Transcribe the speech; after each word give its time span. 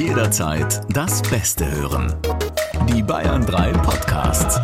Jederzeit 0.00 0.80
das 0.88 1.20
Beste 1.20 1.70
hören. 1.70 2.14
Die 2.88 3.02
Bayern 3.02 3.44
3 3.44 3.72
Podcasts. 3.72 4.58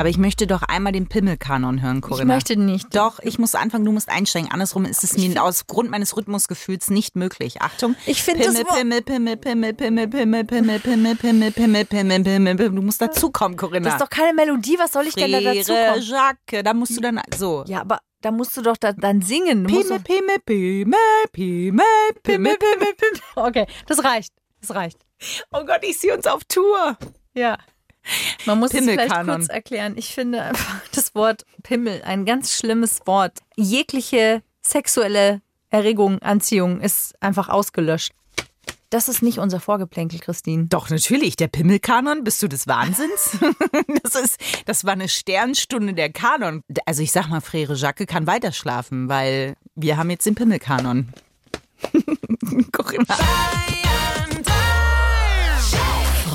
Aber 0.00 0.08
ich 0.08 0.16
möchte 0.16 0.46
doch 0.46 0.62
einmal 0.62 0.92
den 0.92 1.08
Pimmelkanon 1.08 1.82
hören, 1.82 2.00
Corinna. 2.00 2.22
Ich 2.22 2.26
möchte 2.26 2.56
nicht. 2.56 2.96
Doch, 2.96 3.18
ich 3.18 3.38
muss 3.38 3.54
anfangen, 3.54 3.84
du 3.84 3.92
musst 3.92 4.08
einsteigen. 4.08 4.50
Andersrum 4.50 4.86
ist 4.86 5.04
es 5.04 5.14
mir 5.18 5.44
aus 5.44 5.66
Grund 5.66 5.90
meines 5.90 6.16
Rhythmusgefühls 6.16 6.88
nicht 6.88 7.16
möglich. 7.16 7.60
Achtung. 7.60 7.94
Ich 8.06 8.22
finde 8.22 8.46
das 8.46 8.54
Pimmel, 8.54 9.02
Pimmel, 9.02 9.36
Pimmel, 9.36 9.74
Pimmel, 9.74 10.08
Pimmel, 10.08 10.44
Pimmel, 10.44 10.80
Pimmel, 10.80 11.16
Pimmel, 11.16 11.16
Pimmel, 11.52 11.84
Pimmel, 11.84 11.84
Pimmel, 11.84 12.56
Pimmel. 12.56 12.70
Du 12.70 12.80
musst 12.80 13.02
dazukommen, 13.02 13.58
Corinna. 13.58 13.90
Das 13.90 13.96
ist 13.96 14.00
doch 14.00 14.08
keine 14.08 14.32
Melodie, 14.32 14.78
was 14.78 14.92
soll 14.92 15.06
ich 15.06 15.12
denn 15.12 15.32
da 15.32 15.40
dazu 15.42 15.64
Frere 15.64 15.92
kommen? 15.92 16.02
Jacques, 16.02 16.62
da 16.64 16.72
musst 16.72 16.96
du 16.96 17.02
dann 17.02 17.20
so. 17.36 17.64
Ja, 17.66 17.82
aber 17.82 17.98
da 18.22 18.30
musst 18.30 18.56
du 18.56 18.62
doch 18.62 18.78
da, 18.78 18.94
dann 18.94 19.20
singen. 19.20 19.66
Pimmel, 19.66 20.00
Pimmel, 20.00 20.38
Pimmel, 20.46 20.96
Pimmel, 21.30 21.84
Pimmel, 22.22 22.56
Pimmel, 22.56 22.94
Pimmel. 22.94 23.20
Okay, 23.36 23.66
das 23.86 24.02
reicht. 24.02 24.32
Das 24.62 24.74
reicht. 24.74 24.96
Oh 25.52 25.62
Gott, 25.66 25.80
ich 25.82 25.98
sehe 25.98 26.16
uns 26.16 26.26
auf 26.26 26.42
Tour. 26.44 26.96
Ja. 27.34 27.58
Man 28.46 28.58
muss 28.58 28.72
es 28.72 28.84
vielleicht 28.84 29.24
kurz 29.24 29.48
erklären. 29.48 29.94
Ich 29.96 30.14
finde 30.14 30.42
einfach 30.42 30.80
das 30.94 31.14
Wort 31.14 31.44
Pimmel 31.62 32.02
ein 32.04 32.24
ganz 32.24 32.54
schlimmes 32.54 33.00
Wort. 33.06 33.38
Jegliche 33.56 34.42
sexuelle 34.62 35.42
Erregung, 35.70 36.20
Anziehung 36.20 36.80
ist 36.80 37.14
einfach 37.20 37.48
ausgelöscht. 37.48 38.12
Das 38.90 39.08
ist 39.08 39.22
nicht 39.22 39.38
unser 39.38 39.60
Vorgeplänkel, 39.60 40.18
Christine. 40.18 40.66
Doch, 40.66 40.90
natürlich, 40.90 41.36
der 41.36 41.46
Pimmelkanon, 41.46 42.24
bist 42.24 42.42
du 42.42 42.48
des 42.48 42.66
Wahnsinns? 42.66 43.38
das 44.02 44.16
ist, 44.16 44.40
das 44.66 44.84
war 44.84 44.94
eine 44.94 45.08
Sternstunde 45.08 45.94
der 45.94 46.10
Kanon. 46.10 46.64
Also 46.86 47.02
ich 47.04 47.12
sag 47.12 47.28
mal, 47.28 47.40
Frere 47.40 47.74
Jacques 47.74 48.08
kann 48.08 48.26
weiter 48.26 48.50
schlafen, 48.50 49.08
weil 49.08 49.54
wir 49.76 49.96
haben 49.96 50.10
jetzt 50.10 50.26
den 50.26 50.34
Pimmelkanon. 50.34 51.12
Corinna. 52.72 53.16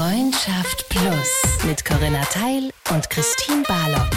Freundschaft 0.06 0.86
Plus 0.90 1.32
mit 1.66 1.84
Corinna 1.84 2.22
Teil 2.26 2.72
und 2.92 3.10
Christine 3.10 3.64
Barlock. 3.64 4.12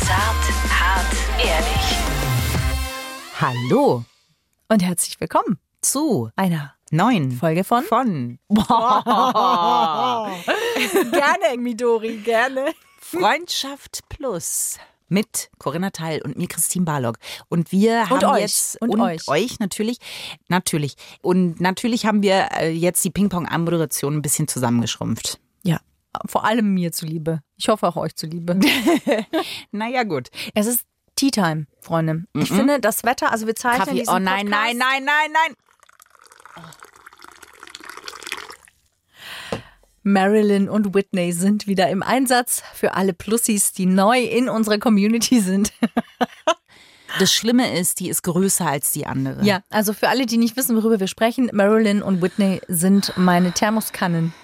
Zart, 0.00 0.44
hart, 0.68 1.14
ehrlich. 1.38 1.96
Hallo 3.40 4.04
Und 4.68 4.82
herzlich 4.82 5.20
willkommen 5.20 5.60
zu 5.80 6.32
einer 6.34 6.74
neuen 6.90 7.30
Folge 7.30 7.62
von 7.62 7.84
von 7.84 8.40
Gerne, 8.48 10.32
Midori, 11.56 12.16
gerne. 12.16 12.74
Freundschaft 12.98 14.00
Plus 14.08 14.80
mit 15.08 15.50
Corinna 15.58 15.90
Teil 15.90 16.20
und 16.22 16.36
mir 16.36 16.48
Christine 16.48 16.84
Barlock. 16.84 17.18
Und 17.48 17.72
wir 17.72 18.00
Und 18.10 18.22
haben 18.22 18.34
euch. 18.34 18.40
jetzt 18.40 18.80
Und 18.80 18.98
euch. 19.00 19.58
natürlich, 19.58 19.98
natürlich. 20.48 20.94
Und 21.22 21.60
natürlich 21.60 22.06
haben 22.06 22.22
wir 22.22 22.48
äh, 22.58 22.70
jetzt 22.70 23.04
die 23.04 23.10
Ping-Pong-Anmoderation 23.10 24.14
ein 24.16 24.22
bisschen 24.22 24.48
zusammengeschrumpft. 24.48 25.40
Ja, 25.64 25.80
vor 26.26 26.44
allem 26.44 26.74
mir 26.74 26.92
zuliebe. 26.92 27.40
Ich 27.56 27.68
hoffe 27.68 27.86
auch 27.88 27.96
euch 27.96 28.14
zuliebe. 28.16 28.58
Naja, 29.70 30.04
gut. 30.04 30.28
Es 30.54 30.66
ist 30.66 30.84
Tea 31.16 31.30
Time, 31.30 31.66
Freunde. 31.80 32.24
Ich 32.34 32.48
finde 32.48 32.80
das 32.80 33.02
Wetter, 33.04 33.32
also 33.32 33.46
wir 33.46 33.54
zeichnen 33.56 33.84
Kaffee. 33.86 33.98
diesen 33.98 34.14
Oh 34.14 34.18
nein, 34.18 34.46
Podcast. 34.46 34.50
nein, 34.50 34.76
nein, 34.78 35.04
nein, 35.04 35.32
nein. 35.32 36.74
Marilyn 40.02 40.68
und 40.68 40.94
Whitney 40.94 41.32
sind 41.32 41.66
wieder 41.66 41.88
im 41.88 42.02
Einsatz 42.02 42.62
für 42.74 42.94
alle 42.94 43.12
Plussis, 43.12 43.72
die 43.72 43.86
neu 43.86 44.20
in 44.20 44.48
unserer 44.48 44.78
Community 44.78 45.40
sind. 45.40 45.72
Das 47.18 47.32
Schlimme 47.32 47.76
ist, 47.78 48.00
die 48.00 48.10
ist 48.10 48.22
größer 48.22 48.66
als 48.66 48.92
die 48.92 49.06
andere. 49.06 49.42
Ja, 49.42 49.62
also 49.70 49.92
für 49.92 50.08
alle, 50.08 50.26
die 50.26 50.36
nicht 50.36 50.56
wissen, 50.56 50.76
worüber 50.76 51.00
wir 51.00 51.06
sprechen, 51.06 51.50
Marilyn 51.52 52.02
und 52.02 52.20
Whitney 52.20 52.60
sind 52.68 53.14
meine 53.16 53.52
Thermoskannen, 53.52 54.34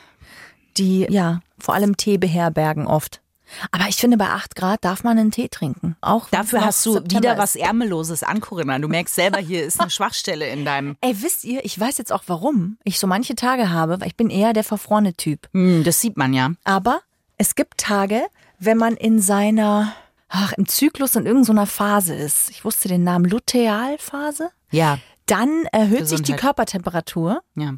die 0.78 1.06
ja 1.10 1.40
vor 1.58 1.74
allem 1.74 1.96
Tee 1.96 2.16
beherbergen 2.16 2.86
oft. 2.86 3.20
Aber 3.70 3.88
ich 3.88 3.96
finde, 3.96 4.16
bei 4.16 4.28
8 4.28 4.54
Grad 4.56 4.84
darf 4.84 5.04
man 5.04 5.18
einen 5.18 5.30
Tee 5.30 5.48
trinken. 5.48 5.96
Auch 6.00 6.28
Dafür 6.30 6.64
hast 6.64 6.84
du 6.86 6.94
September 6.94 7.16
wieder 7.22 7.32
ist. 7.34 7.38
was 7.38 7.56
Ärmelloses 7.56 8.22
an, 8.22 8.40
Corinna. 8.40 8.78
Du 8.78 8.88
merkst 8.88 9.14
selber, 9.14 9.38
hier 9.38 9.64
ist 9.64 9.80
eine 9.80 9.90
Schwachstelle 9.94 10.48
in 10.48 10.64
deinem. 10.64 10.96
Ey, 11.00 11.14
wisst 11.22 11.44
ihr, 11.44 11.64
ich 11.64 11.78
weiß 11.78 11.98
jetzt 11.98 12.12
auch, 12.12 12.24
warum 12.26 12.78
ich 12.84 12.98
so 12.98 13.06
manche 13.06 13.34
Tage 13.34 13.70
habe, 13.70 14.00
weil 14.00 14.08
ich 14.08 14.16
bin 14.16 14.30
eher 14.30 14.52
der 14.52 14.64
verfrorene 14.64 15.14
Typ. 15.14 15.48
Hm, 15.52 15.84
das 15.84 16.00
sieht 16.00 16.16
man 16.16 16.32
ja. 16.34 16.50
Aber 16.64 17.00
es 17.38 17.54
gibt 17.54 17.78
Tage, 17.78 18.22
wenn 18.58 18.78
man 18.78 18.96
in 18.96 19.20
seiner, 19.20 19.92
ach, 20.28 20.52
im 20.52 20.66
Zyklus 20.68 21.16
in 21.16 21.26
irgendeiner 21.26 21.66
Phase 21.66 22.14
ist. 22.14 22.50
Ich 22.50 22.64
wusste 22.64 22.88
den 22.88 23.04
Namen, 23.04 23.24
Lutealphase. 23.26 24.50
Ja, 24.70 24.98
Dann 25.26 25.64
erhöht 25.72 26.06
sich 26.06 26.18
die 26.18 26.32
Gesundheit. 26.32 26.40
Körpertemperatur 26.40 27.42
ja. 27.54 27.72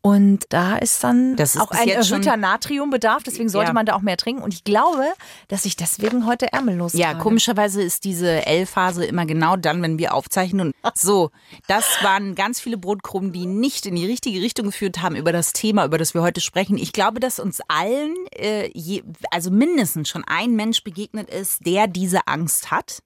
und 0.00 0.44
da 0.48 0.76
ist 0.76 1.04
dann 1.04 1.34
ist 1.36 1.60
auch 1.60 1.70
ein 1.70 1.88
erhöhter 1.88 2.38
Natriumbedarf, 2.38 3.22
deswegen 3.22 3.50
sollte 3.50 3.68
Ja. 3.68 3.72
man 3.74 3.84
da 3.84 3.94
auch 3.94 4.00
mehr 4.00 4.16
trinken. 4.16 4.42
Und 4.42 4.54
ich 4.54 4.64
glaube, 4.64 5.04
dass 5.48 5.66
ich 5.66 5.76
deswegen 5.76 6.24
heute 6.26 6.52
ärmellos 6.52 6.94
Ja, 6.94 7.08
trage. 7.10 7.18
komischerweise 7.22 7.82
ist 7.82 8.04
diese 8.04 8.46
L-Phase 8.46 9.04
immer 9.04 9.26
genau 9.26 9.56
dann, 9.56 9.82
wenn 9.82 9.98
wir 9.98 10.14
aufzeichnen. 10.14 10.72
Und 10.72 10.74
so, 10.96 11.30
das 11.68 11.84
waren 12.02 12.34
ganz 12.34 12.60
viele 12.60 12.78
Brotkrumen, 12.78 13.30
die 13.32 13.44
nicht 13.44 13.84
in 13.84 13.94
die 13.94 14.06
richtige 14.06 14.40
Richtung 14.40 14.64
geführt 14.66 15.02
haben 15.02 15.16
über 15.16 15.32
das 15.32 15.52
Thema, 15.52 15.84
über 15.84 15.98
das 15.98 16.14
wir 16.14 16.22
heute 16.22 16.40
sprechen. 16.40 16.78
Ich 16.78 16.92
glaube, 16.92 17.20
dass 17.20 17.38
uns 17.38 17.60
allen, 17.68 18.14
äh, 18.34 18.70
je, 18.72 19.02
also 19.30 19.50
mindestens 19.50 20.08
schon 20.08 20.24
ein 20.26 20.52
Mensch 20.56 20.82
begegnet 20.82 21.28
ist, 21.28 21.66
der 21.66 21.88
diese 21.88 22.26
Angst 22.26 22.70
hat. 22.70 23.00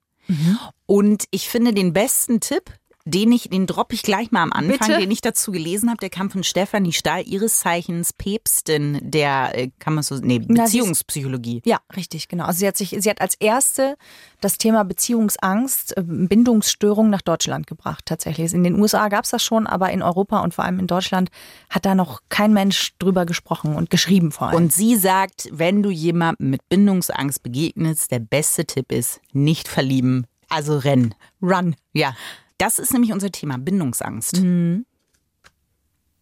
Und 0.87 1.25
ich 1.33 1.49
finde 1.49 1.73
den 1.75 1.93
besten 1.93 2.39
Tipp, 2.39 2.71
den 3.05 3.33
ich, 3.33 3.49
den 3.49 3.67
droppe 3.67 3.95
ich 3.95 4.03
gleich 4.03 4.31
mal 4.31 4.43
am 4.43 4.53
Anfang, 4.53 4.89
Bitte? 4.89 5.01
den 5.01 5.11
ich 5.11 5.23
dazu 5.23 5.53
gelesen 5.53 5.89
habe, 5.89 5.99
der 5.99 6.11
kam 6.11 6.31
von 6.31 6.45
Stefanie 6.45 6.93
Stahl, 6.93 7.27
ihres 7.27 7.61
Zeichens 7.61 8.13
Päpstin 8.13 8.99
der, 9.03 9.57
äh, 9.57 9.71
kann 9.79 9.95
man 9.95 10.03
so, 10.03 10.17
nee, 10.17 10.39
Beziehungspsychologie. 10.39 11.63
Ja, 11.65 11.79
richtig, 11.97 12.29
genau. 12.29 12.45
Also 12.45 12.61
sie 12.61 12.67
hat 12.67 12.77
sich, 12.77 12.95
sie 12.99 13.11
hat 13.11 13.21
als 13.21 13.35
erste 13.37 13.97
das 14.41 14.59
Thema 14.59 14.85
Beziehungsangst, 14.85 15.97
äh, 15.97 16.03
Bindungsstörung 16.05 17.09
nach 17.09 17.23
Deutschland 17.23 17.67
gebracht, 17.67 18.05
tatsächlich. 18.07 18.53
In 18.53 18.65
den 18.65 18.79
USA 18.79 19.09
gab 19.09 19.25
es 19.25 19.31
das 19.31 19.43
schon, 19.43 19.67
aber 19.67 19.91
in 19.91 20.03
Europa 20.03 20.41
und 20.41 20.55
vor 20.55 20.65
allem 20.65 20.79
in 20.79 20.87
Deutschland 20.87 21.31
hat 21.71 21.87
da 21.87 21.95
noch 21.95 22.21
kein 22.29 22.53
Mensch 22.53 22.93
drüber 22.99 23.25
gesprochen 23.25 23.77
und 23.77 23.89
geschrieben 23.89 24.31
vor 24.31 24.49
allem. 24.49 24.57
Und 24.57 24.73
sie 24.73 24.97
sagt, 24.97 25.49
wenn 25.53 25.83
du 25.83 25.91
jemandem 25.91 26.51
mit 26.51 26.69
Bindungsangst 26.69 27.43
begegnest, 27.43 28.11
der 28.11 28.19
beste 28.19 28.67
Tipp 28.67 28.93
ist, 28.93 29.21
nicht 29.33 29.69
verlieben, 29.69 30.27
also 30.51 30.77
rennen. 30.77 31.15
Run. 31.41 31.77
Ja, 31.93 32.15
das 32.61 32.79
ist 32.79 32.93
nämlich 32.93 33.13
unser 33.13 33.31
Thema, 33.31 33.59
Bindungsangst. 33.59 34.41
Mhm. 34.43 34.85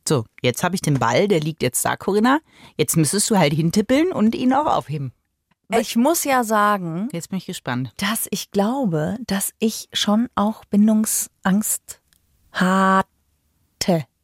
So, 0.08 0.24
jetzt 0.40 0.62
habe 0.62 0.74
ich 0.74 0.80
den 0.80 0.98
Ball, 0.98 1.28
der 1.28 1.40
liegt 1.40 1.62
jetzt 1.62 1.84
da, 1.84 1.96
Corinna. 1.96 2.38
Jetzt 2.76 2.96
müsstest 2.96 3.28
du 3.30 3.36
halt 3.36 3.52
hintippeln 3.52 4.10
und 4.12 4.34
ihn 4.34 4.54
auch 4.54 4.66
aufheben. 4.66 5.12
Ich 5.70 5.96
muss 5.96 6.24
ja 6.24 6.44
sagen, 6.44 7.10
Jetzt 7.12 7.28
bin 7.28 7.36
ich 7.36 7.44
gespannt. 7.44 7.92
dass 7.98 8.26
ich 8.30 8.50
glaube, 8.50 9.18
dass 9.26 9.52
ich 9.58 9.88
schon 9.92 10.28
auch 10.34 10.64
Bindungsangst 10.64 12.00
hatte. 12.52 13.04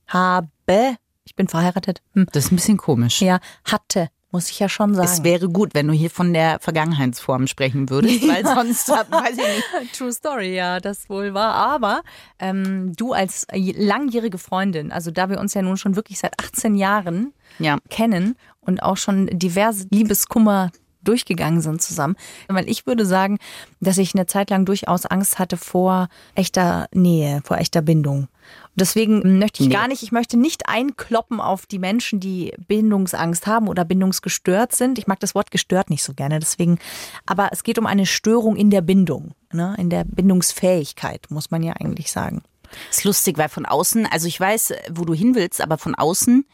Habe. 0.07 0.97
Ich 1.25 1.35
bin 1.35 1.49
verheiratet. 1.49 2.01
Hm. 2.15 2.27
Das 2.33 2.47
ist 2.47 2.53
ein 2.53 2.57
bisschen 2.57 2.79
komisch. 2.79 3.21
Ja, 3.21 3.41
hatte, 3.65 4.09
muss 4.35 4.51
ich 4.51 4.59
ja 4.59 4.69
schon 4.69 4.97
sagen. 4.97 5.07
Es 5.07 5.23
wäre 5.23 5.49
gut, 5.49 5.75
wenn 5.75 5.87
du 5.87 5.93
hier 5.95 6.11
von 6.11 6.33
der 6.35 6.59
Vergangenheitsform 6.59 7.47
sprechen 7.47 7.89
würdest, 7.89 8.21
weil 8.29 8.45
sonst, 8.45 8.89
weiß 8.89 9.31
ich 9.39 9.81
nicht. 9.81 9.93
True 9.97 10.13
Story, 10.13 10.57
ja, 10.57 10.81
das 10.81 11.09
wohl 11.09 11.35
war. 11.35 11.55
Aber 11.55 12.03
ähm, 12.41 12.93
du 12.97 13.13
als 13.13 13.47
langjährige 13.55 14.39
Freundin, 14.39 14.91
also 14.91 15.13
da 15.13 15.31
wir 15.31 15.39
uns 15.39 15.55
ja 15.55 15.63
nun 15.63 15.77
schon 15.77 15.95
wirklich 15.95 16.19
seit 16.19 16.39
18 16.43 16.75
Jahren 16.75 17.33
Ja. 17.61 17.79
kennen 17.91 18.35
und 18.61 18.83
auch 18.83 18.97
schon 18.97 19.27
diverse 19.29 19.87
Liebeskummer 19.93 20.73
durchgegangen 21.05 21.61
sind 21.61 21.81
zusammen. 21.81 22.17
Weil 22.49 22.69
ich 22.69 22.87
würde 22.89 23.07
sagen, 23.07 23.39
dass 23.81 23.99
ich 23.99 24.15
eine 24.17 24.27
Zeit 24.27 24.51
lang 24.51 24.65
durchaus 24.65 25.07
Angst 25.07 25.39
hatte 25.39 25.57
vor 25.57 26.09
echter 26.35 26.89
Nähe, 26.93 27.41
vor 27.45 27.59
echter 27.59 27.83
Bindung. 27.83 28.27
Und 28.69 28.81
deswegen 28.81 29.39
möchte 29.39 29.63
ich 29.63 29.69
Nee. 29.69 29.75
gar 29.75 29.89
nicht, 29.89 30.03
ich 30.03 30.13
möchte 30.13 30.37
nicht 30.37 30.69
einkloppen 30.69 31.41
auf 31.41 31.67
die 31.67 31.79
Menschen, 31.79 32.21
die 32.21 32.53
Bindungsangst 32.67 33.47
haben 33.47 33.69
oder 33.69 33.85
bindungsgestört 33.85 34.75
sind. 34.75 34.99
Ich 34.99 35.07
mag 35.07 35.21
das 35.21 35.35
Wort 35.35 35.51
gestört 35.51 35.91
nicht 35.91 36.03
so 36.03 36.15
gerne, 36.15 36.39
deswegen, 36.41 36.79
aber 37.27 37.51
es 37.53 37.63
geht 37.63 37.79
um 37.79 37.87
eine 37.87 38.07
Störung 38.07 38.57
in 38.57 38.71
der 38.71 38.81
Bindung, 38.83 39.35
ne? 39.53 39.75
in 39.79 39.91
der 39.91 40.05
Bindungsfähigkeit, 40.05 41.27
muss 41.31 41.51
man 41.51 41.63
ja 41.63 41.75
eigentlich 41.75 42.11
sagen. 42.11 42.43
Ist 42.91 43.05
lustig, 43.05 43.39
weil 43.39 43.49
von 43.49 43.67
außen, 43.67 44.07
also 44.07 44.27
ich 44.27 44.39
weiß, 44.39 44.75
wo 44.91 45.05
du 45.05 45.15
hin 45.15 45.35
willst, 45.35 45.61
aber 45.61 45.79
von 45.79 45.95
außen 45.95 46.45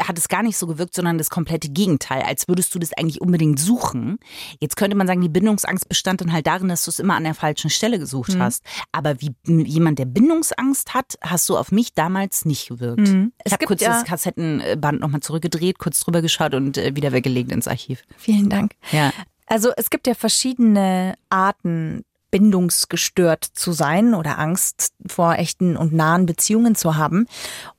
hat 0.00 0.16
es 0.18 0.28
gar 0.28 0.42
nicht 0.42 0.56
so 0.56 0.66
gewirkt, 0.66 0.94
sondern 0.94 1.18
das 1.18 1.28
komplette 1.30 1.68
Gegenteil, 1.68 2.22
als 2.22 2.46
würdest 2.48 2.74
du 2.74 2.78
das 2.78 2.92
eigentlich 2.92 3.20
unbedingt 3.20 3.58
suchen. 3.58 4.18
Jetzt 4.60 4.76
könnte 4.76 4.96
man 4.96 5.06
sagen, 5.06 5.20
die 5.20 5.28
Bindungsangst 5.28 5.88
bestand 5.88 6.20
dann 6.20 6.32
halt 6.32 6.46
darin, 6.46 6.68
dass 6.68 6.84
du 6.84 6.90
es 6.90 6.98
immer 6.98 7.14
an 7.14 7.24
der 7.24 7.34
falschen 7.34 7.68
Stelle 7.70 7.98
gesucht 7.98 8.34
Mhm. 8.34 8.42
hast. 8.42 8.64
Aber 8.92 9.20
wie 9.20 9.34
jemand, 9.46 9.98
der 9.98 10.04
Bindungsangst 10.04 10.94
hat, 10.94 11.14
hast 11.20 11.48
du 11.48 11.56
auf 11.56 11.72
mich 11.72 11.94
damals 11.94 12.44
nicht 12.44 12.68
gewirkt. 12.68 13.00
Ich 13.02 13.10
Mhm. 13.12 13.32
Es 13.44 13.52
habe 13.52 13.66
kurz 13.66 13.80
ja- 13.80 13.90
das 13.90 14.04
Kassettenband 14.04 15.00
nochmal 15.00 15.20
zurückgedreht, 15.20 15.78
kurz 15.78 16.00
drüber 16.00 16.22
geschaut 16.22 16.54
und 16.54 16.78
äh, 16.78 16.94
wieder 16.94 17.12
weggelegt 17.12 17.50
ins 17.52 17.66
Archiv. 17.68 18.04
Vielen 18.16 18.48
Dank. 18.48 18.74
Ja. 18.92 19.12
Also 19.46 19.70
es 19.76 19.90
gibt 19.90 20.06
ja 20.06 20.14
verschiedene 20.14 21.14
Arten 21.30 22.04
bindungsgestört 22.30 23.44
zu 23.44 23.72
sein 23.72 24.14
oder 24.14 24.38
Angst 24.38 24.92
vor 25.06 25.34
echten 25.36 25.76
und 25.76 25.92
nahen 25.92 26.26
Beziehungen 26.26 26.74
zu 26.74 26.96
haben. 26.96 27.26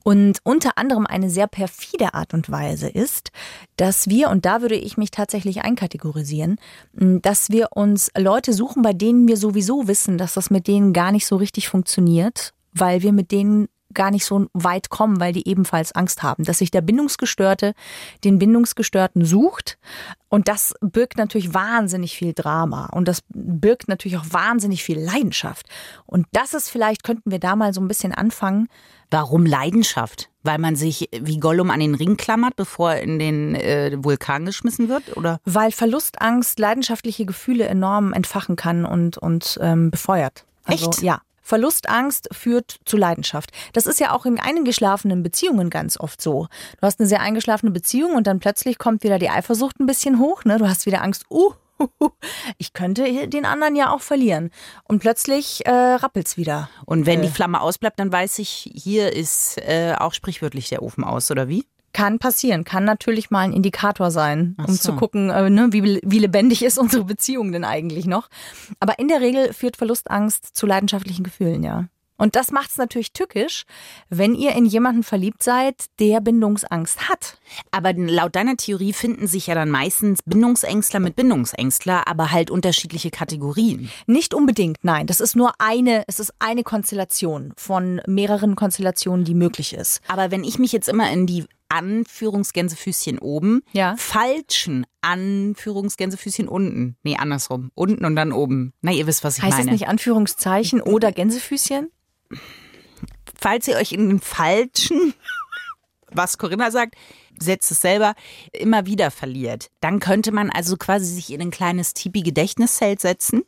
Und 0.02 0.38
unter 0.42 0.76
anderem 0.76 1.06
eine 1.06 1.30
sehr 1.30 1.46
perfide 1.46 2.14
Art 2.14 2.34
und 2.34 2.50
Weise 2.50 2.88
ist, 2.88 3.30
dass 3.76 4.08
wir, 4.08 4.30
und 4.30 4.44
da 4.44 4.60
würde 4.60 4.74
ich 4.74 4.96
mich 4.96 5.10
tatsächlich 5.10 5.62
einkategorisieren, 5.62 6.56
dass 6.92 7.50
wir 7.50 7.68
uns 7.74 8.10
Leute 8.16 8.52
suchen, 8.52 8.82
bei 8.82 8.92
denen 8.92 9.28
wir 9.28 9.36
sowieso 9.36 9.88
wissen, 9.88 10.18
dass 10.18 10.34
das 10.34 10.50
mit 10.50 10.66
denen 10.66 10.92
gar 10.92 11.12
nicht 11.12 11.26
so 11.26 11.36
richtig 11.36 11.68
funktioniert, 11.68 12.52
weil 12.72 13.02
wir 13.02 13.12
mit 13.12 13.30
denen 13.30 13.68
gar 13.94 14.10
nicht 14.10 14.24
so 14.24 14.46
weit 14.52 14.90
kommen, 14.90 15.20
weil 15.20 15.32
die 15.32 15.48
ebenfalls 15.48 15.92
Angst 15.92 16.22
haben, 16.22 16.44
dass 16.44 16.58
sich 16.58 16.70
der 16.70 16.80
Bindungsgestörte 16.80 17.74
den 18.24 18.38
Bindungsgestörten 18.38 19.24
sucht. 19.24 19.78
Und 20.28 20.48
das 20.48 20.74
birgt 20.80 21.18
natürlich 21.18 21.54
wahnsinnig 21.54 22.16
viel 22.16 22.34
Drama 22.34 22.86
und 22.86 23.08
das 23.08 23.22
birgt 23.30 23.88
natürlich 23.88 24.18
auch 24.18 24.26
wahnsinnig 24.30 24.84
viel 24.84 24.98
Leidenschaft. 24.98 25.66
Und 26.06 26.26
das 26.32 26.54
ist 26.54 26.68
vielleicht, 26.68 27.02
könnten 27.02 27.30
wir 27.30 27.40
da 27.40 27.56
mal 27.56 27.74
so 27.74 27.80
ein 27.80 27.88
bisschen 27.88 28.12
anfangen. 28.14 28.68
Warum 29.10 29.44
Leidenschaft? 29.44 30.30
Weil 30.44 30.58
man 30.58 30.76
sich 30.76 31.08
wie 31.12 31.38
Gollum 31.38 31.70
an 31.70 31.80
den 31.80 31.96
Ring 31.96 32.16
klammert, 32.16 32.54
bevor 32.54 32.92
er 32.92 33.02
in 33.02 33.18
den 33.18 33.56
äh, 33.56 33.96
Vulkan 33.98 34.46
geschmissen 34.46 34.88
wird, 34.88 35.16
oder? 35.16 35.40
Weil 35.44 35.72
Verlustangst 35.72 36.58
leidenschaftliche 36.60 37.26
Gefühle 37.26 37.66
enorm 37.66 38.12
entfachen 38.12 38.54
kann 38.54 38.84
und, 38.84 39.18
und 39.18 39.58
ähm, 39.60 39.90
befeuert. 39.90 40.44
Also, 40.64 40.90
Echt? 40.90 41.02
Ja. 41.02 41.22
Verlustangst 41.50 42.28
führt 42.30 42.76
zu 42.84 42.96
Leidenschaft. 42.96 43.50
Das 43.72 43.86
ist 43.86 43.98
ja 43.98 44.12
auch 44.12 44.24
in 44.24 44.38
eingeschlafenen 44.38 45.24
Beziehungen 45.24 45.68
ganz 45.68 45.98
oft 45.98 46.22
so. 46.22 46.46
Du 46.80 46.86
hast 46.86 47.00
eine 47.00 47.08
sehr 47.08 47.20
eingeschlafene 47.20 47.72
Beziehung 47.72 48.14
und 48.14 48.28
dann 48.28 48.38
plötzlich 48.38 48.78
kommt 48.78 49.02
wieder 49.02 49.18
die 49.18 49.30
Eifersucht 49.30 49.80
ein 49.80 49.86
bisschen 49.86 50.20
hoch. 50.20 50.44
Ne? 50.44 50.58
Du 50.58 50.68
hast 50.68 50.86
wieder 50.86 51.02
Angst, 51.02 51.24
uh, 51.28 51.52
ich 52.58 52.72
könnte 52.72 53.26
den 53.26 53.44
anderen 53.44 53.74
ja 53.74 53.92
auch 53.92 54.00
verlieren. 54.00 54.52
Und 54.84 55.00
plötzlich 55.00 55.66
äh, 55.66 55.72
rappelt's 55.72 56.36
wieder. 56.36 56.70
Und 56.86 57.04
wenn 57.06 57.18
Äh. 57.18 57.22
die 57.22 57.32
Flamme 57.32 57.60
ausbleibt, 57.60 57.98
dann 57.98 58.12
weiß 58.12 58.38
ich, 58.38 58.70
hier 58.72 59.12
ist 59.12 59.58
äh, 59.58 59.96
auch 59.98 60.14
sprichwörtlich 60.14 60.68
der 60.68 60.84
Ofen 60.84 61.02
aus, 61.02 61.32
oder 61.32 61.48
wie? 61.48 61.64
Kann 61.92 62.18
passieren, 62.18 62.64
kann 62.64 62.84
natürlich 62.84 63.30
mal 63.30 63.40
ein 63.40 63.52
Indikator 63.52 64.10
sein, 64.10 64.56
um 64.58 64.74
so. 64.74 64.90
zu 64.90 64.96
gucken, 64.96 65.30
äh, 65.30 65.50
ne, 65.50 65.68
wie, 65.72 66.00
wie 66.04 66.18
lebendig 66.18 66.62
ist 66.62 66.78
unsere 66.78 67.04
Beziehung 67.04 67.52
denn 67.52 67.64
eigentlich 67.64 68.06
noch. 68.06 68.28
Aber 68.78 68.98
in 68.98 69.08
der 69.08 69.20
Regel 69.20 69.52
führt 69.52 69.76
Verlustangst 69.76 70.56
zu 70.56 70.66
leidenschaftlichen 70.66 71.24
Gefühlen, 71.24 71.62
ja. 71.62 71.86
Und 72.20 72.36
das 72.36 72.52
macht's 72.52 72.76
natürlich 72.76 73.14
tückisch, 73.14 73.64
wenn 74.10 74.34
ihr 74.34 74.52
in 74.52 74.66
jemanden 74.66 75.02
verliebt 75.02 75.42
seid, 75.42 75.86
der 76.00 76.20
Bindungsangst 76.20 77.08
hat. 77.08 77.38
Aber 77.70 77.94
laut 77.94 78.36
deiner 78.36 78.58
Theorie 78.58 78.92
finden 78.92 79.26
sich 79.26 79.46
ja 79.46 79.54
dann 79.54 79.70
meistens 79.70 80.20
Bindungsängstler 80.26 81.00
mit 81.00 81.16
Bindungsängstler, 81.16 82.06
aber 82.06 82.30
halt 82.30 82.50
unterschiedliche 82.50 83.10
Kategorien. 83.10 83.90
Nicht 84.06 84.34
unbedingt, 84.34 84.76
nein. 84.82 85.06
Das 85.06 85.22
ist 85.22 85.34
nur 85.34 85.54
eine, 85.58 86.04
es 86.08 86.20
ist 86.20 86.34
eine 86.40 86.62
Konstellation 86.62 87.54
von 87.56 88.02
mehreren 88.06 88.54
Konstellationen, 88.54 89.24
die 89.24 89.34
möglich 89.34 89.72
ist. 89.72 90.02
Aber 90.06 90.30
wenn 90.30 90.44
ich 90.44 90.58
mich 90.58 90.72
jetzt 90.72 90.90
immer 90.90 91.10
in 91.10 91.26
die 91.26 91.46
Anführungsgänsefüßchen 91.70 93.18
oben, 93.18 93.62
Ja. 93.72 93.94
falschen 93.96 94.84
Anführungsgänsefüßchen 95.00 96.48
unten. 96.48 96.96
Nee, 97.02 97.16
andersrum. 97.16 97.70
Unten 97.74 98.04
und 98.04 98.16
dann 98.16 98.32
oben. 98.32 98.72
Na, 98.82 98.92
ihr 98.92 99.06
wisst, 99.06 99.24
was 99.24 99.38
ich 99.38 99.42
Heißt 99.44 99.52
meine. 99.58 99.70
es 99.70 99.72
nicht 99.80 99.88
Anführungszeichen 99.88 100.80
oder 100.82 101.12
Gänsefüßchen? 101.12 101.90
Falls 103.38 103.66
ihr 103.68 103.76
euch 103.76 103.92
in 103.92 104.08
den 104.08 104.20
falschen, 104.20 105.14
was 106.12 106.36
Corinna 106.38 106.70
sagt, 106.70 106.94
setzt 107.38 107.70
es 107.70 107.80
selber, 107.80 108.14
immer 108.52 108.84
wieder 108.84 109.10
verliert, 109.10 109.70
dann 109.80 109.98
könnte 110.00 110.32
man 110.32 110.50
also 110.50 110.76
quasi 110.76 111.06
sich 111.06 111.32
in 111.32 111.40
ein 111.40 111.50
kleines 111.50 111.94
Tipi-Gedächtniszelt 111.94 113.00
setzen, 113.00 113.42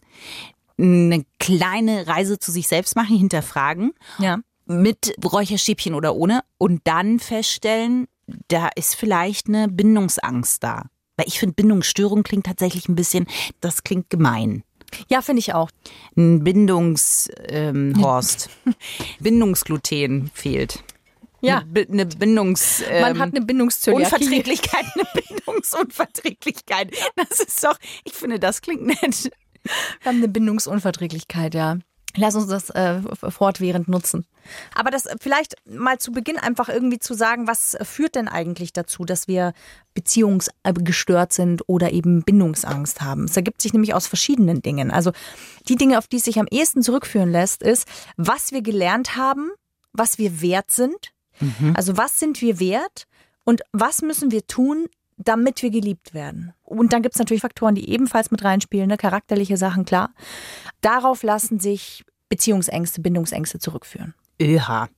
eine 0.78 1.24
kleine 1.38 2.06
Reise 2.06 2.38
zu 2.38 2.50
sich 2.50 2.68
selbst 2.68 2.96
machen, 2.96 3.16
hinterfragen 3.16 3.92
Ja. 4.18 4.38
mit 4.64 5.14
Räucherstäbchen 5.22 5.94
oder 5.94 6.14
ohne 6.14 6.40
und 6.56 6.80
dann 6.84 7.18
feststellen, 7.18 8.08
da 8.48 8.68
ist 8.74 8.94
vielleicht 8.94 9.48
eine 9.48 9.68
Bindungsangst 9.68 10.62
da. 10.62 10.86
Weil 11.16 11.26
ich 11.28 11.38
finde, 11.38 11.54
Bindungsstörung 11.54 12.22
klingt 12.22 12.46
tatsächlich 12.46 12.88
ein 12.88 12.94
bisschen, 12.94 13.26
das 13.60 13.82
klingt 13.84 14.08
gemein. 14.10 14.62
Ja, 15.08 15.22
finde 15.22 15.40
ich 15.40 15.54
auch. 15.54 15.70
Ein 16.16 16.42
Bindungshorst. 16.44 17.30
Ähm, 17.48 17.94
Horst. 18.00 18.50
Bindungsgluten 19.20 20.30
fehlt. 20.34 20.82
Ja. 21.40 21.58
Eine, 21.58 21.66
Bi- 21.66 21.88
eine 21.90 22.06
Bindungs... 22.06 22.82
Ähm, 22.88 23.02
Man 23.02 23.18
hat 23.18 23.34
eine 23.34 23.44
Bindungszöliakie. 23.44 24.04
Unverträglichkeit, 24.14 24.84
eine 24.94 25.04
Bindungsunverträglichkeit. 25.14 26.94
Das 27.16 27.40
ist 27.40 27.62
doch, 27.64 27.76
ich 28.04 28.12
finde, 28.12 28.38
das 28.38 28.60
klingt 28.62 28.82
nett. 28.86 29.30
Wir 29.64 29.72
haben 30.08 30.18
eine 30.18 30.28
Bindungsunverträglichkeit, 30.28 31.54
ja. 31.54 31.78
Lass 32.16 32.34
uns 32.34 32.48
das 32.48 32.70
äh, 32.70 33.00
fortwährend 33.30 33.88
nutzen. 33.88 34.26
Aber 34.74 34.90
das 34.90 35.06
äh, 35.06 35.16
vielleicht 35.20 35.54
mal 35.66 35.98
zu 35.98 36.12
Beginn 36.12 36.38
einfach 36.38 36.68
irgendwie 36.68 36.98
zu 36.98 37.14
sagen, 37.14 37.46
was 37.46 37.76
führt 37.82 38.14
denn 38.16 38.28
eigentlich 38.28 38.72
dazu, 38.72 39.04
dass 39.04 39.28
wir 39.28 39.54
beziehungsgestört 39.94 41.32
sind 41.32 41.62
oder 41.68 41.92
eben 41.92 42.22
Bindungsangst 42.22 43.00
haben? 43.00 43.24
Es 43.24 43.36
ergibt 43.36 43.62
sich 43.62 43.72
nämlich 43.72 43.94
aus 43.94 44.06
verschiedenen 44.06 44.62
Dingen. 44.62 44.90
Also 44.90 45.12
die 45.68 45.76
Dinge, 45.76 45.98
auf 45.98 46.06
die 46.06 46.16
es 46.16 46.24
sich 46.24 46.38
am 46.38 46.48
ehesten 46.50 46.82
zurückführen 46.82 47.30
lässt, 47.30 47.62
ist, 47.62 47.86
was 48.16 48.52
wir 48.52 48.62
gelernt 48.62 49.16
haben, 49.16 49.50
was 49.92 50.18
wir 50.18 50.42
wert 50.42 50.70
sind. 50.70 51.12
Also 51.74 51.96
was 51.96 52.18
sind 52.20 52.40
wir 52.40 52.60
wert 52.60 53.06
und 53.44 53.62
was 53.72 54.02
müssen 54.02 54.30
wir 54.30 54.46
tun, 54.46 54.86
damit 55.24 55.62
wir 55.62 55.70
geliebt 55.70 56.14
werden. 56.14 56.52
Und 56.62 56.92
dann 56.92 57.02
gibt 57.02 57.14
es 57.14 57.18
natürlich 57.18 57.42
Faktoren, 57.42 57.74
die 57.74 57.88
ebenfalls 57.90 58.30
mit 58.30 58.44
reinspielen, 58.44 58.88
ne? 58.88 58.96
charakterliche 58.96 59.56
Sachen, 59.56 59.84
klar. 59.84 60.10
Darauf 60.80 61.22
lassen 61.22 61.60
sich 61.60 62.04
Beziehungsängste, 62.28 63.00
Bindungsängste 63.00 63.58
zurückführen. 63.58 64.14
Öha. 64.40 64.88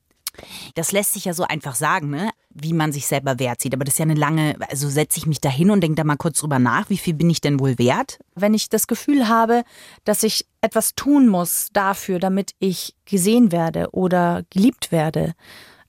Das 0.74 0.92
lässt 0.92 1.12
sich 1.12 1.26
ja 1.26 1.34
so 1.34 1.44
einfach 1.44 1.74
sagen, 1.74 2.10
ne? 2.10 2.30
wie 2.50 2.72
man 2.72 2.92
sich 2.92 3.06
selber 3.06 3.38
wert 3.38 3.60
sieht. 3.60 3.74
Aber 3.74 3.84
das 3.84 3.94
ist 3.94 3.98
ja 3.98 4.04
eine 4.04 4.14
lange, 4.14 4.56
also 4.68 4.88
setze 4.88 5.18
ich 5.18 5.26
mich 5.26 5.40
da 5.40 5.48
hin 5.48 5.70
und 5.70 5.80
denke 5.80 5.96
da 5.96 6.04
mal 6.04 6.16
kurz 6.16 6.38
drüber 6.38 6.58
nach, 6.58 6.90
wie 6.90 6.98
viel 6.98 7.14
bin 7.14 7.30
ich 7.30 7.40
denn 7.40 7.60
wohl 7.60 7.78
wert? 7.78 8.18
Wenn 8.34 8.54
ich 8.54 8.68
das 8.68 8.86
Gefühl 8.86 9.28
habe, 9.28 9.62
dass 10.04 10.22
ich 10.22 10.46
etwas 10.60 10.94
tun 10.94 11.28
muss 11.28 11.68
dafür, 11.72 12.18
damit 12.18 12.52
ich 12.58 12.94
gesehen 13.04 13.52
werde 13.52 13.90
oder 13.92 14.42
geliebt 14.50 14.92
werde, 14.92 15.34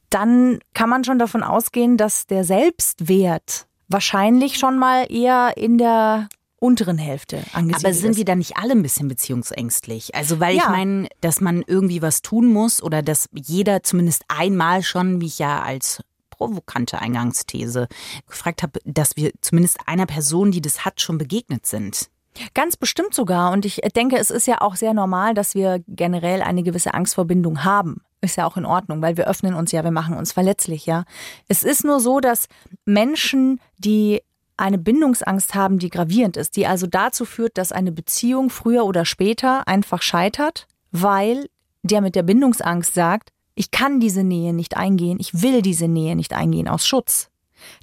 dann 0.09 0.59
kann 0.73 0.89
man 0.89 1.03
schon 1.03 1.19
davon 1.19 1.43
ausgehen, 1.43 1.97
dass 1.97 2.27
der 2.27 2.43
Selbstwert 2.43 3.67
wahrscheinlich 3.87 4.57
schon 4.57 4.77
mal 4.77 5.05
eher 5.11 5.53
in 5.57 5.77
der 5.77 6.27
unteren 6.57 6.97
Hälfte 6.97 7.43
angesiedelt 7.53 7.85
Aber 7.85 7.93
sind 7.93 8.11
ist. 8.11 8.17
wir 8.17 8.25
da 8.25 8.35
nicht 8.35 8.57
alle 8.57 8.71
ein 8.71 8.81
bisschen 8.81 9.07
beziehungsängstlich? 9.07 10.15
Also 10.15 10.39
weil 10.39 10.55
ich 10.55 10.63
Ja. 10.63 10.69
meine, 10.69 11.07
dass 11.21 11.41
man 11.41 11.63
irgendwie 11.67 12.01
was 12.01 12.21
tun 12.21 12.47
muss 12.51 12.81
oder 12.81 13.01
dass 13.03 13.29
jeder 13.33 13.83
zumindest 13.83 14.23
einmal 14.29 14.81
schon, 14.81 15.21
wie 15.21 15.27
ich 15.27 15.37
ja 15.39 15.61
als 15.61 16.01
provokante 16.31 16.99
Eingangsthese 16.99 17.87
gefragt 18.27 18.63
habe, 18.63 18.79
dass 18.83 19.15
wir 19.15 19.31
zumindest 19.41 19.77
einer 19.85 20.05
Person, 20.05 20.51
die 20.51 20.61
das 20.61 20.83
hat, 20.85 21.01
schon 21.01 21.17
begegnet 21.17 21.65
sind. 21.65 22.09
Ganz 22.53 22.77
bestimmt 22.77 23.13
sogar. 23.13 23.51
Und 23.51 23.65
ich 23.65 23.81
denke, 23.95 24.17
es 24.17 24.29
ist 24.29 24.47
ja 24.47 24.61
auch 24.61 24.75
sehr 24.75 24.93
normal, 24.93 25.33
dass 25.33 25.55
wir 25.55 25.83
generell 25.87 26.41
eine 26.41 26.63
gewisse 26.63 26.93
Angst 26.93 27.15
vor 27.15 27.25
Bindung 27.25 27.63
haben. 27.63 28.01
Ist 28.21 28.37
ja 28.37 28.45
auch 28.45 28.57
in 28.57 28.65
Ordnung, 28.65 29.01
weil 29.01 29.17
wir 29.17 29.27
öffnen 29.27 29.53
uns 29.53 29.71
ja, 29.71 29.83
wir 29.83 29.91
machen 29.91 30.17
uns 30.17 30.31
verletzlich, 30.31 30.85
ja. 30.85 31.05
Es 31.47 31.63
ist 31.63 31.83
nur 31.83 31.99
so, 31.99 32.19
dass 32.19 32.47
Menschen, 32.85 33.59
die 33.77 34.21
eine 34.57 34.77
Bindungsangst 34.77 35.53
haben, 35.53 35.79
die 35.79 35.89
gravierend 35.89 36.37
ist, 36.37 36.55
die 36.55 36.65
also 36.65 36.87
dazu 36.87 37.25
führt, 37.25 37.57
dass 37.57 37.71
eine 37.71 37.91
Beziehung 37.91 38.49
früher 38.49 38.85
oder 38.85 39.05
später 39.05 39.67
einfach 39.67 40.01
scheitert, 40.01 40.67
weil 40.91 41.49
der 41.83 42.01
mit 42.01 42.15
der 42.15 42.23
Bindungsangst 42.23 42.93
sagt, 42.93 43.29
ich 43.53 43.71
kann 43.71 43.99
diese 43.99 44.23
Nähe 44.23 44.53
nicht 44.53 44.75
eingehen, 44.75 45.17
ich 45.19 45.41
will 45.41 45.61
diese 45.61 45.87
Nähe 45.87 46.15
nicht 46.15 46.33
eingehen 46.33 46.67
aus 46.67 46.87
Schutz 46.87 47.29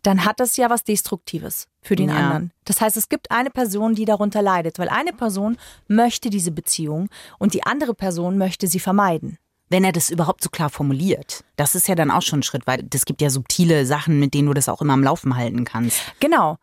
dann 0.02 0.25
hat 0.25 0.40
das 0.40 0.56
ja 0.56 0.71
was 0.71 0.85
Destruktives 0.85 1.68
für 1.83 1.97
den 1.97 2.09
Ja. 2.09 2.17
anderen. 2.17 2.53
Das 2.65 2.81
heißt, 2.81 2.97
es 2.97 3.09
gibt 3.09 3.31
eine 3.31 3.51
Person, 3.51 3.95
die 3.95 4.05
darunter 4.05 4.41
leidet, 4.41 4.79
weil 4.79 4.89
eine 4.89 5.12
Person 5.12 5.59
möchte 5.89 6.31
diese 6.31 6.53
Beziehung 6.53 7.09
und 7.39 7.55
die 7.55 7.65
andere 7.65 7.93
Person 7.95 8.39
möchte 8.39 8.67
sie 8.69 8.81
vermeiden. 8.81 9.39
Wenn 9.69 9.85
er 9.85 9.93
das 9.93 10.11
überhaupt 10.11 10.43
so 10.43 10.51
klar 10.51 10.69
formuliert. 10.71 11.45
Das 11.57 11.75
ist 11.75 11.89
ja 11.89 11.95
dann 11.95 12.11
auch 12.11 12.21
schon 12.23 12.41
ein 12.41 12.43
Schritt, 12.43 12.67
weil 12.67 12.87
es 12.95 13.05
gibt 13.07 13.23
ja 13.23 13.31
subtile 13.31 13.87
Sachen, 13.87 14.21
mit 14.21 14.35
denen 14.35 14.49
du 14.49 14.55
das 14.55 14.69
auch 14.69 14.83
immer 14.83 14.93
am 14.93 15.03
Laufen 15.03 15.35
halten 15.37 15.65
kannst. 15.65 15.99
Genau. 16.21 16.59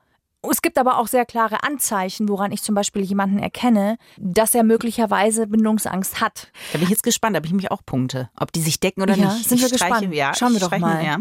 Es 0.47 0.61
gibt 0.61 0.77
aber 0.77 0.97
auch 0.99 1.07
sehr 1.07 1.25
klare 1.25 1.63
Anzeichen, 1.63 2.29
woran 2.29 2.53
ich 2.53 2.61
zum 2.63 2.73
Beispiel 2.73 3.01
jemanden 3.01 3.39
erkenne, 3.39 3.97
dass 4.17 4.55
er 4.55 4.63
möglicherweise 4.63 5.47
Bindungsangst 5.47 6.21
hat. 6.21 6.49
Da 6.71 6.77
bin 6.77 6.83
ich 6.83 6.89
jetzt 6.89 7.03
gespannt, 7.03 7.35
da 7.35 7.37
habe 7.39 7.47
ich 7.47 7.53
mich 7.53 7.71
auch 7.71 7.81
Punkte. 7.85 8.29
Ob 8.39 8.53
die 8.53 8.61
sich 8.61 8.79
decken 8.79 9.01
oder 9.01 9.15
ja, 9.17 9.33
nicht. 9.33 9.49
sind 9.49 9.59
wir 9.59 9.67
streiche- 9.67 9.89
gespannt. 9.89 10.15
Ja, 10.15 10.33
Schauen 10.33 10.53
wir 10.53 10.61
doch 10.61 10.75
mal. 10.77 11.03
Ja. 11.03 11.17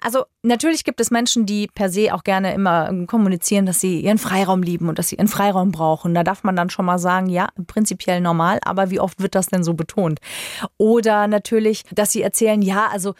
Also 0.00 0.24
natürlich 0.42 0.84
gibt 0.84 1.00
es 1.02 1.10
Menschen, 1.10 1.44
die 1.44 1.66
per 1.66 1.90
se 1.90 2.14
auch 2.14 2.24
gerne 2.24 2.54
immer 2.54 2.88
ähm, 2.88 3.06
kommunizieren, 3.06 3.66
dass 3.66 3.78
sie 3.78 4.00
ihren 4.00 4.18
Freiraum 4.18 4.62
lieben 4.62 4.88
und 4.88 4.98
dass 4.98 5.08
sie 5.08 5.16
ihren 5.16 5.28
Freiraum 5.28 5.70
brauchen. 5.70 6.14
Da 6.14 6.24
darf 6.24 6.42
man 6.42 6.56
dann 6.56 6.70
schon 6.70 6.86
mal 6.86 6.98
sagen, 6.98 7.26
ja, 7.28 7.48
prinzipiell 7.66 8.22
normal, 8.22 8.58
aber 8.64 8.88
wie 8.90 9.00
oft 9.00 9.20
wird 9.20 9.34
das 9.34 9.48
denn 9.48 9.64
so 9.64 9.74
betont? 9.74 10.18
Oder 10.78 11.26
natürlich, 11.26 11.84
dass 11.92 12.12
sie 12.12 12.22
erzählen, 12.22 12.62
ja, 12.62 12.88
also 12.90 13.14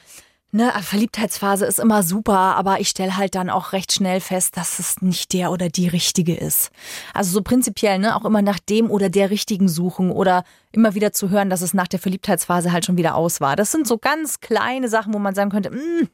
Ne, 0.55 0.71
Verliebtheitsphase 0.83 1.65
ist 1.65 1.81
immer 1.81 2.03
super, 2.03 2.37
aber 2.37 2.79
ich 2.79 2.91
stelle 2.91 3.17
halt 3.17 3.35
dann 3.35 3.49
auch 3.49 3.73
recht 3.73 3.91
schnell 3.91 4.21
fest, 4.21 4.59
dass 4.59 4.79
es 4.79 5.01
nicht 5.01 5.33
der 5.33 5.51
oder 5.51 5.71
die 5.71 5.89
richtige 5.89 6.35
ist. 6.35 6.71
Also 7.15 7.33
so 7.33 7.43
prinzipiell, 7.43 7.99
ne, 7.99 8.15
auch 8.15 8.27
immer 8.27 8.43
nach 8.43 8.59
dem 8.59 8.91
oder 8.91 9.09
der 9.09 9.31
richtigen 9.31 9.67
suchen 9.67 10.11
oder 10.11 10.45
immer 10.71 10.95
wieder 10.95 11.15
zu 11.15 11.31
hören, 11.31 11.49
dass 11.49 11.63
es 11.63 11.73
nach 11.73 11.89
der 11.89 12.01
Verliebtheitsphase 12.01 12.71
halt 12.71 12.85
schon 12.85 12.99
wieder 12.99 13.15
aus 13.15 13.41
war. 13.41 13.57
Das 13.57 13.73
sind 13.73 13.87
so 13.87 13.97
ganz 13.97 14.41
kleine 14.41 14.91
Sachen, 14.91 15.15
wo 15.15 15.19
man 15.19 15.35
sagen 15.35 15.51
könnte, 15.51 15.71
mh, 15.71 15.79
hm, 15.79 16.09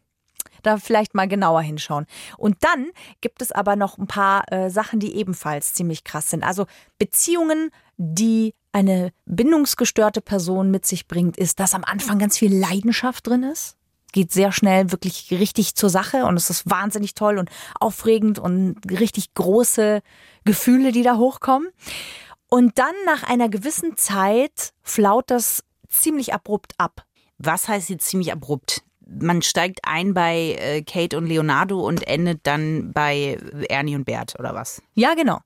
da 0.63 0.77
vielleicht 0.77 1.17
mal 1.17 1.27
genauer 1.27 1.63
hinschauen. 1.63 2.07
Und 2.37 2.59
dann 2.61 2.91
gibt 3.21 3.43
es 3.43 3.51
aber 3.51 3.75
noch 3.75 3.99
ein 3.99 4.07
paar 4.07 4.45
äh, 4.53 4.71
Sachen, 4.71 5.01
die 5.01 5.17
ebenfalls 5.17 5.75
ziemlich 5.75 6.05
krass 6.05 6.31
sind. 6.31 6.45
Also 6.45 6.67
Beziehungen, 7.01 7.71
die 7.97 8.55
eine 8.71 9.11
bindungsgestörte 9.27 10.21
Person 10.21 10.71
mit 10.71 10.87
sich 10.87 11.09
bringt, 11.09 11.37
ist, 11.37 11.59
dass 11.59 11.75
am 11.75 11.83
Anfang 11.83 12.21
ganz 12.21 12.39
viel 12.39 12.57
Leidenschaft 12.57 13.27
drin 13.27 13.43
ist 13.43 13.78
geht 14.13 14.33
sehr 14.33 14.53
schnell 14.53 14.91
wirklich 14.93 15.31
richtig 15.31 15.75
zur 15.75 15.91
Sache 15.91 16.25
und 16.25 16.37
es 16.37 16.51
ist 16.51 16.69
wahnsinnig 16.69 17.15
toll 17.15 17.39
und 17.39 17.51
aufregend 17.79 18.39
und 18.39 18.77
richtig 18.91 19.35
große 19.35 20.01
Gefühle, 20.45 20.93
die 20.93 21.03
da 21.03 21.17
hochkommen. 21.17 21.69
Und 22.49 22.79
dann 22.79 22.95
nach 23.05 23.25
einer 23.25 23.49
gewissen 23.49 23.97
Zeit 23.97 24.73
flaut 24.83 25.31
das 25.31 25.65
ziemlich 25.89 26.33
abrupt 26.33 26.73
ab. 26.79 27.05
Was 27.39 27.69
heißt 27.69 27.91
jetzt 27.91 28.07
ziemlich 28.07 28.33
abrupt? 28.33 28.83
Man 29.07 29.43
steigt 29.43 29.81
ein 29.85 30.13
bei 30.13 30.57
äh, 30.59 30.83
Kate 30.83 31.17
und 31.17 31.27
Leonardo 31.27 31.81
und 31.81 32.07
endet 32.07 32.41
dann 32.47 32.93
bei 32.93 33.39
Ernie 33.69 33.97
und 33.97 34.05
Bert, 34.05 34.39
oder 34.39 34.55
was? 34.55 34.83
Ja, 34.95 35.15
genau. 35.15 35.41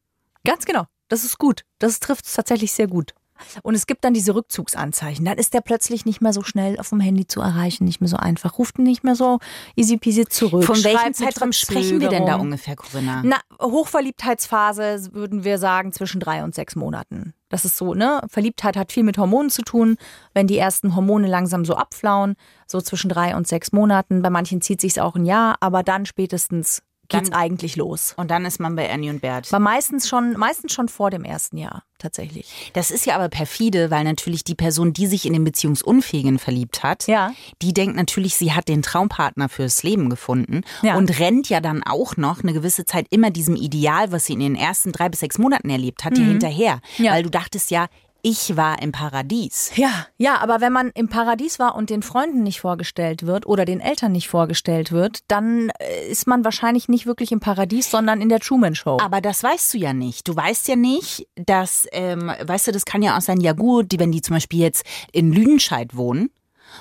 Ganz 0.44 0.64
genau. 0.64 0.84
Das 1.08 1.24
ist 1.24 1.38
gut. 1.38 1.62
Das 1.78 2.00
trifft 2.00 2.26
es 2.26 2.32
tatsächlich 2.32 2.72
sehr 2.72 2.88
gut. 2.88 3.14
Und 3.62 3.74
es 3.74 3.86
gibt 3.86 4.04
dann 4.04 4.14
diese 4.14 4.34
Rückzugsanzeichen. 4.34 5.24
Dann 5.24 5.38
ist 5.38 5.54
der 5.54 5.60
plötzlich 5.60 6.04
nicht 6.04 6.20
mehr 6.20 6.32
so 6.32 6.42
schnell 6.42 6.78
auf 6.78 6.90
dem 6.90 7.00
Handy 7.00 7.26
zu 7.26 7.40
erreichen, 7.40 7.84
nicht 7.84 8.00
mehr 8.00 8.08
so 8.08 8.16
einfach, 8.16 8.58
ruft 8.58 8.78
nicht 8.78 9.04
mehr 9.04 9.14
so 9.14 9.38
easy 9.76 9.96
peasy 9.96 10.26
zurück. 10.26 10.64
Von 10.64 10.82
welchem 10.84 11.14
Zeitraum 11.14 11.52
sprechen 11.52 12.00
wir 12.00 12.08
denn 12.08 12.26
da 12.26 12.36
ungefähr, 12.36 12.76
Corinna? 12.76 13.22
Na, 13.24 13.38
Hochverliebtheitsphase 13.60 15.12
würden 15.12 15.44
wir 15.44 15.58
sagen 15.58 15.92
zwischen 15.92 16.20
drei 16.20 16.44
und 16.44 16.54
sechs 16.54 16.76
Monaten. 16.76 17.34
Das 17.48 17.66
ist 17.66 17.76
so, 17.76 17.92
ne? 17.92 18.22
Verliebtheit 18.28 18.76
hat 18.78 18.92
viel 18.92 19.02
mit 19.02 19.18
Hormonen 19.18 19.50
zu 19.50 19.60
tun. 19.60 19.96
Wenn 20.32 20.46
die 20.46 20.56
ersten 20.56 20.96
Hormone 20.96 21.28
langsam 21.28 21.66
so 21.66 21.74
abflauen, 21.74 22.34
so 22.66 22.80
zwischen 22.80 23.10
drei 23.10 23.36
und 23.36 23.46
sechs 23.46 23.72
Monaten. 23.72 24.22
Bei 24.22 24.30
manchen 24.30 24.62
zieht 24.62 24.80
sich 24.80 24.98
auch 25.00 25.16
ein 25.16 25.26
Jahr, 25.26 25.56
aber 25.60 25.82
dann 25.82 26.06
spätestens 26.06 26.82
geht's 27.12 27.30
dann, 27.30 27.38
eigentlich 27.38 27.76
los. 27.76 28.14
Und 28.16 28.30
dann 28.30 28.44
ist 28.44 28.60
man 28.60 28.76
bei 28.76 28.90
Annie 28.90 29.10
und 29.10 29.20
Bert. 29.20 29.50
War 29.52 29.60
meistens 29.60 30.08
schon, 30.08 30.32
meistens 30.32 30.72
schon 30.72 30.88
vor 30.88 31.10
dem 31.10 31.24
ersten 31.24 31.56
Jahr, 31.58 31.84
tatsächlich. 31.98 32.70
Das 32.72 32.90
ist 32.90 33.06
ja 33.06 33.14
aber 33.14 33.28
perfide, 33.28 33.90
weil 33.90 34.04
natürlich 34.04 34.44
die 34.44 34.54
Person, 34.54 34.92
die 34.92 35.06
sich 35.06 35.26
in 35.26 35.32
den 35.32 35.44
Beziehungsunfähigen 35.44 36.38
verliebt 36.38 36.82
hat, 36.82 37.06
ja. 37.06 37.32
die 37.60 37.72
denkt 37.72 37.96
natürlich, 37.96 38.36
sie 38.36 38.52
hat 38.52 38.68
den 38.68 38.82
Traumpartner 38.82 39.48
fürs 39.48 39.82
Leben 39.82 40.10
gefunden 40.10 40.62
ja. 40.82 40.96
und 40.96 41.18
rennt 41.18 41.48
ja 41.48 41.60
dann 41.60 41.82
auch 41.82 42.16
noch 42.16 42.42
eine 42.42 42.52
gewisse 42.52 42.84
Zeit 42.84 43.06
immer 43.10 43.30
diesem 43.30 43.56
Ideal, 43.56 44.12
was 44.12 44.26
sie 44.26 44.32
in 44.32 44.40
den 44.40 44.56
ersten 44.56 44.92
drei 44.92 45.08
bis 45.08 45.20
sechs 45.20 45.38
Monaten 45.38 45.70
erlebt 45.70 46.04
hat, 46.04 46.16
mhm. 46.16 46.26
hinterher. 46.26 46.80
Ja. 46.98 47.12
Weil 47.12 47.22
du 47.22 47.30
dachtest 47.30 47.70
ja, 47.70 47.86
ich 48.22 48.56
war 48.56 48.80
im 48.80 48.92
Paradies. 48.92 49.72
Ja, 49.74 50.06
ja, 50.16 50.38
aber 50.38 50.60
wenn 50.60 50.72
man 50.72 50.90
im 50.94 51.08
Paradies 51.08 51.58
war 51.58 51.74
und 51.74 51.90
den 51.90 52.02
Freunden 52.02 52.44
nicht 52.44 52.60
vorgestellt 52.60 53.26
wird 53.26 53.46
oder 53.46 53.64
den 53.64 53.80
Eltern 53.80 54.12
nicht 54.12 54.28
vorgestellt 54.28 54.92
wird, 54.92 55.20
dann 55.28 55.70
äh, 55.80 56.08
ist 56.08 56.28
man 56.28 56.44
wahrscheinlich 56.44 56.88
nicht 56.88 57.04
wirklich 57.04 57.32
im 57.32 57.40
Paradies, 57.40 57.90
sondern 57.90 58.20
in 58.20 58.28
der 58.28 58.38
Truman 58.38 58.76
Show. 58.76 58.98
Aber 59.00 59.20
das 59.20 59.42
weißt 59.42 59.74
du 59.74 59.78
ja 59.78 59.92
nicht. 59.92 60.28
Du 60.28 60.36
weißt 60.36 60.68
ja 60.68 60.76
nicht, 60.76 61.26
dass, 61.34 61.86
ähm, 61.90 62.30
weißt 62.40 62.68
du, 62.68 62.72
das 62.72 62.84
kann 62.84 63.02
ja 63.02 63.16
auch 63.16 63.20
sein, 63.20 63.40
ja 63.40 63.52
gut, 63.52 63.98
wenn 63.98 64.12
die 64.12 64.22
zum 64.22 64.36
Beispiel 64.36 64.60
jetzt 64.60 64.84
in 65.12 65.32
Lüdenscheid 65.32 65.96
wohnen, 65.96 66.30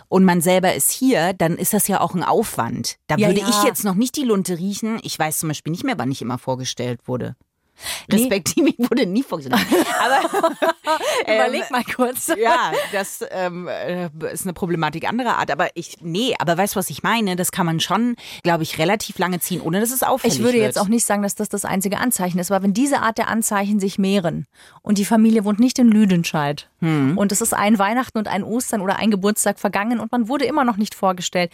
und 0.08 0.24
man 0.24 0.40
selber 0.40 0.74
ist 0.74 0.90
hier, 0.90 1.34
dann 1.34 1.58
ist 1.58 1.74
das 1.74 1.90
ja 1.90 2.00
auch 2.00 2.16
ein 2.16 2.24
Aufwand. 2.24 2.96
Da 3.08 3.18
ja, 3.18 3.28
würde 3.28 3.42
ja. 3.42 3.50
ich 3.50 3.64
jetzt 3.64 3.84
noch 3.84 3.96
nicht 3.96 4.16
die 4.16 4.24
Lunte 4.24 4.58
riechen. 4.58 5.00
Ich 5.04 5.20
weiß 5.20 5.40
zum 5.40 5.50
Beispiel 5.50 5.72
nicht 5.72 5.84
mehr, 5.84 5.98
wann 5.98 6.12
ich 6.12 6.22
immer 6.22 6.38
vorgestellt 6.38 7.02
wurde. 7.08 7.36
Respektive 8.12 8.70
nee. 8.70 8.90
wurde 8.90 9.06
nie 9.06 9.24
vorgestellt. 9.24 9.62
Aber 10.00 10.44
überleg 11.22 11.64
ähm, 11.64 11.68
mal 11.72 11.84
kurz. 11.84 12.32
Ja, 12.42 12.72
das 12.92 13.24
ähm, 13.30 13.68
äh, 13.68 14.10
ist 14.32 14.46
eine 14.46 14.54
Problematik 14.54 15.08
anderer 15.08 15.38
Art. 15.38 15.52
Aber 15.52 15.70
ich, 15.76 15.98
nee, 16.02 16.34
aber 16.40 16.58
weißt 16.58 16.76
du, 16.76 16.80
was 16.80 16.90
ich 16.90 17.04
meine? 17.04 17.36
Das 17.36 17.52
kann 17.52 17.66
man 17.66 17.80
schon, 17.80 18.16
glaube 18.42 18.64
ich, 18.64 18.80
relativ 18.80 19.20
lange 19.20 19.40
ziehen, 19.40 19.62
ohne 19.62 19.80
dass 19.80 19.92
es 19.92 20.02
auffällig 20.02 20.38
Ich 20.38 20.44
würde 20.44 20.58
wird. 20.58 20.66
jetzt 20.66 20.80
auch 20.80 20.88
nicht 20.88 21.06
sagen, 21.06 21.22
dass 21.22 21.36
das 21.36 21.50
das 21.50 21.66
einzige 21.66 22.00
Anzeichen 22.00 22.40
ist, 22.40 22.52
aber 22.52 22.64
wenn 22.64 22.74
diese 22.74 23.02
Art 23.02 23.18
der 23.18 23.28
Anzeichen 23.28 23.80
sich 23.80 24.00
mehren 24.00 24.48
und 24.82 24.98
die 24.98 25.06
Familie 25.06 25.46
wohnt 25.46 25.60
nicht 25.60 25.78
in 25.78 25.90
Lüdenscheid 25.90 26.70
hm. 26.80 27.18
und 27.18 27.32
es 27.32 27.42
ist 27.42 27.54
ein 27.54 27.78
Weihnachten 27.78 28.18
und 28.18 28.28
ein 28.28 28.44
Ostern 28.44 28.82
oder 28.82 28.98
ein 28.98 29.12
Geburtstag 29.12 29.60
vergangen 29.60 30.00
und 30.00 30.12
man 30.12 30.28
wurde 30.28 30.46
immer 30.46 30.64
noch 30.64 30.78
nicht 30.78 30.96
vorgestellt, 30.96 31.52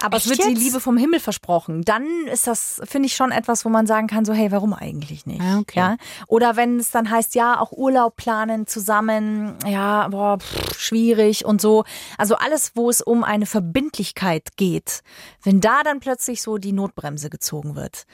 aber 0.00 0.16
Echt 0.16 0.26
es 0.26 0.30
wird 0.30 0.38
jetzt? 0.40 0.48
die 0.50 0.64
Liebe 0.64 0.80
vom 0.80 0.96
Himmel 0.96 1.20
versprochen, 1.20 1.82
dann 1.82 2.06
ist 2.32 2.46
das, 2.46 2.80
finde 2.84 3.06
ich, 3.06 3.16
schon 3.16 3.32
etwas, 3.32 3.64
wo 3.64 3.68
man 3.68 3.86
sagen 3.86 4.06
kann, 4.06 4.24
so, 4.24 4.32
hey, 4.32 4.52
warum 4.52 4.72
eigentlich 4.72 5.26
nicht? 5.26 5.27
Ah, 5.40 5.58
okay. 5.58 5.78
Ja? 5.78 5.96
Oder 6.26 6.56
wenn 6.56 6.78
es 6.78 6.90
dann 6.90 7.10
heißt, 7.10 7.34
ja, 7.34 7.60
auch 7.60 7.72
Urlaub 7.72 8.16
planen 8.16 8.66
zusammen, 8.66 9.56
ja, 9.66 10.08
boah, 10.08 10.38
pff, 10.38 10.78
schwierig 10.78 11.44
und 11.44 11.60
so. 11.60 11.84
Also 12.16 12.36
alles, 12.36 12.72
wo 12.74 12.90
es 12.90 13.02
um 13.02 13.24
eine 13.24 13.46
Verbindlichkeit 13.46 14.56
geht, 14.56 15.02
wenn 15.42 15.60
da 15.60 15.82
dann 15.82 16.00
plötzlich 16.00 16.42
so 16.42 16.58
die 16.58 16.72
Notbremse 16.72 17.30
gezogen 17.30 17.76
wird, 17.76 18.06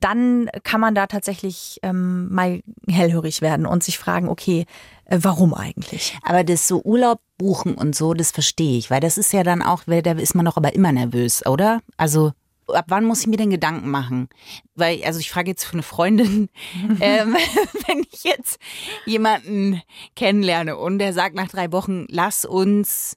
dann 0.00 0.50
kann 0.64 0.80
man 0.80 0.94
da 0.94 1.06
tatsächlich 1.06 1.78
ähm, 1.82 2.32
mal 2.32 2.60
hellhörig 2.88 3.40
werden 3.40 3.66
und 3.66 3.84
sich 3.84 3.98
fragen, 3.98 4.28
okay, 4.28 4.66
äh, 5.04 5.18
warum 5.22 5.54
eigentlich? 5.54 6.18
Aber 6.22 6.42
das 6.42 6.66
so 6.66 6.82
Urlaub 6.82 7.20
buchen 7.38 7.74
und 7.74 7.94
so, 7.94 8.12
das 8.14 8.32
verstehe 8.32 8.78
ich, 8.78 8.90
weil 8.90 9.00
das 9.00 9.16
ist 9.16 9.32
ja 9.32 9.42
dann 9.44 9.62
auch, 9.62 9.84
da 9.86 10.12
ist 10.12 10.34
man 10.34 10.44
doch 10.44 10.56
aber 10.56 10.74
immer 10.74 10.90
nervös, 10.90 11.46
oder? 11.46 11.80
Also 11.96 12.32
ab 12.68 12.86
wann 12.88 13.04
muss 13.04 13.20
ich 13.20 13.26
mir 13.26 13.36
denn 13.36 13.50
Gedanken 13.50 13.90
machen? 13.90 14.28
Weil, 14.74 15.02
also 15.04 15.20
ich 15.20 15.30
frage 15.30 15.50
jetzt 15.50 15.64
für 15.64 15.74
eine 15.74 15.82
Freundin, 15.82 16.48
ähm, 17.00 17.36
wenn 17.86 18.04
ich 18.12 18.24
jetzt 18.24 18.58
jemanden 19.04 19.82
kennenlerne 20.14 20.76
und 20.76 20.98
der 20.98 21.12
sagt 21.12 21.34
nach 21.34 21.48
drei 21.48 21.72
Wochen, 21.72 22.06
lass 22.08 22.44
uns 22.44 23.16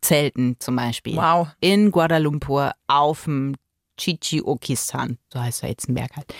zelten 0.00 0.56
zum 0.58 0.76
Beispiel. 0.76 1.16
Wow. 1.16 1.48
In 1.60 1.90
Guadalumpur 1.90 2.72
auf 2.86 3.24
dem 3.24 3.54
Chichiokistan, 3.98 5.18
so 5.32 5.40
heißt 5.40 5.62
er 5.62 5.68
jetzt 5.68 5.88
ein 5.88 5.94
Berg 5.94 6.16
halt. 6.16 6.34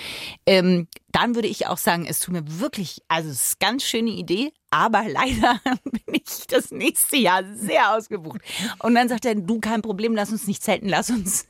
Ähm, 0.46 0.88
dann 1.12 1.34
würde 1.34 1.48
ich 1.48 1.66
auch 1.66 1.76
sagen, 1.76 2.06
es 2.06 2.20
tut 2.20 2.32
mir 2.32 2.60
wirklich, 2.60 3.02
also 3.08 3.28
es 3.28 3.42
ist 3.42 3.56
eine 3.60 3.72
ganz 3.72 3.84
schöne 3.84 4.10
Idee, 4.10 4.52
aber 4.70 5.04
leider 5.08 5.60
bin 5.84 6.14
ich 6.14 6.46
das 6.48 6.70
nächste 6.70 7.16
Jahr 7.18 7.44
sehr 7.54 7.94
ausgebucht. 7.94 8.40
Und 8.78 8.94
dann 8.94 9.08
sagt 9.08 9.26
er, 9.26 9.34
du 9.34 9.60
kein 9.60 9.82
Problem, 9.82 10.14
lass 10.14 10.32
uns 10.32 10.46
nicht 10.46 10.62
zelten, 10.62 10.88
lass 10.88 11.10
uns 11.10 11.46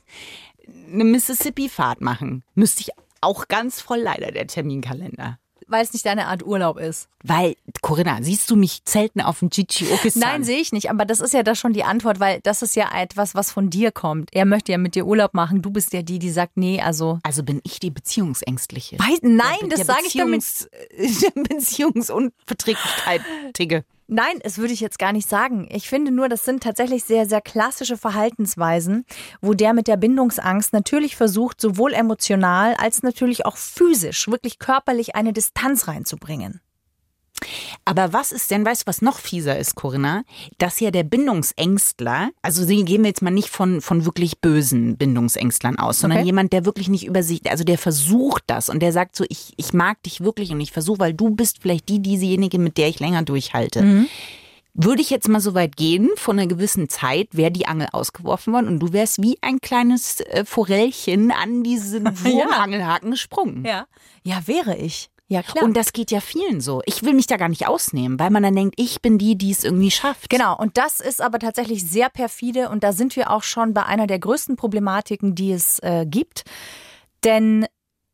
eine 0.91 1.03
Mississippi-Fahrt 1.03 2.01
machen. 2.01 2.43
Müsste 2.55 2.81
ich 2.81 2.89
auch 3.21 3.47
ganz 3.47 3.81
voll 3.81 3.99
leider 3.99 4.31
der 4.31 4.47
Terminkalender 4.47 5.39
weil 5.67 5.83
es 5.83 5.91
nicht 5.91 6.05
deine 6.05 6.27
Art 6.27 6.45
Urlaub 6.45 6.77
ist. 6.77 7.09
Weil, 7.23 7.55
Corinna, 7.81 8.19
siehst 8.21 8.49
du 8.49 8.55
mich 8.55 8.85
zelten 8.85 9.21
auf 9.21 9.39
dem 9.39 9.49
Chichiokistan? 9.49 10.21
Nein, 10.21 10.43
sehe 10.43 10.59
ich 10.59 10.71
nicht. 10.71 10.89
Aber 10.89 11.05
das 11.05 11.19
ist 11.19 11.33
ja 11.33 11.43
da 11.43 11.55
schon 11.55 11.73
die 11.73 11.83
Antwort, 11.83 12.19
weil 12.19 12.39
das 12.41 12.61
ist 12.61 12.75
ja 12.75 12.89
etwas, 12.95 13.35
was 13.35 13.51
von 13.51 13.69
dir 13.69 13.91
kommt. 13.91 14.29
Er 14.33 14.45
möchte 14.45 14.71
ja 14.71 14.77
mit 14.77 14.95
dir 14.95 15.05
Urlaub 15.05 15.33
machen. 15.33 15.61
Du 15.61 15.71
bist 15.71 15.91
ja 15.93 16.01
die, 16.01 16.19
die 16.19 16.29
sagt, 16.29 16.55
nee, 16.57 16.81
also. 16.81 17.19
Also 17.23 17.43
bin 17.43 17.59
ich 17.63 17.79
die 17.79 17.91
Beziehungsängstliche. 17.91 18.99
Weiß, 18.99 19.19
nein, 19.21 19.69
das 19.69 19.85
sage 19.85 20.03
ich 20.05 20.13
damit. 20.13 20.43
Beziehungsunverträglichkeit, 21.49 23.21
Tigge. 23.53 23.83
Nein, 24.07 24.39
das 24.43 24.57
würde 24.57 24.73
ich 24.73 24.81
jetzt 24.81 24.99
gar 24.99 25.13
nicht 25.13 25.29
sagen. 25.29 25.67
Ich 25.71 25.89
finde 25.89 26.11
nur, 26.11 26.29
das 26.29 26.45
sind 26.45 26.61
tatsächlich 26.61 27.03
sehr, 27.03 27.25
sehr 27.25 27.41
klassische 27.41 27.97
Verhaltensweisen, 27.97 29.05
wo 29.41 29.53
der 29.53 29.73
mit 29.73 29.87
der 29.87 29.97
Bindungsangst 29.97 30.73
natürlich 30.73 31.15
versucht, 31.15 31.61
sowohl 31.61 31.93
emotional 31.93 32.75
als 32.75 33.01
natürlich 33.03 33.45
auch 33.45 33.57
physisch, 33.57 34.27
wirklich 34.27 34.59
körperlich 34.59 35.15
eine 35.15 35.33
Distanz 35.33 35.87
reinzubringen. 35.87 36.61
Aber 37.85 38.13
was 38.13 38.31
ist 38.31 38.51
denn, 38.51 38.65
weißt 38.65 38.83
du, 38.83 38.87
was 38.87 39.01
noch 39.01 39.19
fieser 39.19 39.57
ist, 39.57 39.75
Corinna? 39.75 40.23
Dass 40.57 40.79
ja 40.79 40.91
der 40.91 41.03
Bindungsängstler, 41.03 42.29
also 42.41 42.65
gehen 42.65 43.03
wir 43.03 43.09
jetzt 43.09 43.21
mal 43.21 43.31
nicht 43.31 43.49
von, 43.49 43.81
von 43.81 44.05
wirklich 44.05 44.39
bösen 44.39 44.97
Bindungsängstlern 44.97 45.77
aus, 45.77 45.99
sondern 45.99 46.19
okay. 46.19 46.27
jemand, 46.27 46.53
der 46.53 46.65
wirklich 46.65 46.87
nicht 46.87 47.05
über 47.05 47.23
sich, 47.23 47.49
also 47.49 47.63
der 47.63 47.77
versucht 47.77 48.43
das 48.47 48.69
und 48.69 48.81
der 48.81 48.93
sagt 48.93 49.15
so, 49.15 49.25
ich, 49.29 49.53
ich 49.57 49.73
mag 49.73 50.01
dich 50.03 50.21
wirklich 50.21 50.51
und 50.51 50.61
ich 50.61 50.71
versuche, 50.71 50.99
weil 50.99 51.13
du 51.13 51.31
bist 51.31 51.59
vielleicht 51.61 51.89
die, 51.89 52.01
diejenige, 52.01 52.59
mit 52.59 52.77
der 52.77 52.87
ich 52.87 52.99
länger 52.99 53.23
durchhalte. 53.23 53.81
Mhm. 53.81 54.07
Würde 54.75 55.03
ich 55.03 55.11
jetzt 55.11 55.27
mal 55.27 55.39
so 55.39 55.53
weit 55.53 55.77
gehen, 55.77 56.09
von 56.15 56.39
einer 56.39 56.47
gewissen 56.47 56.89
Zeit 56.89 57.27
wäre 57.33 57.51
die 57.51 57.67
Angel 57.67 57.89
ausgeworfen 57.91 58.53
worden 58.53 58.67
und 58.67 58.79
du 58.79 58.91
wärst 58.91 59.21
wie 59.21 59.37
ein 59.41 59.59
kleines 59.61 60.21
äh, 60.21 60.45
Forellchen 60.45 61.31
an 61.31 61.63
diesen 61.63 62.05
Wurmangelhaken 62.23 63.11
gesprungen. 63.11 63.65
Ja. 63.65 63.85
ja, 64.23 64.41
wäre 64.47 64.75
ich. 64.75 65.11
Ja, 65.27 65.41
klar. 65.41 65.63
Und 65.63 65.75
das 65.75 65.93
geht 65.93 66.11
ja 66.11 66.19
vielen 66.19 66.61
so. 66.61 66.81
Ich 66.85 67.03
will 67.03 67.13
mich 67.13 67.27
da 67.27 67.37
gar 67.37 67.49
nicht 67.49 67.67
ausnehmen, 67.67 68.19
weil 68.19 68.29
man 68.29 68.43
dann 68.43 68.55
denkt, 68.55 68.75
ich 68.77 69.01
bin 69.01 69.17
die, 69.17 69.37
die 69.37 69.51
es 69.51 69.63
irgendwie 69.63 69.91
schafft. 69.91 70.29
Genau, 70.29 70.55
und 70.57 70.77
das 70.77 70.99
ist 70.99 71.21
aber 71.21 71.39
tatsächlich 71.39 71.83
sehr 71.89 72.09
perfide 72.09 72.69
und 72.69 72.83
da 72.83 72.93
sind 72.93 73.15
wir 73.15 73.31
auch 73.31 73.43
schon 73.43 73.73
bei 73.73 73.83
einer 73.83 74.05
der 74.05 74.19
größten 74.19 74.57
Problematiken, 74.57 75.33
die 75.33 75.51
es 75.51 75.79
äh, 75.79 76.05
gibt. 76.05 76.43
Denn 77.23 77.65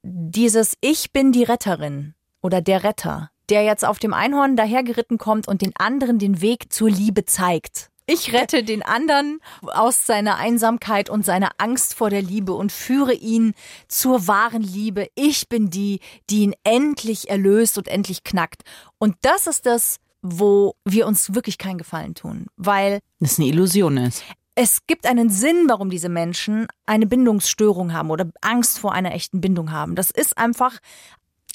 dieses 0.03 0.77
Ich 0.81 1.11
bin 1.11 1.31
die 1.31 1.43
Retterin 1.43 2.13
oder 2.41 2.61
der 2.61 2.83
Retter, 2.83 3.31
der 3.49 3.63
jetzt 3.63 3.83
auf 3.83 3.99
dem 3.99 4.13
Einhorn 4.13 4.55
dahergeritten 4.55 5.17
kommt 5.17 5.47
und 5.47 5.61
den 5.61 5.75
anderen 5.77 6.19
den 6.19 6.41
Weg 6.41 6.71
zur 6.71 6.89
Liebe 6.89 7.25
zeigt 7.25 7.88
Ich 8.11 8.33
rette 8.33 8.63
den 8.63 8.81
anderen 8.81 9.39
aus 9.61 10.07
seiner 10.07 10.37
Einsamkeit 10.37 11.11
und 11.11 11.23
seiner 11.23 11.51
Angst 11.59 11.93
vor 11.93 12.09
der 12.09 12.23
Liebe 12.23 12.53
und 12.53 12.71
führe 12.71 13.13
ihn 13.13 13.53
zur 13.87 14.25
wahren 14.25 14.63
Liebe. 14.63 15.09
Ich 15.13 15.47
bin 15.47 15.69
die, 15.69 15.99
die 16.27 16.39
ihn 16.39 16.55
endlich 16.63 17.29
erlöst 17.29 17.77
und 17.77 17.87
endlich 17.87 18.23
knackt. 18.23 18.63
Und 18.97 19.15
das 19.21 19.45
ist 19.45 19.67
das, 19.67 19.97
wo 20.23 20.73
wir 20.85 21.05
uns 21.05 21.35
wirklich 21.35 21.59
keinen 21.59 21.77
Gefallen 21.77 22.15
tun, 22.15 22.47
weil 22.57 22.99
Das 23.19 23.37
eine 23.37 23.47
Illusion 23.47 23.97
ist. 23.97 24.23
es 24.55 24.87
gibt 24.87 25.05
einen 25.05 25.29
Sinn, 25.29 25.65
warum 25.67 25.91
diese 25.91 26.09
Menschen 26.09 26.65
eine 26.87 27.05
Bindungsstörung 27.05 27.93
haben 27.93 28.09
oder 28.09 28.27
Angst 28.41 28.79
vor 28.79 28.91
einer 28.91 29.13
echten 29.13 29.39
Bindung 29.39 29.71
haben. 29.71 29.93
Das 29.93 30.09
ist 30.09 30.35
einfach 30.35 30.79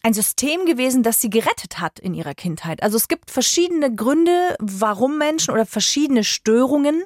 ein 0.04 0.12
System 0.12 0.66
gewesen, 0.66 1.02
das 1.02 1.20
sie 1.22 1.30
gerettet 1.30 1.80
hat 1.80 1.98
in 1.98 2.12
ihrer 2.12 2.34
Kindheit. 2.34 2.82
Also 2.82 2.98
es 2.98 3.08
gibt 3.08 3.30
verschiedene 3.30 3.92
Gründe, 3.92 4.54
warum 4.60 5.16
Menschen 5.16 5.52
oder 5.52 5.64
verschiedene 5.64 6.24
Störungen 6.24 7.04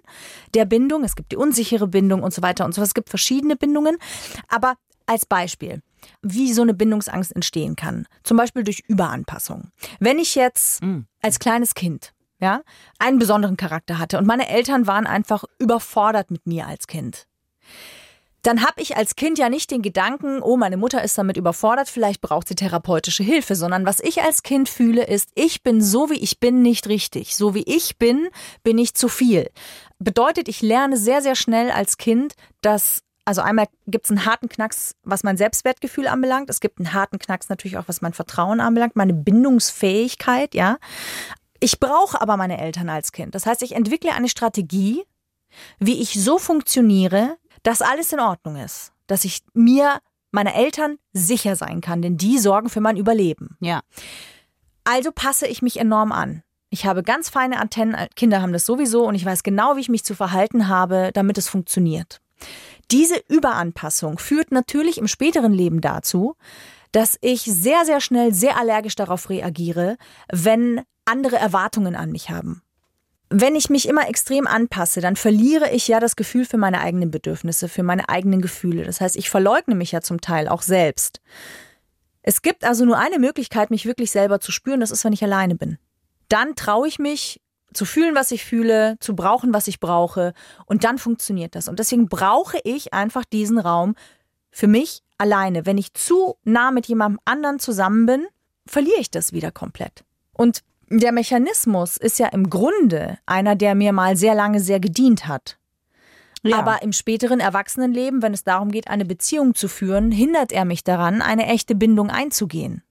der 0.55 0.65
Bindung. 0.65 1.05
Es 1.05 1.15
gibt 1.15 1.31
die 1.31 1.37
unsichere 1.37 1.87
Bindung 1.87 2.25
und 2.25 2.35
so 2.35 2.43
weiter 2.43 2.65
und 2.65 2.75
so 2.75 2.81
fort. 2.81 2.89
Es 2.89 2.95
gibt 2.95 3.09
verschiedene 3.09 3.55
Bindungen. 3.55 3.99
Aber 4.49 4.75
als 5.07 5.27
Beispiel, 5.27 5.81
wie 6.23 6.53
so 6.53 6.63
eine 6.63 6.75
Bindungsangst 6.75 7.35
entstehen 7.35 7.77
kann. 7.77 8.07
Zum 8.25 8.37
Beispiel 8.37 8.65
durch 8.65 8.83
Überanpassung. 8.89 9.71
Wenn 10.01 10.19
ich 10.19 10.35
jetzt 10.35 10.83
als 11.23 11.39
kleines 11.39 11.75
Kind 11.75 12.13
ja, 12.41 12.63
einen 12.99 13.21
besonderen 13.21 13.57
Charakter 13.57 13.99
hatte 13.99 14.19
und 14.19 14.27
meine 14.27 14.49
Eltern 14.49 14.89
waren 14.89 15.07
einfach 15.07 15.45
überfordert 15.59 16.33
mit 16.33 16.47
mir 16.47 16.67
als 16.67 16.89
Kind 16.89 17.29
dann 18.43 18.63
habe 18.63 18.81
ich 18.81 18.97
als 18.97 19.17
Kind 19.17 19.39
ja 19.39 19.49
nicht 19.49 19.71
den 19.71 19.83
Gedanken, 19.83 20.41
oh, 20.43 20.57
meine 20.57 20.77
Mutter 20.77 21.03
ist 21.03 21.19
damit 21.19 21.37
überfordert, 21.37 21.89
vielleicht 21.89 22.21
braucht 22.21 22.49
sie 22.49 22.55
therapeutische 22.55 23.23
Hilfe, 23.23 23.57
sondern 23.57 23.85
was 23.85 24.01
ich 24.01 24.23
als 24.23 24.43
Kind 24.43 24.69
fühle, 24.69 25.05
ist, 25.05 25.31
ich 25.35 25.63
bin 25.63 25.83
so, 25.83 26.11
wie 26.11 26.19
ich 26.19 26.39
bin, 26.39 26.63
nicht 26.63 26.89
richtig. 26.89 27.37
So 27.37 27.55
wie 27.55 27.65
ich 27.65 27.99
bin, 27.99 28.29
bin 28.63 28.79
ich 28.79 28.95
zu 28.95 29.09
viel. 29.09 29.51
Bedeutet, 29.99 30.49
ich 30.49 30.63
lerne 30.63 30.97
sehr, 30.97 31.23
sehr 31.23 31.35
schnell 31.35 31.71
als 31.71 31.99
Kind, 31.99 32.35
dass 32.61 33.03
also 33.25 33.43
einmal 33.43 33.67
gibt 33.87 34.07
es 34.07 34.11
einen 34.11 34.25
harten 34.25 34.49
Knacks, 34.49 34.95
was 35.03 35.23
mein 35.23 35.37
Selbstwertgefühl 35.37 36.09
anbelangt. 36.09 36.49
Es 36.49 36.61
gibt 36.61 36.79
einen 36.79 36.95
harten 36.95 37.19
Knacks 37.19 37.51
natürlich 37.51 37.77
auch, 37.77 37.87
was 37.87 38.01
mein 38.01 38.15
Vertrauen 38.15 38.59
anbelangt, 38.59 38.97
meine 38.97 39.13
Bindungsfähigkeit, 39.13 40.55
ja. 40.55 40.79
Ich 41.61 41.79
brauche 41.79 42.23
aber 42.23 42.39
meine 42.39 42.59
Eltern 42.59 42.89
als 42.89 43.13
Kind. 43.13 43.35
Das 43.35 43.45
heißt, 43.45 43.63
ich 43.63 43.73
entwickle 43.73 44.15
eine 44.15 44.31
Strategie, 44.31 45.05
wie 45.79 46.01
ich 46.01 46.23
so 46.23 46.39
funktioniere, 46.39 47.37
dass 47.69 47.83
alles 47.83 48.15
in 48.15 48.21
Ordnung 48.21 48.57
ist. 48.57 48.93
Dass 49.09 49.27
ich 49.27 49.43
mir, 49.53 49.99
meiner 50.31 50.55
Eltern 50.55 50.97
sicher 51.13 51.55
sein 51.55 51.83
kann, 51.83 52.01
denn 52.01 52.17
die 52.17 52.39
sorgen 52.39 52.71
für 52.71 52.81
mein 52.81 52.97
Überleben. 52.97 53.59
Ja. 53.61 53.81
Also 54.85 55.13
passe 55.13 55.47
ich 55.47 55.61
mich 55.61 55.79
enorm 55.79 56.11
an. 56.11 56.43
Ich 56.71 56.87
habe 56.87 57.03
ganz 57.03 57.29
feine 57.29 57.61
Antennen, 57.61 57.95
Kinder 58.17 58.41
haben 58.41 58.55
das 58.55 58.65
sowieso 58.65 59.07
und 59.07 59.15
ich 59.15 59.25
weiß 59.27 59.43
genau, 59.43 59.77
wie 59.77 59.81
ich 59.81 59.91
mich 59.91 60.03
zu 60.03 60.15
verhalten 60.15 60.69
habe, 60.69 61.11
damit 61.13 61.37
es 61.37 61.47
funktioniert. 61.47 62.23
Diese 62.91 63.23
Überanpassung 63.29 64.19
führt 64.19 64.51
natürlich 64.51 64.97
im 64.97 65.07
späteren 65.07 65.53
Leben 65.53 65.83
dazu, 65.83 66.37
dass 66.93 67.19
ich 67.21 67.43
sehr, 67.43 67.85
sehr 67.85 68.01
schnell 68.01 68.33
sehr 68.33 68.57
allergisch 68.57 68.97
darauf 68.97 69.29
reagiere, 69.29 69.99
wenn 70.33 70.81
andere 71.05 71.37
Erwartungen 71.37 71.97
an 71.97 72.13
mich 72.13 72.31
haben. 72.31 72.63
Wenn 73.31 73.57
ich 73.57 73.69
mich 73.69 73.89
immer 73.89 74.09
extrem 74.09 74.47
anpasse, 74.47 75.01
dann 75.01 75.17
verliere 75.17 75.71
ich 75.71 75.87
ja 75.87 76.01
das 76.01 76.17
Gefühl 76.17 76.47
für 76.47 76.57
meine 76.57 76.81
eigenen 76.81 77.11
Bedürfnisse, 77.11 77.69
für 77.69 77.83
meine 77.83 78.09
eigenen 78.09 78.41
Gefühle. 78.41 78.85
Das 78.85 79.01
heißt, 79.01 79.17
ich 79.17 79.29
verleugne 79.29 79.75
mich 79.75 79.93
ja 79.93 80.01
zum 80.01 80.21
Teil 80.21 80.49
auch 80.49 80.63
selbst. 80.63 81.21
Es 82.23 82.43
gibt 82.43 82.65
also 82.65 82.85
nur 82.85 82.99
eine 82.99 83.19
Möglichkeit, 83.19 83.71
mich 83.71 83.87
wirklich 83.87 84.11
selber 84.11 84.41
zu 84.41 84.51
spüren, 84.53 84.81
das 84.81 84.91
ist, 84.91 85.05
wenn 85.05 85.13
ich 85.13 85.23
alleine 85.23 85.55
bin. 85.55 85.79
Dann 86.29 86.55
traue 86.55 86.89
ich 86.89 86.99
mich 86.99 87.41
zu 87.73 87.85
fühlen, 87.85 88.15
was 88.15 88.31
ich 88.31 88.45
fühle, 88.45 88.97
zu 89.01 89.15
brauchen, 89.15 89.53
was 89.53 89.69
ich 89.69 89.81
brauche 89.81 90.33
und 90.67 90.85
dann 90.85 90.99
funktioniert 90.99 91.55
das. 91.55 91.69
Und 91.69 91.79
deswegen 91.79 92.09
brauche 92.09 92.59
ich 92.65 92.95
einfach 92.95 93.25
diesen 93.25 93.59
Raum 93.59 93.95
für 94.51 94.67
mich 94.67 95.03
alleine. 95.19 95.67
Wenn 95.67 95.79
ich 95.79 95.93
zu 95.95 96.37
nah 96.45 96.71
mit 96.71 96.87
jemandem 96.87 97.21
anderen 97.25 97.59
zusammen 97.59 98.07
bin, 98.07 98.27
verliere 98.67 99.01
ich 99.01 99.11
das 99.11 99.33
wieder 99.33 99.51
komplett. 99.51 100.05
Und 100.33 100.63
der 100.91 101.13
Mechanismus 101.13 101.97
ist 101.97 102.19
ja 102.19 102.29
im 102.29 102.51
Grunde 102.51 103.19
einer, 103.27 103.57
der 103.57 103.75
mir 103.75 103.93
mal 103.93 104.17
sehr 104.17 104.35
lange 104.35 104.61
sehr 104.61 104.81
gedient 104.81 105.27
hat. 105.27 105.59
Ja. 106.43 106.59
Aber 106.59 106.83
im 106.83 106.93
späteren 106.93 107.41
Erwachsenenleben, 107.41 108.23
wenn 108.23 108.33
es 108.33 108.45
darum 108.45 108.71
geht, 108.71 108.89
eine 108.89 109.05
Beziehung 109.05 109.55
zu 109.55 109.69
führen, 109.69 110.11
hindert 110.11 110.53
er 110.53 110.65
mich 110.65 110.85
daran, 110.85 111.21
eine 111.21 111.47
echte 111.47 111.75
Bindung 111.75 112.11
einzugehen. 112.11 112.83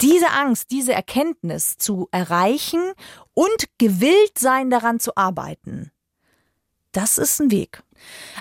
Diese 0.00 0.30
Angst, 0.30 0.70
diese 0.70 0.94
Erkenntnis 0.94 1.76
zu 1.76 2.08
erreichen 2.10 2.80
und 3.34 3.66
gewillt 3.76 4.38
sein, 4.38 4.70
daran 4.70 5.00
zu 5.00 5.16
arbeiten, 5.16 5.90
das 6.92 7.18
ist 7.18 7.40
ein 7.40 7.50
Weg. 7.50 7.82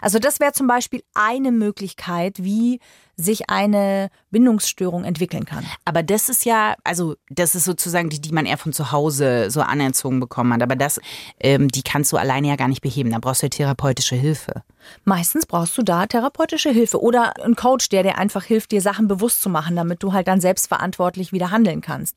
Also 0.02 0.20
das 0.20 0.40
wäre 0.40 0.54
zum 0.54 0.68
Beispiel 0.68 1.04
eine 1.14 1.52
Möglichkeit, 1.52 2.44
wie 2.44 2.80
sich 3.16 3.50
eine 3.50 4.10
Bindungsstörung 4.30 5.04
entwickeln 5.04 5.46
kann. 5.46 5.66
Aber 5.86 6.04
das 6.04 6.30
ist 6.30 6.46
ja, 6.46 6.76
also 6.84 7.16
das 7.30 7.56
ist 7.56 7.64
sozusagen 7.64 8.10
die, 8.10 8.22
die 8.22 8.32
man 8.32 8.46
eher 8.46 8.60
von 8.60 8.74
zu 8.74 8.92
Hause 8.92 9.50
so 9.50 9.62
anerzogen 9.62 10.20
bekommen 10.20 10.54
hat. 10.54 10.62
Aber 10.62 10.76
das, 10.76 11.02
ähm, 11.40 11.68
die 11.68 11.82
kannst 11.82 12.12
du 12.12 12.18
alleine 12.18 12.48
ja 12.48 12.56
gar 12.56 12.68
nicht 12.68 12.82
beheben. 12.82 13.10
Da 13.10 13.18
brauchst 13.18 13.42
du 13.42 13.48
ja 13.48 13.50
therapeutische 13.50 14.16
Hilfe. 14.16 14.62
Meistens 15.04 15.48
brauchst 15.48 15.76
du 15.78 15.82
da 15.82 16.06
therapeutische 16.06 16.70
Hilfe 16.70 17.02
oder 17.02 17.42
einen 17.44 17.56
Coach, 17.56 17.90
der 17.90 18.04
dir 18.04 18.18
einfach 18.20 18.44
hilft, 18.44 18.72
dir 18.72 18.82
Sachen 18.82 19.08
bewusst 19.08 19.42
zu 19.42 19.50
machen, 19.50 19.76
damit 19.76 20.04
du 20.04 20.14
halt 20.14 20.28
dann 20.28 20.40
selbstverantwortlich 20.40 21.32
wieder 21.32 21.50
handeln 21.50 21.82
kannst. 21.82 22.16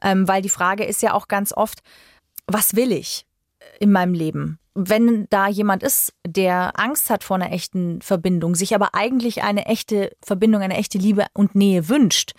Ähm, 0.00 0.28
weil 0.28 0.42
die 0.42 0.48
Frage 0.48 0.84
ist 0.84 1.02
ja 1.02 1.12
auch 1.12 1.26
ganz 1.26 1.52
oft, 1.52 1.80
was 2.46 2.76
will 2.76 2.92
ich 2.92 3.26
in 3.80 3.90
meinem 3.90 4.14
Leben? 4.14 4.60
Wenn 4.78 5.26
da 5.30 5.48
jemand 5.48 5.82
ist, 5.82 6.12
der 6.26 6.78
Angst 6.78 7.08
hat 7.08 7.24
vor 7.24 7.36
einer 7.36 7.50
echten 7.50 8.02
Verbindung, 8.02 8.54
sich 8.54 8.74
aber 8.74 8.94
eigentlich 8.94 9.42
eine 9.42 9.66
echte 9.66 10.14
Verbindung, 10.22 10.62
eine 10.62 10.76
echte 10.76 10.98
Liebe 10.98 11.26
und 11.32 11.54
Nähe 11.54 11.88
wünscht, 11.88 12.34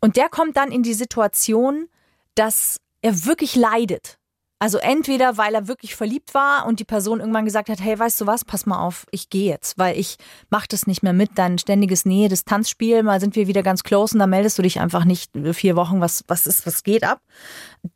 und 0.00 0.16
der 0.16 0.28
kommt 0.28 0.56
dann 0.56 0.70
in 0.70 0.82
die 0.82 0.94
Situation, 0.94 1.88
dass 2.34 2.80
er 3.02 3.24
wirklich 3.24 3.56
leidet. 3.56 4.18
Also 4.58 4.78
entweder, 4.78 5.36
weil 5.36 5.54
er 5.54 5.68
wirklich 5.68 5.94
verliebt 5.94 6.32
war 6.32 6.64
und 6.64 6.80
die 6.80 6.84
Person 6.84 7.20
irgendwann 7.20 7.44
gesagt 7.44 7.68
hat, 7.68 7.78
hey, 7.78 7.98
weißt 7.98 8.22
du 8.22 8.26
was, 8.26 8.44
pass 8.44 8.64
mal 8.64 8.78
auf, 8.78 9.04
ich 9.10 9.28
gehe 9.28 9.50
jetzt, 9.50 9.76
weil 9.78 9.98
ich 9.98 10.16
mach 10.48 10.66
das 10.66 10.86
nicht 10.86 11.02
mehr 11.02 11.12
mit, 11.12 11.32
dein 11.34 11.58
ständiges 11.58 12.06
Nähe-Distanzspiel, 12.06 13.02
mal 13.02 13.20
sind 13.20 13.36
wir 13.36 13.48
wieder 13.48 13.62
ganz 13.62 13.82
close 13.82 14.14
und 14.14 14.20
da 14.20 14.26
meldest 14.26 14.56
du 14.56 14.62
dich 14.62 14.80
einfach 14.80 15.04
nicht 15.04 15.30
vier 15.52 15.76
Wochen, 15.76 16.00
was, 16.00 16.24
was 16.26 16.46
ist, 16.46 16.66
was 16.66 16.84
geht 16.84 17.04
ab. 17.04 17.20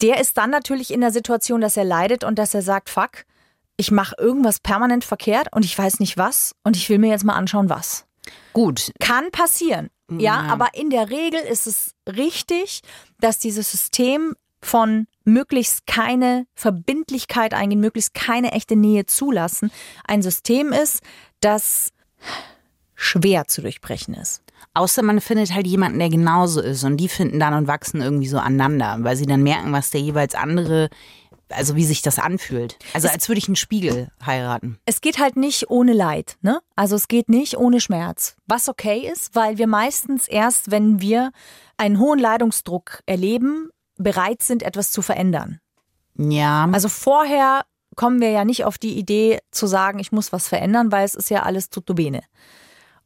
Der 0.02 0.20
ist 0.20 0.36
dann 0.36 0.50
natürlich 0.50 0.92
in 0.92 1.00
der 1.00 1.12
Situation, 1.12 1.62
dass 1.62 1.78
er 1.78 1.84
leidet 1.84 2.24
und 2.24 2.38
dass 2.38 2.52
er 2.52 2.62
sagt, 2.62 2.90
fuck, 2.90 3.24
ich 3.80 3.90
mache 3.90 4.14
irgendwas 4.18 4.60
permanent 4.60 5.04
verkehrt 5.04 5.48
und 5.52 5.64
ich 5.64 5.76
weiß 5.76 6.00
nicht 6.00 6.18
was 6.18 6.54
und 6.64 6.76
ich 6.76 6.88
will 6.90 6.98
mir 6.98 7.08
jetzt 7.08 7.24
mal 7.24 7.34
anschauen, 7.34 7.70
was. 7.70 8.04
Gut, 8.52 8.92
Kann 9.00 9.30
passieren. 9.32 9.88
Ja, 10.10 10.40
aber 10.50 10.68
in 10.74 10.90
der 10.90 11.08
Regel 11.08 11.40
ist 11.40 11.66
es 11.66 11.94
richtig, 12.06 12.82
dass 13.20 13.38
dieses 13.38 13.70
System 13.70 14.34
von 14.60 15.06
möglichst 15.24 15.86
keine 15.86 16.46
Verbindlichkeit 16.54 17.54
eingehen, 17.54 17.80
möglichst 17.80 18.12
keine 18.12 18.52
echte 18.52 18.76
Nähe 18.76 19.06
zulassen, 19.06 19.70
ein 20.04 20.20
System 20.20 20.72
ist, 20.72 21.00
das 21.40 21.92
schwer 22.96 23.46
zu 23.46 23.62
durchbrechen 23.62 24.14
ist. 24.14 24.42
Außer 24.74 25.02
man 25.02 25.20
findet 25.20 25.54
halt 25.54 25.66
jemanden, 25.66 26.00
der 26.00 26.10
genauso 26.10 26.60
ist 26.60 26.84
und 26.84 26.98
die 26.98 27.08
finden 27.08 27.40
dann 27.40 27.54
und 27.54 27.66
wachsen 27.66 28.02
irgendwie 28.02 28.28
so 28.28 28.38
aneinander, 28.38 28.98
weil 29.00 29.16
sie 29.16 29.26
dann 29.26 29.42
merken, 29.42 29.72
was 29.72 29.90
der 29.90 30.00
jeweils 30.00 30.34
andere, 30.34 30.90
also 31.50 31.76
wie 31.76 31.84
sich 31.84 32.02
das 32.02 32.18
anfühlt. 32.18 32.78
Also 32.92 33.08
als 33.08 33.28
würde 33.28 33.38
ich 33.38 33.48
einen 33.48 33.56
Spiegel 33.56 34.10
heiraten. 34.24 34.78
Es 34.86 35.00
geht 35.00 35.18
halt 35.18 35.36
nicht 35.36 35.70
ohne 35.70 35.92
Leid, 35.92 36.36
ne? 36.42 36.60
Also 36.76 36.96
es 36.96 37.08
geht 37.08 37.28
nicht 37.28 37.56
ohne 37.56 37.80
Schmerz. 37.80 38.36
Was 38.46 38.68
okay 38.68 39.08
ist, 39.10 39.34
weil 39.34 39.58
wir 39.58 39.66
meistens 39.66 40.28
erst, 40.28 40.70
wenn 40.70 41.00
wir 41.00 41.32
einen 41.76 41.98
hohen 41.98 42.18
Leidungsdruck 42.18 43.02
erleben, 43.06 43.70
bereit 43.96 44.42
sind, 44.42 44.62
etwas 44.62 44.90
zu 44.90 45.02
verändern. 45.02 45.60
Ja, 46.16 46.68
Also 46.72 46.88
vorher 46.88 47.62
kommen 47.96 48.20
wir 48.20 48.30
ja 48.30 48.44
nicht 48.44 48.64
auf 48.64 48.78
die 48.78 48.98
Idee 48.98 49.40
zu 49.50 49.66
sagen, 49.66 49.98
ich 49.98 50.12
muss 50.12 50.32
was 50.32 50.48
verändern, 50.48 50.92
weil 50.92 51.04
es 51.04 51.14
ist 51.14 51.30
ja 51.30 51.42
alles 51.42 51.70
tutto 51.70 51.94
bene. 51.94 52.22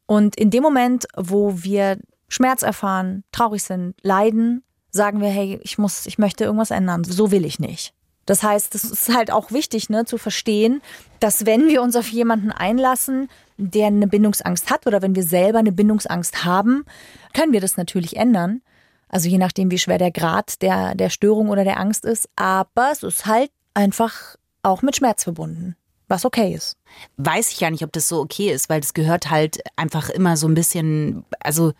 Und 0.05 0.35
in 0.35 0.51
dem 0.51 0.63
Moment, 0.63 1.07
wo 1.17 1.63
wir 1.63 1.99
Schmerz 2.27 2.61
erfahren, 2.61 3.23
traurig 3.31 3.63
sind, 3.63 3.95
leiden, 4.01 4.63
sagen 4.91 5.21
wir, 5.21 5.29
hey, 5.29 5.59
ich 5.63 5.77
muss, 5.77 6.05
ich 6.05 6.17
möchte 6.17 6.43
irgendwas 6.43 6.71
ändern. 6.71 7.03
So 7.03 7.31
will 7.31 7.45
ich 7.45 7.59
nicht. 7.59 7.93
Das 8.25 8.41
heißt, 8.43 8.73
es 8.75 8.83
ist 8.83 9.13
halt 9.13 9.31
auch 9.31 9.51
wichtig, 9.51 9.89
ne, 9.89 10.05
zu 10.05 10.17
verstehen, 10.17 10.81
dass 11.19 11.45
wenn 11.45 11.67
wir 11.67 11.81
uns 11.81 11.95
auf 11.95 12.07
jemanden 12.07 12.51
einlassen, 12.51 13.29
der 13.57 13.87
eine 13.87 14.07
Bindungsangst 14.07 14.69
hat 14.69 14.87
oder 14.87 15.01
wenn 15.01 15.15
wir 15.15 15.23
selber 15.23 15.59
eine 15.59 15.71
Bindungsangst 15.71 16.43
haben, 16.43 16.85
können 17.33 17.53
wir 17.53 17.61
das 17.61 17.77
natürlich 17.77 18.17
ändern. 18.17 18.61
Also 19.07 19.29
je 19.29 19.37
nachdem, 19.37 19.71
wie 19.71 19.77
schwer 19.77 19.97
der 19.97 20.11
Grad 20.11 20.61
der, 20.61 20.95
der 20.95 21.09
Störung 21.09 21.49
oder 21.49 21.63
der 21.63 21.79
Angst 21.79 22.03
ist. 22.03 22.27
Aber 22.35 22.89
es 22.91 23.03
ist 23.03 23.25
halt 23.25 23.51
einfach 23.73 24.35
auch 24.63 24.81
mit 24.81 24.95
Schmerz 24.95 25.23
verbunden, 25.23 25.75
was 26.07 26.25
okay 26.25 26.53
ist. 26.53 26.77
weiß 27.17 27.51
ich 27.51 27.59
gar 27.59 27.69
nicht, 27.69 27.83
ob 27.83 27.93
das 27.93 28.09
so 28.09 28.19
okay 28.19 28.51
ist, 28.51 28.67
weil 28.67 28.81
das 28.81 28.93
gehört 28.93 29.29
halt 29.29 29.59
einfach 29.75 30.09
immer 30.09 30.35
so 30.35 30.47
ein 30.47 30.55
bisschen, 30.55 31.23
also 31.39 31.73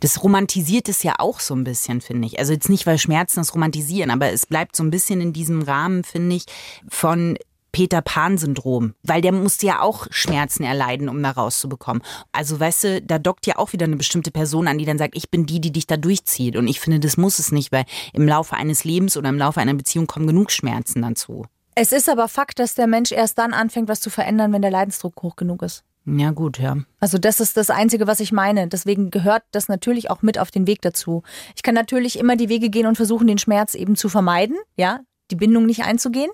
das 0.00 0.22
romantisiert 0.22 0.88
es 0.88 1.02
ja 1.02 1.14
auch 1.18 1.40
so 1.40 1.54
ein 1.54 1.64
bisschen, 1.64 2.00
finde 2.00 2.26
ich. 2.26 2.38
Also 2.38 2.52
jetzt 2.52 2.68
nicht, 2.68 2.86
weil 2.86 2.98
Schmerzen 2.98 3.40
das 3.40 3.54
romantisieren, 3.54 4.10
aber 4.10 4.30
es 4.30 4.46
bleibt 4.46 4.76
so 4.76 4.82
ein 4.82 4.90
bisschen 4.90 5.20
in 5.20 5.32
diesem 5.32 5.62
Rahmen, 5.62 6.04
finde 6.04 6.36
ich, 6.36 6.44
von 6.88 7.36
Peter 7.72 8.02
Pan-Syndrom, 8.02 8.94
weil 9.02 9.22
der 9.22 9.32
musste 9.32 9.66
ja 9.66 9.80
auch 9.80 10.06
Schmerzen 10.10 10.62
erleiden, 10.62 11.08
um 11.08 11.22
da 11.22 11.30
rauszubekommen. 11.30 12.02
Also 12.30 12.60
weißt 12.60 12.84
du, 12.84 13.02
da 13.02 13.18
dockt 13.18 13.46
ja 13.46 13.56
auch 13.56 13.72
wieder 13.72 13.86
eine 13.86 13.96
bestimmte 13.96 14.30
Person 14.30 14.68
an, 14.68 14.76
die 14.76 14.84
dann 14.84 14.98
sagt, 14.98 15.16
ich 15.16 15.30
bin 15.30 15.46
die, 15.46 15.60
die 15.60 15.72
dich 15.72 15.86
da 15.86 15.96
durchzieht. 15.96 16.56
Und 16.56 16.68
ich 16.68 16.80
finde, 16.80 17.00
das 17.00 17.16
muss 17.16 17.38
es 17.38 17.50
nicht, 17.50 17.72
weil 17.72 17.86
im 18.12 18.28
Laufe 18.28 18.56
eines 18.56 18.84
Lebens 18.84 19.16
oder 19.16 19.30
im 19.30 19.38
Laufe 19.38 19.60
einer 19.60 19.74
Beziehung 19.74 20.06
kommen 20.06 20.26
genug 20.26 20.50
Schmerzen 20.50 21.00
dazu. 21.00 21.46
Es 21.74 21.92
ist 21.92 22.10
aber 22.10 22.28
Fakt, 22.28 22.58
dass 22.58 22.74
der 22.74 22.86
Mensch 22.86 23.12
erst 23.12 23.38
dann 23.38 23.54
anfängt, 23.54 23.88
was 23.88 24.02
zu 24.02 24.10
verändern, 24.10 24.52
wenn 24.52 24.60
der 24.60 24.70
Leidensdruck 24.70 25.22
hoch 25.22 25.36
genug 25.36 25.62
ist. 25.62 25.82
Ja, 26.04 26.32
gut, 26.32 26.58
ja. 26.58 26.76
Also 26.98 27.18
das 27.18 27.38
ist 27.38 27.56
das 27.56 27.70
Einzige, 27.70 28.06
was 28.06 28.20
ich 28.20 28.32
meine. 28.32 28.66
Deswegen 28.66 29.10
gehört 29.10 29.44
das 29.52 29.68
natürlich 29.68 30.10
auch 30.10 30.22
mit 30.22 30.38
auf 30.38 30.50
den 30.50 30.66
Weg 30.66 30.82
dazu. 30.82 31.22
Ich 31.54 31.62
kann 31.62 31.74
natürlich 31.74 32.18
immer 32.18 32.36
die 32.36 32.48
Wege 32.48 32.70
gehen 32.70 32.86
und 32.86 32.96
versuchen, 32.96 33.28
den 33.28 33.38
Schmerz 33.38 33.74
eben 33.74 33.94
zu 33.94 34.08
vermeiden, 34.08 34.56
ja, 34.76 35.00
die 35.30 35.36
Bindung 35.36 35.64
nicht 35.64 35.84
einzugehen. 35.84 36.30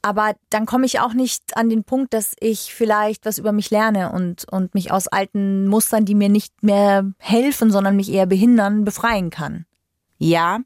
Aber 0.00 0.34
dann 0.48 0.64
komme 0.64 0.86
ich 0.86 1.00
auch 1.00 1.12
nicht 1.12 1.56
an 1.56 1.68
den 1.68 1.84
Punkt, 1.84 2.14
dass 2.14 2.34
ich 2.40 2.72
vielleicht 2.72 3.26
was 3.26 3.36
über 3.36 3.52
mich 3.52 3.70
lerne 3.70 4.12
und, 4.12 4.46
und 4.50 4.74
mich 4.74 4.92
aus 4.92 5.08
alten 5.08 5.66
Mustern, 5.66 6.04
die 6.04 6.14
mir 6.14 6.28
nicht 6.28 6.62
mehr 6.62 7.12
helfen, 7.18 7.70
sondern 7.70 7.96
mich 7.96 8.10
eher 8.10 8.26
behindern, 8.26 8.84
befreien 8.84 9.30
kann. 9.30 9.66
Ja, 10.18 10.60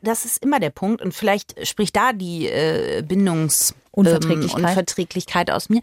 das 0.00 0.24
ist 0.24 0.42
immer 0.42 0.58
der 0.58 0.70
Punkt 0.70 1.02
und 1.02 1.12
vielleicht 1.12 1.66
spricht 1.66 1.94
da 1.96 2.12
die 2.12 2.46
äh, 2.46 3.02
Bindungs 3.06 3.74
Unverträglichkeit. 3.96 4.60
Ähm, 4.60 4.66
Unverträglichkeit 4.66 5.50
aus 5.50 5.68
mir. 5.68 5.80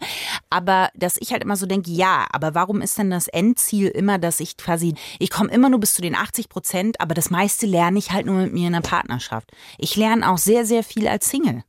Aber 0.48 0.88
dass 0.94 1.16
ich 1.18 1.32
halt 1.32 1.42
immer 1.42 1.56
so 1.56 1.66
denke, 1.66 1.90
ja, 1.90 2.26
aber 2.30 2.54
warum 2.54 2.80
ist 2.80 2.96
denn 2.96 3.10
das 3.10 3.28
Endziel 3.28 3.88
immer, 3.88 4.18
dass 4.18 4.40
ich 4.40 4.56
quasi, 4.56 4.94
ich 5.18 5.30
komme 5.30 5.50
immer 5.50 5.68
nur 5.68 5.80
bis 5.80 5.94
zu 5.94 6.00
den 6.00 6.14
80 6.14 6.48
Prozent, 6.48 7.00
aber 7.00 7.14
das 7.14 7.30
meiste 7.30 7.66
lerne 7.66 7.98
ich 7.98 8.12
halt 8.12 8.26
nur 8.26 8.36
mit 8.36 8.52
mir 8.52 8.68
in 8.68 8.72
der 8.72 8.80
Partnerschaft. 8.80 9.50
Ich 9.78 9.96
lerne 9.96 10.30
auch 10.30 10.38
sehr, 10.38 10.64
sehr 10.64 10.84
viel 10.84 11.08
als 11.08 11.28
Single. 11.28 11.64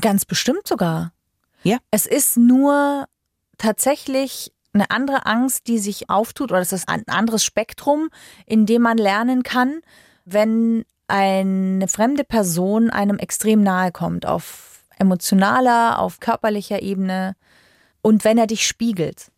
Ganz 0.00 0.24
bestimmt 0.24 0.66
sogar. 0.66 1.12
Ja. 1.62 1.78
Es 1.90 2.06
ist 2.06 2.36
nur 2.36 3.06
tatsächlich 3.56 4.52
eine 4.72 4.90
andere 4.90 5.26
Angst, 5.26 5.68
die 5.68 5.78
sich 5.78 6.10
auftut, 6.10 6.50
oder 6.50 6.60
es 6.60 6.72
ist 6.72 6.88
ein 6.88 7.06
anderes 7.06 7.44
Spektrum, 7.44 8.08
in 8.46 8.66
dem 8.66 8.82
man 8.82 8.98
lernen 8.98 9.42
kann, 9.42 9.80
wenn 10.24 10.84
eine 11.06 11.88
fremde 11.88 12.24
Person 12.24 12.90
einem 12.90 13.18
extrem 13.18 13.62
nahe 13.62 13.92
kommt, 13.92 14.26
auf 14.26 14.79
emotionaler, 15.00 15.98
auf 15.98 16.20
körperlicher 16.20 16.82
Ebene 16.82 17.34
und 18.02 18.24
wenn 18.24 18.38
er 18.38 18.46
dich 18.46 18.66
spiegelt. 18.66 19.32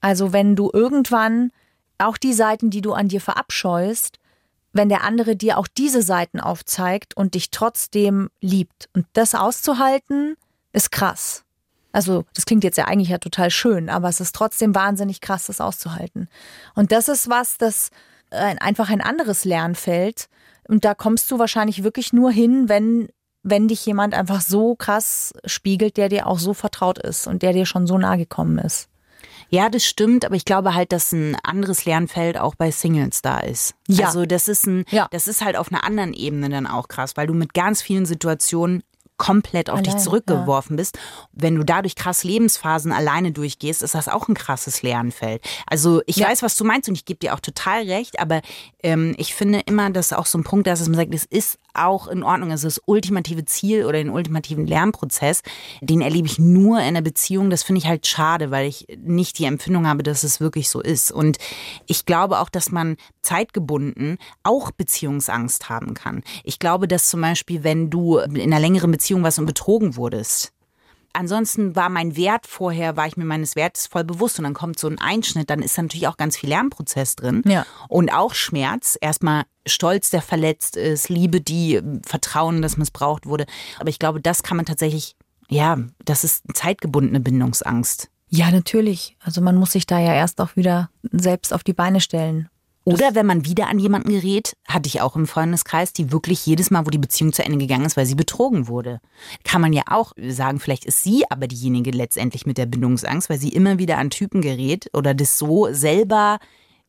Also 0.00 0.32
wenn 0.32 0.56
du 0.56 0.70
irgendwann 0.72 1.52
auch 1.98 2.18
die 2.18 2.34
Seiten, 2.34 2.70
die 2.70 2.82
du 2.82 2.92
an 2.92 3.08
dir 3.08 3.20
verabscheust, 3.20 4.18
wenn 4.72 4.88
der 4.90 5.04
andere 5.04 5.36
dir 5.36 5.56
auch 5.56 5.66
diese 5.66 6.02
Seiten 6.02 6.38
aufzeigt 6.40 7.16
und 7.16 7.34
dich 7.34 7.50
trotzdem 7.50 8.28
liebt. 8.40 8.90
Und 8.92 9.06
das 9.14 9.34
auszuhalten, 9.34 10.36
ist 10.72 10.92
krass. 10.92 11.44
Also, 11.92 12.26
das 12.34 12.44
klingt 12.44 12.62
jetzt 12.62 12.76
ja 12.76 12.84
eigentlich 12.84 13.08
ja 13.08 13.16
total 13.16 13.50
schön, 13.50 13.88
aber 13.88 14.10
es 14.10 14.20
ist 14.20 14.34
trotzdem 14.34 14.74
wahnsinnig 14.74 15.22
krass, 15.22 15.46
das 15.46 15.62
auszuhalten. 15.62 16.28
Und 16.74 16.92
das 16.92 17.08
ist 17.08 17.30
was, 17.30 17.56
das 17.56 17.90
einfach 18.30 18.90
ein 18.90 19.00
anderes 19.00 19.46
Lernfeld. 19.46 20.28
Und 20.68 20.84
da 20.84 20.94
kommst 20.94 21.30
du 21.30 21.38
wahrscheinlich 21.38 21.82
wirklich 21.82 22.12
nur 22.12 22.30
hin, 22.30 22.68
wenn, 22.68 23.08
wenn 23.48 23.68
dich 23.68 23.86
jemand 23.86 24.12
einfach 24.14 24.40
so 24.40 24.74
krass 24.74 25.32
spiegelt, 25.44 25.96
der 25.96 26.08
dir 26.08 26.26
auch 26.26 26.38
so 26.38 26.52
vertraut 26.52 26.98
ist 26.98 27.26
und 27.26 27.42
der 27.42 27.52
dir 27.52 27.64
schon 27.64 27.86
so 27.86 27.96
nahe 27.96 28.18
gekommen 28.18 28.58
ist. 28.58 28.88
Ja, 29.48 29.68
das 29.68 29.84
stimmt, 29.84 30.24
aber 30.24 30.34
ich 30.34 30.44
glaube 30.44 30.74
halt, 30.74 30.90
dass 30.90 31.12
ein 31.12 31.36
anderes 31.44 31.84
Lernfeld 31.84 32.36
auch 32.36 32.56
bei 32.56 32.72
Singles 32.72 33.22
da 33.22 33.38
ist. 33.38 33.74
Ja. 33.86 34.06
Also 34.06 34.26
das 34.26 34.48
ist 34.48 34.66
ein, 34.66 34.84
Ja. 34.90 35.06
das 35.12 35.28
ist 35.28 35.44
halt 35.44 35.56
auf 35.56 35.70
einer 35.70 35.84
anderen 35.84 36.12
Ebene 36.12 36.48
dann 36.48 36.66
auch 36.66 36.88
krass, 36.88 37.16
weil 37.16 37.28
du 37.28 37.34
mit 37.34 37.54
ganz 37.54 37.80
vielen 37.80 38.06
Situationen 38.06 38.82
komplett 39.16 39.70
auf 39.70 39.80
dich 39.82 39.94
Allein, 39.94 40.04
zurückgeworfen 40.04 40.76
bist. 40.76 40.98
Wenn 41.32 41.54
du 41.56 41.64
dadurch 41.64 41.94
krass 41.96 42.24
Lebensphasen 42.24 42.92
alleine 42.92 43.32
durchgehst, 43.32 43.82
ist 43.82 43.94
das 43.94 44.08
auch 44.08 44.28
ein 44.28 44.34
krasses 44.34 44.82
Lernfeld. 44.82 45.42
Also 45.66 46.02
ich 46.06 46.16
Ja. 46.16 46.28
weiß, 46.28 46.42
was 46.42 46.56
du 46.56 46.64
meinst 46.64 46.88
und 46.88 46.94
ich 46.94 47.04
gebe 47.04 47.18
dir 47.20 47.34
auch 47.34 47.40
total 47.40 47.82
recht, 47.84 48.20
aber 48.20 48.42
ähm, 48.82 49.14
ich 49.18 49.34
finde 49.34 49.60
immer, 49.66 49.90
dass 49.90 50.12
auch 50.12 50.26
so 50.26 50.38
ein 50.38 50.44
Punkt, 50.44 50.66
dass 50.66 50.80
man 50.86 50.94
sagt, 50.94 51.14
es 51.14 51.24
ist 51.24 51.58
auch 51.74 52.08
in 52.08 52.22
Ordnung, 52.22 52.50
also 52.50 52.66
das 52.66 52.80
ultimative 52.86 53.44
Ziel 53.44 53.84
oder 53.84 53.98
den 53.98 54.10
ultimativen 54.10 54.66
Lernprozess, 54.66 55.42
den 55.80 56.00
erlebe 56.00 56.26
ich 56.26 56.38
nur 56.38 56.78
in 56.78 56.84
einer 56.86 57.02
Beziehung. 57.02 57.50
Das 57.50 57.62
finde 57.62 57.80
ich 57.80 57.86
halt 57.86 58.06
schade, 58.06 58.50
weil 58.50 58.66
ich 58.66 58.86
nicht 58.98 59.38
die 59.38 59.44
Empfindung 59.44 59.86
habe, 59.86 60.02
dass 60.02 60.24
es 60.24 60.40
wirklich 60.40 60.68
so 60.70 60.80
ist. 60.80 61.10
Und 61.12 61.36
ich 61.86 62.06
glaube 62.06 62.40
auch, 62.40 62.48
dass 62.48 62.70
man 62.70 62.96
zeitgebunden 63.22 64.18
auch 64.42 64.70
Beziehungsangst 64.70 65.68
haben 65.68 65.94
kann. 65.94 66.22
Ich 66.44 66.58
glaube, 66.58 66.88
dass 66.88 67.08
zum 67.08 67.20
Beispiel, 67.20 67.62
wenn 67.64 67.90
du 67.90 68.18
in 68.18 68.40
einer 68.52 68.60
längeren 68.60 68.90
Beziehung 68.90 69.05
warst 69.22 69.38
und 69.38 69.46
betrogen 69.46 69.96
wurdest, 69.96 70.52
ansonsten 71.12 71.74
war 71.74 71.88
mein 71.88 72.16
Wert 72.16 72.46
vorher, 72.46 72.96
war 72.96 73.06
ich 73.06 73.16
mir 73.16 73.24
meines 73.24 73.56
Wertes 73.56 73.86
voll 73.86 74.04
bewusst 74.04 74.38
und 74.38 74.44
dann 74.44 74.54
kommt 74.54 74.78
so 74.78 74.86
ein 74.88 74.98
Einschnitt, 74.98 75.48
dann 75.50 75.62
ist 75.62 75.76
da 75.78 75.82
natürlich 75.82 76.08
auch 76.08 76.16
ganz 76.16 76.36
viel 76.36 76.50
Lernprozess 76.50 77.16
drin 77.16 77.42
Ja. 77.46 77.64
und 77.88 78.10
auch 78.12 78.34
Schmerz. 78.34 78.98
Erstmal 79.00 79.44
Stolz, 79.66 80.10
der 80.10 80.22
verletzt 80.22 80.76
ist, 80.76 81.08
Liebe, 81.08 81.40
die 81.40 81.80
Vertrauen, 82.04 82.62
das 82.62 82.76
missbraucht 82.76 83.26
wurde. 83.26 83.46
Aber 83.78 83.88
ich 83.88 83.98
glaube, 83.98 84.20
das 84.20 84.42
kann 84.42 84.56
man 84.56 84.66
tatsächlich, 84.66 85.16
ja, 85.48 85.78
das 86.04 86.22
ist 86.24 86.44
zeitgebundene 86.54 87.20
Bindungsangst. 87.20 88.10
Ja, 88.28 88.50
natürlich. 88.50 89.16
Also 89.20 89.40
man 89.40 89.56
muss 89.56 89.72
sich 89.72 89.86
da 89.86 89.98
ja 90.00 90.12
erst 90.12 90.40
auch 90.40 90.56
wieder 90.56 90.90
selbst 91.12 91.52
auf 91.54 91.62
die 91.64 91.72
Beine 91.72 92.00
stellen. 92.00 92.48
Oder 92.88 93.16
wenn 93.16 93.26
man 93.26 93.44
wieder 93.44 93.66
an 93.66 93.80
jemanden 93.80 94.10
gerät, 94.10 94.56
hatte 94.68 94.86
ich 94.86 95.00
auch 95.00 95.16
im 95.16 95.26
Freundeskreis, 95.26 95.92
die 95.92 96.12
wirklich 96.12 96.46
jedes 96.46 96.70
Mal, 96.70 96.86
wo 96.86 96.90
die 96.90 96.98
Beziehung 96.98 97.32
zu 97.32 97.44
Ende 97.44 97.58
gegangen 97.58 97.84
ist, 97.84 97.96
weil 97.96 98.06
sie 98.06 98.14
betrogen 98.14 98.68
wurde. 98.68 99.00
Kann 99.42 99.60
man 99.60 99.72
ja 99.72 99.82
auch 99.90 100.12
sagen, 100.16 100.60
vielleicht 100.60 100.84
ist 100.84 101.02
sie 101.02 101.24
aber 101.28 101.48
diejenige 101.48 101.90
letztendlich 101.90 102.46
mit 102.46 102.58
der 102.58 102.66
Bindungsangst, 102.66 103.28
weil 103.28 103.40
sie 103.40 103.48
immer 103.48 103.80
wieder 103.80 103.98
an 103.98 104.10
Typen 104.10 104.40
gerät 104.40 104.88
oder 104.92 105.14
das 105.14 105.36
so 105.36 105.66
selber 105.72 106.38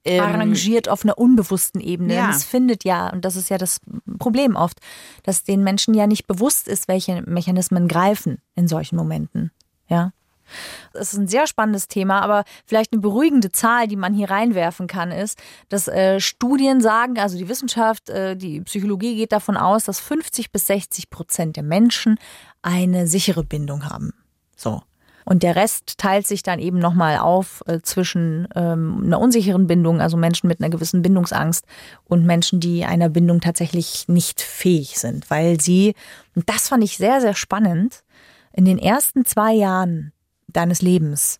ähm, 0.06 0.22
arrangiert 0.22 0.88
auf 0.88 1.04
einer 1.04 1.18
unbewussten 1.18 1.82
Ebene. 1.82 2.14
Ja. 2.14 2.30
Es 2.30 2.44
findet 2.44 2.84
ja, 2.84 3.10
und 3.10 3.26
das 3.26 3.36
ist 3.36 3.50
ja 3.50 3.58
das 3.58 3.82
Problem 4.20 4.56
oft, 4.56 4.80
dass 5.24 5.46
den 5.46 5.64
Menschen 5.64 5.96
ja 5.96 6.06
nicht 6.06 6.28
bewusst 6.28 6.68
ist, 6.68 6.88
welche 6.88 7.24
Mechanismen 7.24 7.88
greifen 7.88 8.38
in 8.54 8.68
solchen 8.68 8.98
Momenten. 8.98 9.50
Ja. 9.90 10.12
Es 10.94 11.14
ist 11.14 11.20
ein 11.20 11.28
sehr 11.28 11.48
spannendes 11.48 11.88
Thema, 11.88 12.22
aber 12.22 12.44
vielleicht 12.66 12.94
eine 12.94 13.02
beruhigende 13.02 13.52
Zahl, 13.52 13.88
die 13.88 13.96
man 13.96 14.14
hier 14.14 14.30
reinwerfen 14.30 14.88
kann, 14.88 15.12
ist, 15.12 15.40
dass 15.70 15.88
äh, 15.88 16.20
Studien 16.20 16.82
sagen, 16.82 17.20
also 17.20 17.38
die 17.38 17.50
Wissenschaft, 17.50 18.10
äh, 18.10 18.36
die 18.36 18.62
Psychologie 18.62 19.16
geht 19.16 19.32
davon 19.32 19.58
aus, 19.58 19.86
dass 19.86 20.00
50 20.00 20.52
bis 20.52 20.68
60 20.68 21.10
Prozent 21.10 21.56
der 21.56 21.64
Menschen 21.64 22.20
eine 22.62 23.08
sichere 23.08 23.44
Bindung 23.44 23.86
haben. 23.90 24.14
So. 24.56 24.82
Und 25.30 25.44
der 25.44 25.58
Rest 25.58 25.98
teilt 25.98 26.26
sich 26.26 26.42
dann 26.42 26.58
eben 26.58 26.80
nochmal 26.80 27.18
auf 27.18 27.62
äh, 27.68 27.82
zwischen 27.82 28.48
ähm, 28.56 29.04
einer 29.04 29.20
unsicheren 29.20 29.68
Bindung, 29.68 30.00
also 30.00 30.16
Menschen 30.16 30.48
mit 30.48 30.62
einer 30.62 30.70
gewissen 30.70 31.02
Bindungsangst 31.02 31.66
und 32.06 32.26
Menschen, 32.26 32.62
die 32.62 32.86
einer 32.86 33.10
Bindung 33.10 33.42
tatsächlich 33.42 34.08
nicht 34.08 34.40
fähig 34.40 34.98
sind, 34.98 35.30
weil 35.30 35.60
sie, 35.60 35.96
und 36.34 36.50
das 36.50 36.70
fand 36.70 36.82
ich 36.82 36.96
sehr, 36.96 37.20
sehr 37.20 37.36
spannend, 37.36 38.06
in 38.54 38.64
den 38.64 38.78
ersten 38.78 39.26
zwei 39.26 39.52
Jahren 39.52 40.14
deines 40.48 40.82
Lebens 40.82 41.40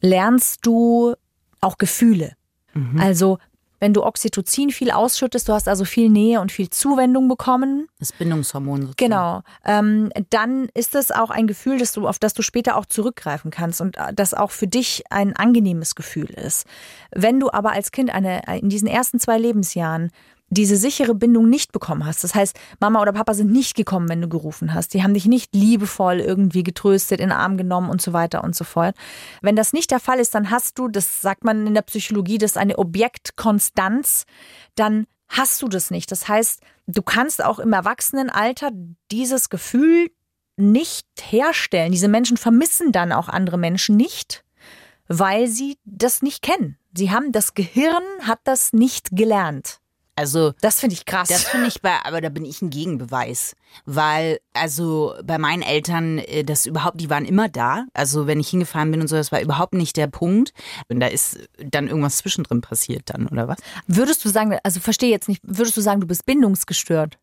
lernst 0.00 0.66
du 0.66 1.14
auch 1.60 1.78
Gefühle. 1.78 2.32
Also 2.98 3.38
wenn 3.82 3.92
du 3.92 4.04
Oxytocin 4.04 4.70
viel 4.70 4.92
ausschüttest, 4.92 5.48
du 5.48 5.52
hast 5.52 5.68
also 5.68 5.84
viel 5.84 6.08
Nähe 6.08 6.40
und 6.40 6.52
viel 6.52 6.70
Zuwendung 6.70 7.26
bekommen, 7.26 7.88
das 7.98 8.12
Bindungshormon. 8.12 8.82
Sozusagen. 8.82 8.96
Genau. 8.96 9.42
Ähm, 9.64 10.10
dann 10.30 10.68
ist 10.72 10.94
es 10.94 11.10
auch 11.10 11.30
ein 11.30 11.48
Gefühl, 11.48 11.78
das 11.78 11.92
du, 11.92 12.06
auf 12.06 12.20
das 12.20 12.32
du 12.32 12.42
später 12.42 12.76
auch 12.76 12.86
zurückgreifen 12.86 13.50
kannst 13.50 13.80
und 13.80 13.96
äh, 13.96 14.14
das 14.14 14.34
auch 14.34 14.52
für 14.52 14.68
dich 14.68 15.02
ein 15.10 15.34
angenehmes 15.34 15.96
Gefühl 15.96 16.30
ist. 16.30 16.64
Wenn 17.10 17.40
du 17.40 17.50
aber 17.50 17.72
als 17.72 17.90
Kind 17.90 18.14
eine, 18.14 18.42
in 18.60 18.68
diesen 18.68 18.86
ersten 18.86 19.18
zwei 19.18 19.36
Lebensjahren 19.36 20.12
diese 20.52 20.76
sichere 20.76 21.14
Bindung 21.14 21.48
nicht 21.48 21.72
bekommen 21.72 22.04
hast. 22.04 22.22
Das 22.24 22.34
heißt, 22.34 22.58
Mama 22.78 23.00
oder 23.00 23.12
Papa 23.12 23.32
sind 23.32 23.50
nicht 23.50 23.74
gekommen, 23.74 24.08
wenn 24.10 24.20
du 24.20 24.28
gerufen 24.28 24.74
hast. 24.74 24.92
Die 24.92 25.02
haben 25.02 25.14
dich 25.14 25.26
nicht 25.26 25.54
liebevoll 25.54 26.20
irgendwie 26.20 26.62
getröstet, 26.62 27.20
in 27.20 27.30
den 27.30 27.36
Arm 27.38 27.56
genommen 27.56 27.88
und 27.88 28.02
so 28.02 28.12
weiter 28.12 28.44
und 28.44 28.54
so 28.54 28.64
fort. 28.64 28.94
Wenn 29.40 29.56
das 29.56 29.72
nicht 29.72 29.90
der 29.90 30.00
Fall 30.00 30.18
ist, 30.18 30.34
dann 30.34 30.50
hast 30.50 30.78
du, 30.78 30.88
das 30.88 31.22
sagt 31.22 31.44
man 31.44 31.66
in 31.66 31.74
der 31.74 31.82
Psychologie, 31.82 32.36
das 32.36 32.52
ist 32.52 32.56
eine 32.58 32.76
Objektkonstanz, 32.78 34.26
dann 34.74 35.06
hast 35.28 35.62
du 35.62 35.68
das 35.68 35.90
nicht. 35.90 36.12
Das 36.12 36.28
heißt, 36.28 36.60
du 36.86 37.02
kannst 37.02 37.42
auch 37.42 37.58
im 37.58 37.72
Erwachsenenalter 37.72 38.72
dieses 39.10 39.48
Gefühl 39.48 40.10
nicht 40.58 41.06
herstellen. 41.22 41.92
Diese 41.92 42.08
Menschen 42.08 42.36
vermissen 42.36 42.92
dann 42.92 43.12
auch 43.12 43.30
andere 43.30 43.56
Menschen 43.56 43.96
nicht, 43.96 44.44
weil 45.08 45.48
sie 45.48 45.78
das 45.86 46.20
nicht 46.20 46.42
kennen. 46.42 46.76
Sie 46.94 47.10
haben 47.10 47.32
das 47.32 47.54
Gehirn 47.54 48.02
hat 48.20 48.40
das 48.44 48.74
nicht 48.74 49.08
gelernt. 49.12 49.81
Also 50.14 50.52
Das 50.60 50.80
finde 50.80 50.94
ich 50.94 51.06
krass. 51.06 51.28
Das 51.28 51.44
finde 51.44 51.68
ich 51.68 51.80
bei, 51.80 51.94
aber 52.04 52.20
da 52.20 52.28
bin 52.28 52.44
ich 52.44 52.60
ein 52.60 52.70
Gegenbeweis. 52.70 53.56
Weil, 53.86 54.40
also 54.52 55.14
bei 55.24 55.38
meinen 55.38 55.62
Eltern, 55.62 56.18
äh, 56.18 56.44
das 56.44 56.66
überhaupt, 56.66 57.00
die 57.00 57.08
waren 57.08 57.24
immer 57.24 57.48
da. 57.48 57.86
Also 57.94 58.26
wenn 58.26 58.38
ich 58.38 58.48
hingefahren 58.50 58.90
bin 58.90 59.00
und 59.00 59.08
so, 59.08 59.16
das 59.16 59.32
war 59.32 59.40
überhaupt 59.40 59.72
nicht 59.72 59.96
der 59.96 60.08
Punkt. 60.08 60.52
Und 60.88 61.00
da 61.00 61.06
ist 61.06 61.38
dann 61.58 61.88
irgendwas 61.88 62.18
zwischendrin 62.18 62.60
passiert 62.60 63.04
dann, 63.06 63.26
oder 63.28 63.48
was? 63.48 63.58
würdest 63.86 64.24
du 64.24 64.28
sagen, 64.28 64.58
also 64.62 64.80
verstehe 64.80 65.10
jetzt 65.10 65.28
nicht, 65.28 65.40
würdest 65.44 65.76
du 65.76 65.80
sagen, 65.80 66.00
du 66.00 66.06
bist 66.06 66.26
bindungsgestört? 66.26 67.18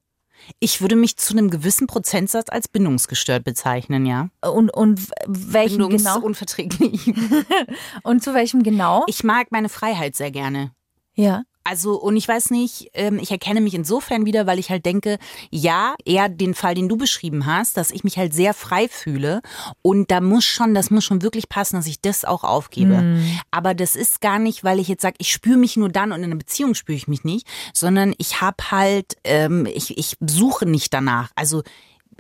Ich 0.60 0.82
würde 0.82 0.96
mich 0.96 1.18
zu 1.18 1.34
einem 1.34 1.50
gewissen 1.50 1.86
Prozentsatz 1.86 2.48
als 2.50 2.68
bindungsgestört 2.70 3.44
bezeichnen, 3.44 4.06
ja. 4.06 4.30
Und, 4.42 4.74
und 4.74 5.10
welchen 5.28 5.78
genau? 5.78 5.90
Bindungsunverträglich. 5.90 7.14
Und 8.04 8.24
zu 8.24 8.34
welchem 8.34 8.64
genau? 8.64 9.04
Ich 9.08 9.24
mag 9.24 9.52
meine 9.52 9.70
Freiheit 9.70 10.16
sehr 10.16 10.32
gerne. 10.32 10.72
ja. 11.14 11.44
Also, 11.64 12.00
und 12.00 12.18
ich 12.18 12.28
weiß 12.28 12.52
nicht, 12.52 12.90
ähm, 12.94 13.20
ich 13.20 13.32
erkenne 13.32 13.62
mich 13.62 13.74
insofern 13.74 14.26
wieder, 14.26 14.48
weil 14.48 14.60
ich 14.60 14.70
halt 14.70 14.86
denke, 14.86 15.18
ja, 15.52 15.96
eher 16.06 16.30
den 16.30 16.54
Fall, 16.54 16.74
den 16.74 16.90
du 16.90 16.98
beschrieben 16.98 17.46
hast, 17.46 17.78
dass 17.78 17.92
ich 17.92 18.04
mich 18.04 18.18
halt 18.18 18.34
sehr 18.34 18.54
frei 18.54 18.88
fühle. 18.88 19.42
Und 19.82 20.10
da 20.10 20.22
muss 20.22 20.46
schon, 20.46 20.74
das 20.74 20.90
muss 20.90 21.04
schon 21.04 21.22
wirklich 21.22 21.50
passen, 21.50 21.76
dass 21.76 21.86
ich 21.88 22.02
das 22.02 22.26
auch 22.26 22.44
aufgebe. 22.44 23.20
Aber 23.52 23.74
das 23.74 23.96
ist 23.96 24.22
gar 24.22 24.40
nicht, 24.40 24.64
weil 24.64 24.80
ich 24.80 24.88
jetzt 24.88 25.02
sage, 25.02 25.16
ich 25.20 25.32
spüre 25.32 25.58
mich 25.58 25.78
nur 25.78 25.90
dann 25.90 26.12
und 26.12 26.20
in 26.20 26.26
einer 26.26 26.36
Beziehung 26.38 26.74
spüre 26.74 26.96
ich 26.96 27.08
mich 27.08 27.24
nicht, 27.24 27.46
sondern 27.74 28.14
ich 28.18 28.42
habe 28.42 28.72
halt, 28.72 29.18
ähm, 29.24 29.66
ich, 29.66 29.98
ich 29.98 30.18
suche 30.22 30.66
nicht 30.66 30.94
danach. 30.94 31.30
Also, 31.36 31.64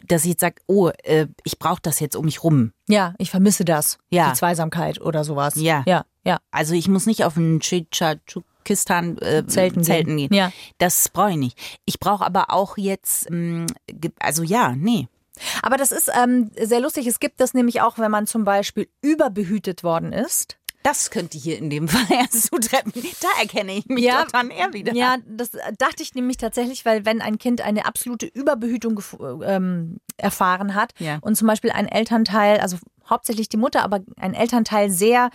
dass 0.05 0.23
ich 0.23 0.31
jetzt 0.31 0.41
sage, 0.41 0.55
oh, 0.67 0.89
äh, 1.03 1.27
ich 1.43 1.59
brauche 1.59 1.81
das 1.81 1.99
jetzt 1.99 2.15
um 2.15 2.25
mich 2.25 2.43
rum. 2.43 2.71
Ja, 2.87 3.13
ich 3.17 3.31
vermisse 3.31 3.65
das. 3.65 3.97
Ja. 4.09 4.29
Die 4.29 4.37
Zweisamkeit 4.37 5.01
oder 5.01 5.23
sowas. 5.23 5.55
Ja. 5.55 5.83
Ja, 5.87 6.05
ja. 6.25 6.39
Also 6.51 6.73
ich 6.73 6.87
muss 6.87 7.05
nicht 7.05 7.23
auf 7.23 7.37
einen 7.37 7.61
Chichachukistan 8.75 9.17
äh, 9.19 9.45
Zelten 9.47 9.83
Zelten 9.83 10.17
gehen. 10.17 10.29
gehen. 10.29 10.37
Ja. 10.37 10.51
Das 10.77 11.09
brauche 11.09 11.31
ich 11.31 11.37
nicht. 11.37 11.57
Ich 11.85 11.99
brauche 11.99 12.25
aber 12.25 12.51
auch 12.51 12.77
jetzt, 12.77 13.27
ge- 13.29 14.11
also 14.19 14.43
ja, 14.43 14.73
nee. 14.75 15.07
Aber 15.61 15.77
das 15.77 15.91
ist 15.91 16.11
ähm, 16.21 16.51
sehr 16.59 16.79
lustig. 16.81 17.07
Es 17.07 17.19
gibt 17.19 17.39
das 17.39 17.53
nämlich 17.53 17.81
auch, 17.81 17.97
wenn 17.97 18.11
man 18.11 18.27
zum 18.27 18.43
Beispiel 18.43 18.89
überbehütet 19.01 19.83
worden 19.83 20.11
ist. 20.11 20.57
Das 20.83 21.11
könnte 21.11 21.37
hier 21.37 21.57
in 21.57 21.69
dem 21.69 21.87
Fall 21.89 22.05
erst 22.09 22.47
zutreffen. 22.47 22.93
Da 23.21 23.27
erkenne 23.41 23.73
ich 23.73 23.85
mich 23.87 24.03
Ja. 24.05 24.25
dann 24.31 24.49
eher 24.49 24.73
wieder. 24.73 24.93
Ja, 24.93 25.17
das 25.27 25.51
dachte 25.77 26.03
ich 26.03 26.13
nämlich 26.13 26.37
tatsächlich, 26.37 26.85
weil 26.85 27.05
wenn 27.05 27.21
ein 27.21 27.37
Kind 27.37 27.61
eine 27.61 27.85
absolute 27.85 28.25
Überbehütung 28.25 28.97
gef- 28.97 29.43
ähm, 29.45 29.97
erfahren 30.17 30.75
hat 30.75 30.91
Ja. 30.99 31.17
und 31.21 31.35
zum 31.35 31.47
Beispiel 31.47 31.71
ein 31.71 31.87
Elternteil, 31.87 32.59
also 32.59 32.77
hauptsächlich 33.09 33.49
die 33.49 33.57
Mutter, 33.57 33.83
aber 33.83 34.01
ein 34.17 34.33
Elternteil 34.33 34.89
sehr 34.89 35.29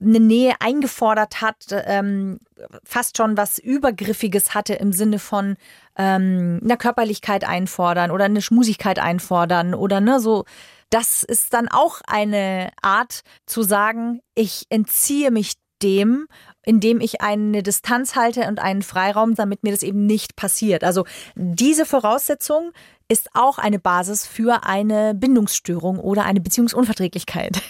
eine 0.00 0.20
Nähe 0.20 0.54
eingefordert 0.60 1.40
hat, 1.40 1.66
ähm, 1.70 2.40
fast 2.84 3.16
schon 3.16 3.36
was 3.36 3.58
Übergriffiges 3.58 4.54
hatte 4.54 4.74
im 4.74 4.92
Sinne 4.92 5.18
von 5.18 5.56
ähm, 5.96 6.60
einer 6.62 6.76
Körperlichkeit 6.76 7.44
einfordern 7.46 8.10
oder 8.10 8.24
eine 8.24 8.42
Schmusigkeit 8.42 8.98
einfordern 8.98 9.74
oder 9.74 10.00
ne, 10.00 10.20
so. 10.20 10.44
Das 10.88 11.22
ist 11.22 11.54
dann 11.54 11.68
auch 11.68 12.00
eine 12.06 12.70
Art 12.82 13.20
zu 13.46 13.62
sagen, 13.62 14.20
ich 14.34 14.66
entziehe 14.70 15.30
mich 15.30 15.54
dem, 15.82 16.26
indem 16.62 17.00
ich 17.00 17.20
eine 17.20 17.62
Distanz 17.62 18.16
halte 18.16 18.46
und 18.48 18.58
einen 18.58 18.82
Freiraum, 18.82 19.34
damit 19.34 19.62
mir 19.62 19.72
das 19.72 19.82
eben 19.82 20.06
nicht 20.06 20.36
passiert. 20.36 20.84
Also 20.84 21.04
diese 21.34 21.86
Voraussetzung 21.86 22.72
ist 23.08 23.30
auch 23.34 23.58
eine 23.58 23.78
Basis 23.78 24.26
für 24.26 24.64
eine 24.64 25.14
Bindungsstörung 25.14 25.98
oder 25.98 26.24
eine 26.24 26.40
Beziehungsunverträglichkeit. 26.40 27.60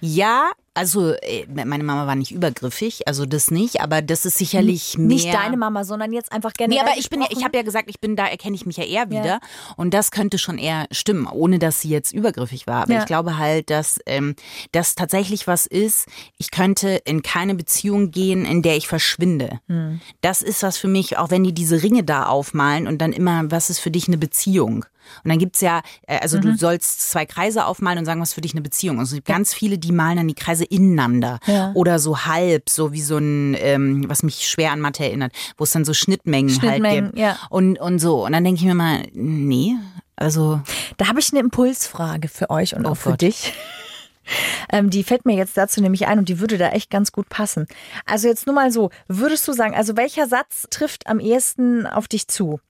Ja, 0.00 0.50
also 0.80 1.12
äh, 1.12 1.46
meine 1.52 1.84
Mama 1.84 2.06
war 2.06 2.14
nicht 2.14 2.32
übergriffig, 2.32 3.06
also 3.06 3.26
das 3.26 3.50
nicht, 3.50 3.80
aber 3.80 4.02
das 4.02 4.24
ist 4.24 4.38
sicherlich 4.38 4.96
mehr. 4.96 5.06
Nicht 5.08 5.32
deine 5.34 5.56
Mama, 5.56 5.84
sondern 5.84 6.12
jetzt 6.12 6.32
einfach 6.32 6.52
Nee, 6.58 6.66
generell 6.66 6.88
aber 6.88 6.98
ich 6.98 7.10
bin 7.10 7.20
ja, 7.20 7.28
ich 7.30 7.44
habe 7.44 7.56
ja 7.56 7.62
gesagt, 7.62 7.90
ich 7.90 8.00
bin 8.00 8.16
da 8.16 8.26
erkenne 8.26 8.56
ich 8.56 8.64
mich 8.66 8.78
ja 8.78 8.84
eher 8.84 9.10
wieder 9.10 9.40
und 9.76 9.92
das 9.92 10.10
könnte 10.10 10.38
schon 10.38 10.58
eher 10.58 10.86
stimmen, 10.90 11.26
ohne 11.26 11.58
dass 11.58 11.80
sie 11.82 11.90
jetzt 11.90 12.12
übergriffig 12.12 12.66
war. 12.66 12.82
Aber 12.82 12.94
Ja. 12.94 13.00
ich 13.00 13.06
glaube 13.06 13.36
halt, 13.36 13.68
dass 13.70 14.00
ähm, 14.06 14.34
das 14.72 14.94
tatsächlich 14.94 15.46
was 15.46 15.66
ist. 15.66 16.06
Ich 16.38 16.50
könnte 16.50 17.00
in 17.04 17.22
keine 17.22 17.54
Beziehung 17.54 18.10
gehen, 18.10 18.44
in 18.44 18.62
der 18.62 18.76
ich 18.76 18.88
verschwinde. 18.88 19.60
Hm. 19.68 20.00
Das 20.22 20.40
ist 20.42 20.62
was 20.62 20.78
für 20.78 20.88
mich, 20.88 21.18
auch 21.18 21.30
wenn 21.30 21.44
die 21.44 21.52
diese 21.52 21.82
Ringe 21.82 22.04
da 22.04 22.24
aufmalen 22.26 22.86
und 22.86 22.98
dann 22.98 23.12
immer, 23.12 23.50
was 23.50 23.68
ist 23.70 23.80
für 23.80 23.90
dich 23.90 24.08
eine 24.08 24.18
Beziehung? 24.18 24.86
Und 25.24 25.28
dann 25.30 25.38
gibt's 25.38 25.60
ja, 25.60 25.82
äh, 26.06 26.18
also 26.20 26.36
Mhm. 26.38 26.42
du 26.42 26.56
sollst 26.56 27.10
zwei 27.10 27.26
Kreise 27.26 27.64
aufmalen 27.66 27.98
und 27.98 28.04
sagen, 28.04 28.20
was 28.20 28.32
für 28.32 28.40
dich 28.40 28.52
eine 28.52 28.60
Beziehung 28.62 29.00
ist. 29.00 29.08
Es 29.08 29.14
gibt 29.14 29.28
ganz 29.28 29.52
viele, 29.54 29.78
die 29.78 29.92
malen 29.92 30.16
dann 30.18 30.28
die 30.28 30.34
Kreise 30.34 30.64
ineinander 30.64 31.38
Ja. 31.46 31.72
oder 31.74 31.98
so 31.98 32.24
halb, 32.26 32.68
so 32.68 32.92
wie 32.92 33.02
so 33.02 33.18
ein, 33.18 33.56
ähm, 33.60 34.04
was 34.08 34.22
mich 34.22 34.48
schwer 34.48 34.72
an 34.72 34.80
Mathe 34.80 35.04
erinnert, 35.04 35.32
wo 35.56 35.64
es 35.64 35.70
dann 35.70 35.84
so 35.84 35.94
Schnittmengen, 35.94 36.50
halt 36.50 36.60
Schnittmengen, 36.60 37.06
gibt. 37.06 37.18
ja. 37.18 37.38
Und, 37.50 37.78
und 37.78 37.98
so. 37.98 38.24
Und 38.24 38.32
dann 38.32 38.44
denke 38.44 38.60
ich 38.60 38.66
mir 38.66 38.74
mal, 38.74 39.02
nee, 39.12 39.74
also 40.16 40.60
Da 40.98 41.08
habe 41.08 41.18
ich 41.20 41.30
eine 41.32 41.40
Impulsfrage 41.40 42.28
für 42.28 42.50
euch 42.50 42.76
und 42.76 42.84
Oh 42.86 42.90
auch 42.90 42.96
für 42.96 43.10
Gott. 43.10 43.22
dich. 43.22 43.52
Ähm, 44.70 44.90
die 44.90 45.02
fällt 45.02 45.24
mir 45.26 45.34
jetzt 45.34 45.56
dazu 45.56 45.80
nämlich 45.80 46.06
ein 46.06 46.18
und 46.20 46.28
die 46.28 46.38
würde 46.38 46.56
da 46.56 46.68
echt 46.68 46.88
ganz 46.90 47.10
gut 47.10 47.28
passen. 47.28 47.66
Also 48.06 48.28
jetzt 48.28 48.46
nur 48.46 48.54
mal 48.54 48.70
so, 48.70 48.90
würdest 49.08 49.48
du 49.48 49.52
sagen, 49.52 49.74
also 49.74 49.96
welcher 49.96 50.28
Satz 50.28 50.68
trifft 50.70 51.08
am 51.08 51.18
ehesten 51.18 51.84
auf 51.84 52.06
dich 52.06 52.28
zu? 52.28 52.60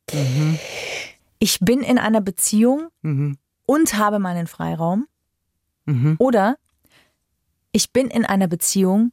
Ich 1.40 1.58
bin 1.60 1.80
in 1.80 1.98
einer 1.98 2.20
Beziehung 2.20 2.90
mhm, 3.02 3.36
und 3.66 3.94
habe 3.94 4.20
meinen 4.20 4.46
Freiraum 4.46 5.08
mhm. 5.86 6.14
oder 6.18 6.56
ich 7.72 7.92
bin 7.92 8.08
in 8.08 8.24
einer 8.24 8.46
Beziehung 8.46 9.12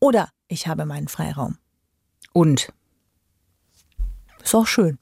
oder 0.00 0.28
ich 0.48 0.66
habe 0.66 0.84
meinen 0.84 1.08
Freiraum. 1.08 1.56
und. 2.32 2.72
Ist 4.42 4.54
auch 4.54 4.66
schön. 4.66 4.98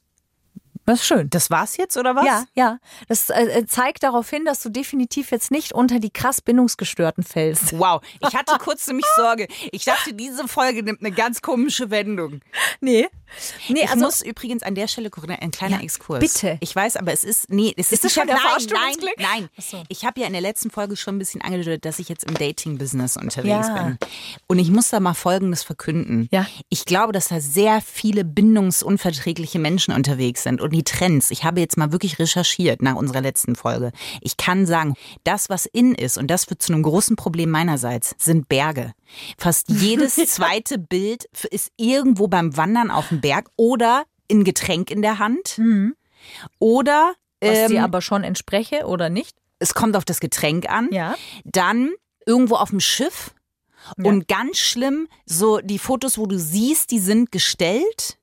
Das 0.87 1.01
ist 1.01 1.07
schön. 1.07 1.29
Das 1.31 1.51
war's 1.51 1.77
jetzt, 1.77 1.96
oder 1.96 2.14
was? 2.16 2.25
Ja, 2.25 2.44
ja. 2.55 2.79
Das 3.09 3.29
äh, 3.31 3.66
zeigt 3.66 4.03
darauf 4.05 4.31
hin, 4.31 4.44
dass 4.44 4.61
du 4.61 4.68
definitiv 4.70 5.31
jetzt 5.33 5.51
nicht 5.51 5.72
unter 5.72 5.99
die 5.99 6.11
krass 6.11 6.40
Bindungsgestörten 6.40 7.25
fällst. 7.25 7.79
Wow, 7.79 8.01
ich 8.20 8.35
hatte 8.35 8.57
kurz 8.59 8.87
nämlich 8.87 9.05
Sorge. 9.16 9.49
Ich 9.72 9.85
dachte, 9.85 10.14
diese 10.14 10.46
Folge 10.49 10.83
nimmt 10.83 11.01
eine 11.01 11.11
ganz 11.12 11.42
komische 11.42 11.90
Wendung. 11.90 12.40
Nee. 12.81 13.09
Nee, 13.68 13.83
Ich 13.85 13.94
muss 13.96 14.22
übrigens 14.22 14.62
an 14.62 14.77
der 14.77 14.87
Stelle, 14.87 15.11
Corinna, 15.11 15.35
ein 15.40 15.51
kleiner 15.51 15.79
Ja, 15.79 15.83
Exkurs. 15.83 16.20
bitte. 16.20 16.59
Ich 16.61 16.75
weiß, 16.75 16.96
aber 16.96 17.12
es 17.12 17.25
ist, 17.25 17.51
nee, 17.51 17.75
es 17.77 17.90
ist, 17.90 18.05
Ist 18.05 18.14
schon 18.14 18.29
der 18.29 18.37
nein? 18.37 18.66
Nein, 18.70 19.14
nein. 19.18 19.49
So. 19.59 19.83
Ich 19.88 20.05
habe 20.05 20.20
ja 20.20 20.29
in 20.29 20.33
der 20.33 20.40
letzten 20.42 20.70
Folge 20.70 20.96
schon 20.96 21.16
ein 21.16 21.18
bisschen 21.18 21.42
angedeutet, 21.42 21.85
dass 21.85 21.99
ich 21.99 22.09
jetzt 22.09 22.22
im 22.25 22.35
Dating-Business 22.35 23.16
unterwegs 23.16 23.66
Ja. 23.66 23.83
bin. 23.83 23.99
Und 24.46 24.61
ich 24.61 24.70
muss 24.70 24.90
da 24.90 25.01
mal 25.01 25.14
Folgendes 25.14 25.64
verkünden. 25.64 26.29
Ja. 26.31 26.46
Ich 26.68 26.85
glaube, 26.85 27.12
dass 27.12 27.29
da 27.29 27.40
sehr 27.40 27.81
viele 27.81 28.25
bindungsunverträgliche 28.25 29.59
Menschen 29.59 29.92
unterwegs 29.92 30.44
sind. 30.44 30.61
Und 30.61 30.72
die 30.77 30.85
Trends, 30.85 31.31
ich 31.31 31.45
habe 31.45 31.61
jetzt 31.61 31.79
mal 31.79 31.91
wirklich 31.91 32.19
recherchiert 32.19 32.83
nach 32.83 32.97
unserer 32.97 33.23
letzten 33.23 33.57
Folge. 33.57 33.93
Ich 34.21 34.37
kann 34.37 34.67
sagen, 34.67 34.95
das, 35.25 35.49
was 35.49 35.65
in 35.65 35.95
ist, 35.95 36.19
und 36.19 36.29
das 36.29 36.51
wird 36.51 36.62
zu 36.62 36.73
einem 36.73 36.83
großen 36.83 37.17
Problem 37.17 37.51
meinerseits, 37.51 38.15
sind 38.19 38.49
Berge. 38.49 38.93
Fast 39.39 39.69
jedes 39.71 40.17
zweite 40.17 40.79
Bild 40.79 41.25
ist 41.51 41.73
irgendwo 41.77 42.29
beim 42.29 42.57
Wandern 42.57 42.91
auf 42.91 43.09
dem 43.09 43.21
Berg 43.23 43.49
oder 43.57 44.05
ein 44.31 44.45
Getränk 44.45 44.91
in 44.91 45.01
der 45.01 45.19
Hand. 45.19 45.59
Oder 46.59 47.15
was 47.41 47.59
ähm, 47.59 47.71
dir 47.71 47.85
aber 47.85 48.03
schon 48.03 48.25
entspreche 48.25 48.87
oder 48.87 49.09
nicht. 49.09 49.37
es 49.59 49.73
kommt 49.73 49.97
auf 49.97 50.05
das 50.05 50.21
Getränk 50.21 50.69
an. 50.69 50.91
Ja. 50.93 51.15
Dann 51.45 51.93
irgendwo 52.27 52.57
auf 52.57 52.71
dem 52.71 52.81
Schiff. 52.81 53.35
Ja. 53.97 54.11
Und 54.11 54.29
ganz 54.29 54.59
schlimm, 54.59 55.09
so 55.25 55.59
die 55.59 55.79
Fotos, 55.79 56.19
wo 56.19 56.27
du 56.27 56.39
siehst, 56.39 56.91
die 56.91 56.99
sind 56.99 57.31
gestellt. 57.33 58.19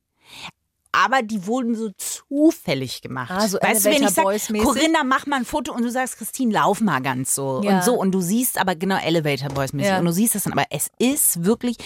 Aber 0.95 1.23
die 1.23 1.47
wurden 1.47 1.75
so 1.75 1.89
zufällig 1.97 3.01
gemacht. 3.01 3.31
Ah, 3.31 3.47
so 3.47 3.57
weißt 3.59 3.81
du, 3.85 3.89
wenn 3.89 3.93
ich 3.93 3.97
Elevator 4.01 4.13
sag, 4.13 4.23
Boys 4.25 4.49
mäßig? 4.49 4.65
Corinna, 4.67 5.03
mach 5.03 5.25
mal 5.25 5.37
ein 5.37 5.45
Foto 5.45 5.73
und 5.73 5.81
du 5.83 5.89
sagst, 5.89 6.17
Christine, 6.17 6.53
lauf 6.53 6.81
mal 6.81 7.01
ganz 7.01 7.33
so 7.35 7.61
Ja. 7.63 7.77
und 7.77 7.83
so 7.83 7.95
und 7.95 8.11
du 8.11 8.21
siehst 8.21 8.59
aber 8.59 8.75
genau 8.75 8.97
Elevator 8.97 9.49
Boys 9.49 9.73
mäßig 9.73 9.89
Ja. 9.91 9.99
und 9.99 10.05
du 10.05 10.11
siehst 10.11 10.35
das 10.35 10.43
dann. 10.43 10.53
Aber 10.53 10.65
es 10.69 10.89
ist 10.99 11.43
wirklich, 11.45 11.77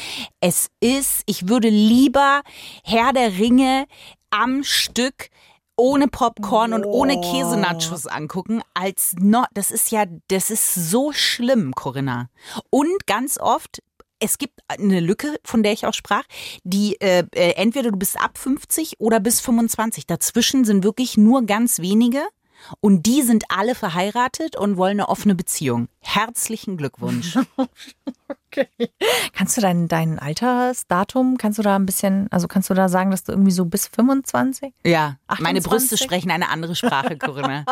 es 0.42 0.68
ist, 0.82 1.22
ich 1.26 1.48
würde 1.48 1.70
lieber 1.70 2.42
Herr 2.84 3.14
der 3.14 3.38
Ringe 3.38 3.86
am 4.30 4.64
Stück 4.64 5.30
ohne 5.80 6.08
Popcorn 6.08 6.74
und 6.74 6.86
ohne 6.86 7.22
Käsenachos 7.22 8.08
angucken, 8.08 8.62
als 8.74 9.14
no, 9.20 9.44
das 9.54 9.70
ist 9.70 9.92
ja, 9.92 10.06
das 10.28 10.50
ist 10.50 10.74
so 10.74 11.12
schlimm, 11.14 11.74
Corinna. 11.76 12.30
Und 12.72 13.06
ganz 13.06 13.40
oft, 13.40 13.84
es 14.20 14.38
gibt 14.38 14.60
eine 14.68 15.00
Lücke, 15.00 15.36
von 15.44 15.64
der 15.64 15.74
ich 15.74 15.86
auch 15.86 15.94
sprach, 15.94 16.24
die 16.64 17.00
äh, 17.02 17.24
äh, 17.34 17.52
entweder 17.52 17.92
du 17.92 17.98
bist 17.98 18.20
ab 18.20 18.38
50 18.38 19.00
oder 19.00 19.20
bis 19.20 19.40
25. 19.42 20.08
Dazwischen 20.08 20.66
sind 20.66 20.84
wirklich 20.84 21.18
nur 21.18 21.46
ganz 21.46 21.80
wenige 21.80 22.24
und 22.80 23.06
die 23.06 23.22
sind 23.22 23.46
alle 23.50 23.76
verheiratet 23.76 24.56
und 24.56 24.78
wollen 24.78 25.00
eine 25.00 25.10
offene 25.10 25.36
Beziehung. 25.36 25.88
Herzlichen 26.00 26.78
Glückwunsch. 26.78 27.38
Kannst 29.34 29.58
du 29.58 29.62
dein, 29.62 29.88
dein 29.88 30.20
Altersdatum, 30.20 31.38
kannst 31.38 31.60
du 31.60 31.64
da 31.64 31.76
ein 31.76 31.86
bisschen, 31.86 32.28
also 32.32 32.48
kannst 32.48 32.70
du 32.70 32.74
da 32.74 32.90
sagen, 32.90 33.12
dass 33.12 33.24
du 33.24 33.32
irgendwie 33.32 33.52
so 33.52 33.66
bis 33.66 33.88
25? 33.88 34.74
Ja, 34.86 35.18
meine 35.40 35.60
28? 35.60 35.64
Brüste 35.64 35.98
sprechen 35.98 36.32
eine 36.32 36.50
andere 36.50 36.76
Sprache, 36.76 37.18
Corinna. 37.18 37.66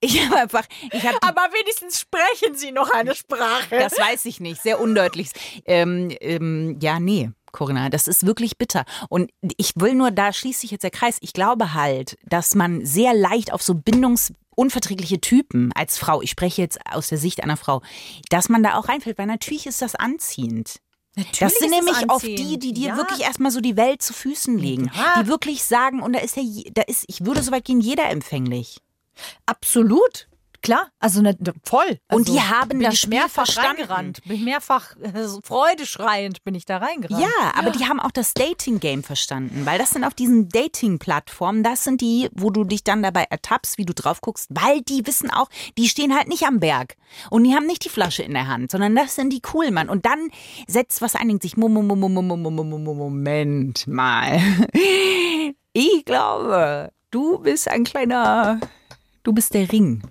Ich 0.00 0.24
habe 0.24 0.40
einfach, 0.40 0.64
ich 0.92 1.06
habe 1.06 1.18
Aber 1.22 1.42
wenigstens 1.52 2.00
sprechen 2.00 2.54
sie 2.54 2.72
noch 2.72 2.90
eine 2.90 3.14
Sprache. 3.14 3.78
Das 3.78 3.98
weiß 3.98 4.24
ich 4.24 4.40
nicht, 4.40 4.62
sehr 4.62 4.80
undeutlich. 4.80 5.30
Ähm, 5.66 6.10
ähm, 6.20 6.78
ja, 6.80 6.98
nee. 7.00 7.30
Corinna, 7.54 7.88
das 7.88 8.08
ist 8.08 8.26
wirklich 8.26 8.58
bitter. 8.58 8.84
Und 9.08 9.30
ich 9.56 9.72
will 9.76 9.94
nur, 9.94 10.10
da 10.10 10.32
schließt 10.32 10.60
sich 10.60 10.70
jetzt 10.72 10.82
der 10.82 10.90
Kreis. 10.90 11.18
Ich 11.20 11.32
glaube 11.32 11.72
halt, 11.72 12.16
dass 12.26 12.54
man 12.54 12.84
sehr 12.84 13.14
leicht 13.14 13.52
auf 13.52 13.62
so 13.62 13.74
bindungsunverträgliche 13.74 15.20
Typen 15.20 15.72
als 15.74 15.96
Frau, 15.96 16.20
ich 16.20 16.30
spreche 16.30 16.60
jetzt 16.60 16.78
aus 16.90 17.08
der 17.08 17.18
Sicht 17.18 17.42
einer 17.42 17.56
Frau, 17.56 17.80
dass 18.28 18.48
man 18.48 18.62
da 18.62 18.76
auch 18.76 18.88
reinfällt, 18.88 19.18
weil 19.18 19.26
natürlich 19.26 19.66
ist 19.66 19.80
das 19.82 19.94
anziehend. 19.94 20.76
Natürlich 21.16 21.38
das 21.38 21.54
sind 21.54 21.70
nämlich 21.70 22.10
oft 22.10 22.26
die, 22.26 22.58
die 22.58 22.72
dir 22.72 22.88
Ja. 22.88 22.96
wirklich 22.96 23.20
erstmal 23.20 23.52
so 23.52 23.60
die 23.60 23.76
Welt 23.76 24.02
zu 24.02 24.12
Füßen 24.12 24.58
legen. 24.58 24.90
Ja. 24.92 25.22
Die 25.22 25.28
wirklich 25.28 25.62
sagen, 25.62 26.02
und 26.02 26.12
da 26.12 26.18
ist 26.18 26.36
ja, 26.36 26.42
da 26.72 26.82
ist, 26.82 27.04
ich 27.06 27.24
würde 27.24 27.40
so 27.42 27.52
weit 27.52 27.64
gehen, 27.64 27.80
jeder 27.80 28.10
empfänglich. 28.10 28.78
Absolut. 29.46 30.26
Klar, 30.64 30.88
also 30.98 31.20
ne, 31.20 31.36
ne 31.38 31.52
voll. 31.62 31.98
Also 32.08 32.18
und 32.18 32.26
die 32.26 32.40
also 32.40 32.50
haben 32.50 32.68
bin 32.70 32.80
das 32.80 32.94
ich 32.94 33.06
mehrfach 33.06 33.44
Spiel 33.44 33.54
verstanden. 33.54 33.82
reingerannt. 33.82 34.20
Bin 34.26 34.44
mehrfach 34.44 34.96
äh, 34.96 35.28
freudeschreiend 35.42 36.42
bin 36.42 36.54
ich 36.54 36.64
da 36.64 36.78
reingerannt. 36.78 37.20
Ja, 37.20 37.52
aber 37.54 37.68
ja. 37.68 37.72
die 37.74 37.84
haben 37.84 38.00
auch 38.00 38.10
das 38.10 38.32
Dating 38.32 38.80
Game 38.80 39.02
verstanden, 39.02 39.66
weil 39.66 39.78
das 39.78 39.90
sind 39.90 40.04
auf 40.04 40.14
diesen 40.14 40.48
Dating 40.48 40.98
Plattformen, 40.98 41.62
das 41.62 41.84
sind 41.84 42.00
die, 42.00 42.30
wo 42.32 42.48
du 42.48 42.64
dich 42.64 42.82
dann 42.82 43.02
dabei 43.02 43.26
ertappst, 43.28 43.76
wie 43.76 43.84
du 43.84 43.92
drauf 43.92 44.22
guckst, 44.22 44.48
weil 44.50 44.80
die 44.80 45.06
wissen 45.06 45.30
auch, 45.30 45.50
die 45.76 45.86
stehen 45.86 46.16
halt 46.16 46.28
nicht 46.28 46.44
am 46.44 46.60
Berg 46.60 46.96
und 47.28 47.44
die 47.44 47.54
haben 47.54 47.66
nicht 47.66 47.84
die 47.84 47.90
Flasche 47.90 48.22
in 48.22 48.32
der 48.32 48.48
Hand, 48.48 48.70
sondern 48.70 48.96
das 48.96 49.16
sind 49.16 49.34
die 49.34 49.42
cool 49.52 49.70
Mann 49.70 49.90
und 49.90 50.06
dann 50.06 50.30
setzt 50.66 51.02
was 51.02 51.14
ein 51.14 51.38
sich 51.42 51.58
Moment 51.58 51.76
mal. 53.86 54.40
Ich 55.76 56.04
glaube, 56.04 56.92
du 57.10 57.40
bist 57.40 57.66
ein 57.66 57.82
kleiner 57.82 58.60
Du 59.24 59.32
bist 59.32 59.54
der 59.54 59.72
Ring. 59.72 60.02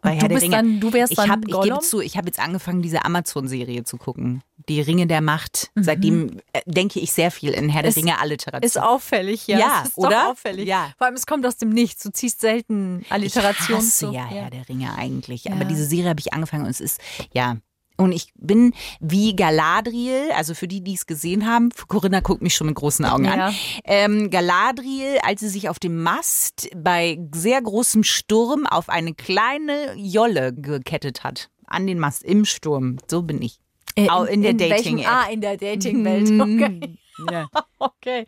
Bei 0.00 0.10
du 0.14 0.20
Herr 0.20 0.28
der 0.28 0.34
bist 0.36 0.42
Ringe. 0.44 0.56
dann- 0.56 0.80
du 0.80 0.92
wärst 0.92 1.12
ich 1.12 1.16
dann 1.16 1.30
hab, 1.30 1.40
Ich 1.46 1.60
gebe 1.60 1.78
zu, 1.80 2.00
ich 2.00 2.16
habe 2.16 2.28
jetzt 2.28 2.38
angefangen, 2.38 2.82
diese 2.82 3.04
Amazon-Serie 3.04 3.82
zu 3.84 3.96
gucken. 3.96 4.42
Die 4.68 4.80
Ringe 4.80 5.06
der 5.06 5.20
Macht. 5.20 5.70
Mhm. 5.74 5.82
Seitdem 5.82 6.40
äh, 6.52 6.60
denke 6.66 7.00
ich 7.00 7.12
sehr 7.12 7.30
viel 7.30 7.50
in 7.52 7.68
Herr 7.68 7.82
der 7.82 7.90
Es 7.90 7.96
Ringe 7.96 8.18
Alliteration. 8.20 8.62
Ist 8.66 8.78
auffällig, 8.80 9.46
ja. 9.48 9.58
Ja, 9.58 9.82
ist 9.84 9.96
oder? 9.98 10.30
Auffällig. 10.30 10.68
Ja. 10.68 10.92
Vor 10.98 11.06
allem, 11.06 11.16
es 11.16 11.26
kommt 11.26 11.44
aus 11.46 11.56
dem 11.56 11.70
Nichts. 11.70 12.02
Du 12.02 12.10
ziehst 12.12 12.40
selten 12.40 13.04
Alliteration 13.10 13.78
ich 13.78 13.84
hasse 13.86 14.06
zu. 14.06 14.12
ja 14.12 14.24
Herr 14.26 14.50
der 14.50 14.68
Ringe 14.68 14.94
eigentlich. 14.96 15.50
Aber 15.50 15.62
Ja. 15.62 15.64
diese 15.68 15.84
Serie 15.84 16.10
habe 16.10 16.20
ich 16.20 16.32
angefangen 16.32 16.64
und 16.64 16.70
es 16.70 16.80
ist, 16.80 17.00
ja. 17.32 17.56
Und 18.00 18.12
ich 18.12 18.32
bin 18.36 18.74
wie 19.00 19.34
Galadriel, 19.34 20.30
also 20.36 20.54
für 20.54 20.68
die, 20.68 20.82
die 20.82 20.94
es 20.94 21.06
gesehen 21.06 21.46
haben, 21.46 21.70
Corinna 21.88 22.20
guckt 22.20 22.42
mich 22.42 22.54
schon 22.54 22.68
mit 22.68 22.76
großen 22.76 23.04
Augen 23.04 23.24
Ja. 23.24 23.48
an. 23.48 23.54
Ähm, 23.84 24.30
Galadriel, 24.30 25.18
als 25.24 25.40
sie 25.40 25.48
sich 25.48 25.68
auf 25.68 25.80
dem 25.80 26.00
Mast 26.02 26.70
bei 26.76 27.18
sehr 27.34 27.60
großem 27.60 28.04
Sturm 28.04 28.66
auf 28.66 28.88
eine 28.88 29.14
kleine 29.14 29.94
Jolle 29.96 30.52
gekettet 30.54 31.24
hat. 31.24 31.50
An 31.66 31.86
den 31.88 31.98
Mast 31.98 32.22
im 32.22 32.44
Sturm. 32.44 32.98
So 33.10 33.22
bin 33.22 33.42
ich. 33.42 33.58
Äh, 33.96 34.08
Au- 34.10 34.22
in 34.24 34.42
der 34.42 34.58
welchem- 34.58 34.98
Dating-App. 34.98 35.06
Ah, 35.10 35.30
in 35.30 35.40
der 35.40 35.56
Dating-Welt. 35.56 36.30
Okay. 36.40 36.98
Ja. 37.32 37.48
okay. 37.80 38.26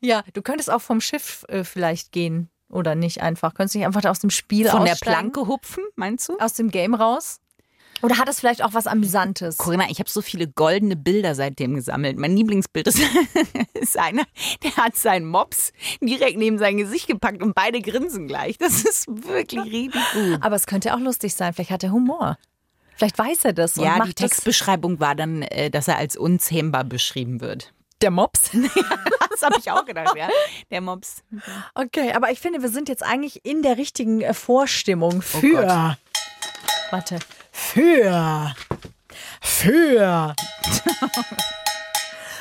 Ja, 0.00 0.22
du 0.34 0.40
könntest 0.40 0.70
auch 0.70 0.80
vom 0.80 1.00
Schiff 1.00 1.44
äh, 1.48 1.64
vielleicht 1.64 2.12
gehen. 2.12 2.48
Oder 2.68 2.94
nicht 2.94 3.20
einfach. 3.20 3.54
Könntest 3.54 3.74
nicht 3.74 3.84
einfach 3.86 4.04
aus 4.04 4.20
dem 4.20 4.30
Spiel 4.30 4.68
Von 4.68 4.84
der 4.84 4.92
aussteigen? 4.92 5.32
Planke 5.32 5.48
hupfen, 5.48 5.82
meinst 5.96 6.28
du? 6.28 6.38
Aus 6.38 6.54
dem 6.54 6.70
Game 6.70 6.94
raus? 6.94 7.40
Oder 8.02 8.16
hat 8.16 8.28
es 8.30 8.40
vielleicht 8.40 8.64
auch 8.64 8.72
was 8.72 8.86
Amüsantes? 8.86 9.58
Corinna, 9.58 9.90
ich 9.90 9.98
habe 9.98 10.08
so 10.08 10.22
viele 10.22 10.48
goldene 10.48 10.96
Bilder 10.96 11.34
seitdem 11.34 11.74
gesammelt. 11.74 12.18
Mein 12.18 12.34
Lieblingsbild 12.34 12.86
ist, 12.86 12.98
ist 13.74 13.98
einer, 13.98 14.22
der 14.62 14.76
hat 14.76 14.96
seinen 14.96 15.26
Mops 15.26 15.72
direkt 16.00 16.38
neben 16.38 16.56
sein 16.58 16.78
Gesicht 16.78 17.08
gepackt 17.08 17.42
und 17.42 17.54
beide 17.54 17.82
grinsen 17.82 18.26
gleich. 18.26 18.56
Das 18.56 18.84
ist 18.84 19.06
wirklich 19.08 19.60
richtig 19.64 20.02
gut. 20.14 20.38
Aber 20.42 20.56
es 20.56 20.66
könnte 20.66 20.94
auch 20.94 20.98
lustig 21.00 21.34
sein. 21.34 21.52
Vielleicht 21.52 21.70
hat 21.70 21.84
er 21.84 21.92
Humor. 21.92 22.38
Vielleicht 22.96 23.18
weiß 23.18 23.44
er 23.44 23.52
das 23.52 23.76
und 23.76 23.84
Ja, 23.84 23.94
die 24.04 24.14
das. 24.14 24.30
Textbeschreibung 24.30 24.98
war 25.00 25.14
dann, 25.14 25.42
äh, 25.42 25.70
dass 25.70 25.88
er 25.88 25.96
als 25.98 26.16
unzähmbar 26.16 26.84
beschrieben 26.84 27.40
wird. 27.40 27.72
Der 28.02 28.10
Mops? 28.10 28.50
Das 29.30 29.42
habe 29.48 29.58
ich 29.60 29.70
auch 29.70 29.86
gedacht, 29.86 30.14
ja. 30.18 30.28
Der 30.70 30.82
Mops. 30.82 31.22
Okay, 31.74 32.12
aber 32.12 32.30
ich 32.30 32.40
finde, 32.40 32.60
wir 32.60 32.68
sind 32.68 32.90
jetzt 32.90 33.02
eigentlich 33.02 33.42
in 33.46 33.62
der 33.62 33.78
richtigen 33.78 34.20
äh, 34.20 34.34
Vorstimmung 34.34 35.18
Oh 35.18 35.38
für. 35.40 35.96
Warte. 36.90 37.20
Für. 37.60 38.54
Für. 39.40 40.34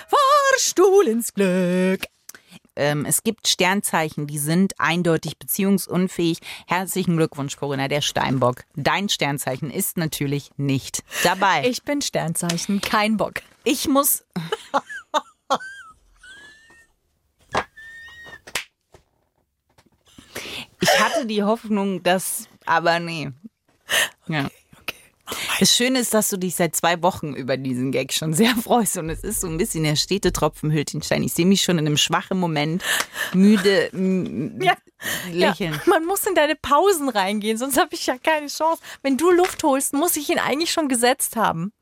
Fahrstuhl 0.08 1.08
ins 1.08 1.34
Glück. 1.36 2.06
Ähm, 2.76 3.06
es 3.06 3.22
gibt 3.22 3.48
Sternzeichen, 3.48 4.26
die 4.26 4.40
sind 4.40 4.80
eindeutig 4.80 5.38
beziehungsunfähig. 5.38 6.40
Herzlichen 6.66 7.18
Glückwunsch, 7.18 7.58
Corinna, 7.58 7.88
der 7.88 8.02
Steinbock. 8.02 8.64
Dein 8.76 9.08
Sternzeichen 9.08 9.70
ist 9.70 9.98
natürlich 9.98 10.50
nicht 10.58 11.04
dabei. 11.24 11.68
Ich 11.68 11.84
bin 11.84 12.02
Sternzeichen, 12.02 12.82
kein 12.82 13.18
Bock. 13.18 13.42
Ich 13.64 13.88
muss. 13.88 14.24
Ich 20.82 21.00
hatte 21.02 21.26
die 21.26 21.44
Hoffnung, 21.44 22.04
dass. 22.04 22.48
Aber 22.66 23.00
nee. 23.00 23.32
Ja. 24.28 24.50
Das 25.60 25.76
Schöne 25.76 26.00
ist, 26.00 26.14
dass 26.14 26.30
du 26.30 26.38
dich 26.38 26.56
seit 26.56 26.76
zwei 26.76 27.02
Wochen 27.04 27.34
über 27.34 27.58
diesen 27.58 27.92
Gag 27.92 28.14
schon 28.14 28.34
sehr 28.34 28.56
freust. 28.56 28.98
Und 28.98 29.10
es 29.10 29.24
ist 29.24 29.42
so 29.42 29.48
ein 29.48 29.58
bisschen 29.58 29.84
der 29.84 29.96
Städtetropfen 29.98 30.72
hüllt 30.72 30.94
den 30.94 31.02
Stein. 31.02 31.22
Ich 31.24 31.34
sehe 31.34 31.46
mich 31.46 31.62
schon 31.62 31.78
in 31.78 31.86
einem 31.86 31.98
schwachen 31.98 32.40
Moment 32.40 32.84
müde 33.34 33.92
m- 33.92 34.60
Ja. 34.62 34.74
lächeln. 35.32 35.74
Ja, 35.74 35.82
man 35.86 36.06
muss 36.06 36.26
in 36.26 36.36
deine 36.36 36.56
Pausen 36.56 37.10
reingehen, 37.10 37.58
sonst 37.58 37.78
habe 37.78 37.94
ich 37.94 38.06
ja 38.06 38.18
keine 38.18 38.48
Chance. 38.48 38.82
Wenn 39.02 39.18
du 39.18 39.32
Luft 39.32 39.62
holst, 39.64 39.94
muss 39.94 40.16
ich 40.16 40.30
ihn 40.30 40.40
eigentlich 40.40 40.72
schon 40.72 40.88
gesetzt 40.88 41.36
haben. 41.36 41.74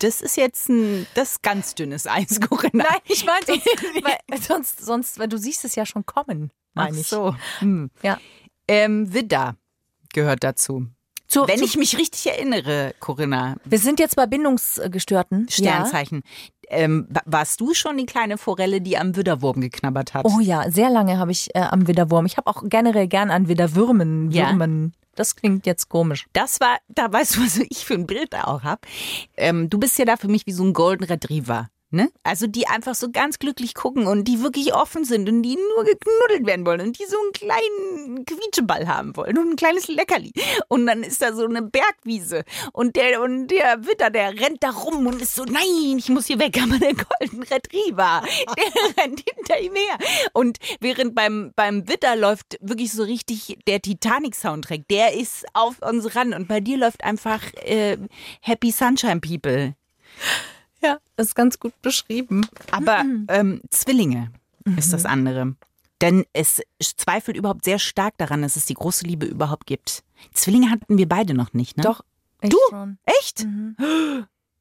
Das 0.00 0.20
ist 0.20 0.36
jetzt 0.36 0.68
ein 0.68 1.06
das 1.14 1.40
ganz 1.40 1.74
dünnes 1.76 2.06
Eis, 2.06 2.40
Corinna. 2.40 2.84
Nein, 2.90 3.00
ich 3.06 3.24
meine, 3.24 3.46
sonst, 3.46 3.64
weil, 4.02 4.40
sonst, 4.40 4.84
sonst, 4.84 5.18
weil 5.20 5.28
du 5.28 5.38
siehst 5.38 5.64
es 5.64 5.76
ja 5.76 5.86
schon 5.86 6.04
kommen, 6.04 6.50
meine 6.74 6.98
ich. 6.98 7.06
so. 7.06 7.36
Hm. 7.60 7.90
Ja. 8.02 8.18
Ähm, 8.66 9.14
Widder 9.14 9.56
gehört 10.12 10.42
dazu. 10.42 10.86
Zu, 11.34 11.48
Wenn 11.48 11.58
zu, 11.58 11.64
ich 11.64 11.76
mich 11.76 11.98
richtig 11.98 12.26
erinnere, 12.28 12.94
Corinna, 13.00 13.56
wir 13.64 13.78
sind 13.80 13.98
jetzt 13.98 14.14
bei 14.14 14.26
Bindungsgestörten. 14.26 15.48
Sternzeichen. 15.50 16.22
Ähm, 16.68 17.08
wa- 17.10 17.22
warst 17.26 17.60
du 17.60 17.74
schon 17.74 17.96
die 17.98 18.06
kleine 18.06 18.38
Forelle, 18.38 18.80
die 18.80 18.96
am 18.96 19.16
Widderwurm 19.16 19.60
geknabbert 19.60 20.14
hat? 20.14 20.24
Oh 20.26 20.38
ja, 20.40 20.70
sehr 20.70 20.90
lange 20.90 21.18
habe 21.18 21.32
ich 21.32 21.52
äh, 21.56 21.58
am 21.58 21.88
Widderwurm. 21.88 22.24
Ich 22.26 22.36
habe 22.36 22.46
auch 22.48 22.62
generell 22.66 23.08
gern 23.08 23.30
an 23.32 23.48
Widderwürmen. 23.48 24.30
Ja. 24.30 24.50
Würmen. 24.50 24.94
Das 25.16 25.34
klingt 25.36 25.66
jetzt 25.66 25.88
komisch. 25.88 26.26
Das 26.32 26.60
war, 26.60 26.78
da 26.88 27.12
weißt 27.12 27.36
du, 27.36 27.40
was 27.44 27.56
ich 27.58 27.84
für 27.84 27.94
ein 27.94 28.06
Bild 28.06 28.32
da 28.32 28.44
auch 28.44 28.62
hab. 28.62 28.86
Ähm, 29.36 29.68
du 29.70 29.78
bist 29.78 29.98
ja 29.98 30.04
da 30.04 30.16
für 30.16 30.28
mich 30.28 30.46
wie 30.46 30.52
so 30.52 30.64
ein 30.64 30.72
Golden 30.72 31.04
Retriever. 31.04 31.68
Ne? 31.94 32.10
Also 32.24 32.48
die 32.48 32.66
einfach 32.66 32.96
so 32.96 33.10
ganz 33.12 33.38
glücklich 33.38 33.74
gucken 33.74 34.08
und 34.08 34.24
die 34.24 34.42
wirklich 34.42 34.74
offen 34.74 35.04
sind 35.04 35.28
und 35.28 35.42
die 35.42 35.56
nur 35.56 35.84
geknuddelt 35.84 36.44
werden 36.44 36.66
wollen 36.66 36.80
und 36.80 36.98
die 36.98 37.04
so 37.04 37.16
einen 37.16 37.32
kleinen 37.32 38.24
Quietscheball 38.24 38.88
haben 38.88 39.16
wollen 39.16 39.38
und 39.38 39.50
ein 39.50 39.56
kleines 39.56 39.86
Leckerli. 39.86 40.32
Und 40.66 40.86
dann 40.86 41.04
ist 41.04 41.22
da 41.22 41.32
so 41.32 41.44
eine 41.44 41.62
Bergwiese 41.62 42.42
und 42.72 42.96
der, 42.96 43.22
und 43.22 43.46
der 43.46 43.86
Witter, 43.86 44.10
der 44.10 44.30
rennt 44.40 44.64
da 44.64 44.70
rum 44.70 45.06
und 45.06 45.22
ist 45.22 45.36
so, 45.36 45.44
nein, 45.44 45.96
ich 45.96 46.08
muss 46.08 46.26
hier 46.26 46.40
weg, 46.40 46.58
aber 46.62 46.78
der 46.78 46.94
Golden 46.94 47.44
Retriever, 47.44 48.22
der 48.56 49.04
rennt 49.04 49.22
hinter 49.32 49.60
ihm 49.60 49.74
her. 49.76 49.98
Und 50.32 50.58
während 50.80 51.14
beim, 51.14 51.52
beim 51.54 51.88
Witter 51.88 52.16
läuft 52.16 52.58
wirklich 52.60 52.92
so 52.92 53.04
richtig 53.04 53.56
der 53.68 53.80
Titanic-Soundtrack, 53.80 54.88
der 54.90 55.14
ist 55.14 55.46
auf 55.54 55.80
uns 55.80 56.16
ran 56.16 56.34
und 56.34 56.48
bei 56.48 56.58
dir 56.58 56.76
läuft 56.76 57.04
einfach 57.04 57.40
äh, 57.62 57.98
Happy 58.40 58.72
Sunshine 58.72 59.20
People. 59.20 59.74
Ja, 60.84 60.98
das 61.16 61.28
ist 61.28 61.34
ganz 61.34 61.58
gut 61.58 61.72
beschrieben. 61.82 62.46
Aber 62.70 63.02
Mhm. 63.04 63.26
ähm, 63.28 63.60
Zwillinge 63.70 64.30
ist 64.76 64.92
das 64.92 65.06
andere. 65.06 65.54
Denn 66.00 66.24
es 66.34 66.60
zweifelt 66.80 67.36
überhaupt 67.36 67.64
sehr 67.64 67.78
stark 67.78 68.18
daran, 68.18 68.42
dass 68.42 68.56
es 68.56 68.66
die 68.66 68.74
große 68.74 69.06
Liebe 69.06 69.24
überhaupt 69.26 69.66
gibt. 69.66 70.02
Zwillinge 70.34 70.70
hatten 70.70 70.98
wir 70.98 71.08
beide 71.08 71.32
noch 71.34 71.52
nicht, 71.54 71.76
ne? 71.78 71.82
Doch. 71.84 72.02
Du? 72.42 72.58
Schon. 72.68 72.98
Echt? 73.06 73.46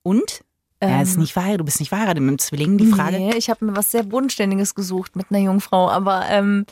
Und? 0.04 0.44
er 0.80 1.02
ist 1.02 1.16
Ähm, 1.16 1.22
nicht 1.22 1.34
verheiratet, 1.34 1.62
du 1.62 1.66
bist 1.66 1.80
nicht 1.80 1.90
verheiratet 1.90 2.22
mit 2.22 2.30
dem 2.32 2.40
Zwilling, 2.40 2.78
die 2.78 2.88
Frage. 2.88 3.18
Nee, 3.18 3.36
ich 3.36 3.50
habe 3.50 3.66
mir 3.66 3.76
was 3.76 3.92
sehr 3.92 4.04
Bodenständiges 4.04 4.76
gesucht 4.76 5.16
mit 5.16 5.28
einer 5.30 5.40
Jungfrau. 5.40 5.90
Aber 5.90 6.26
ähm, 6.30 6.66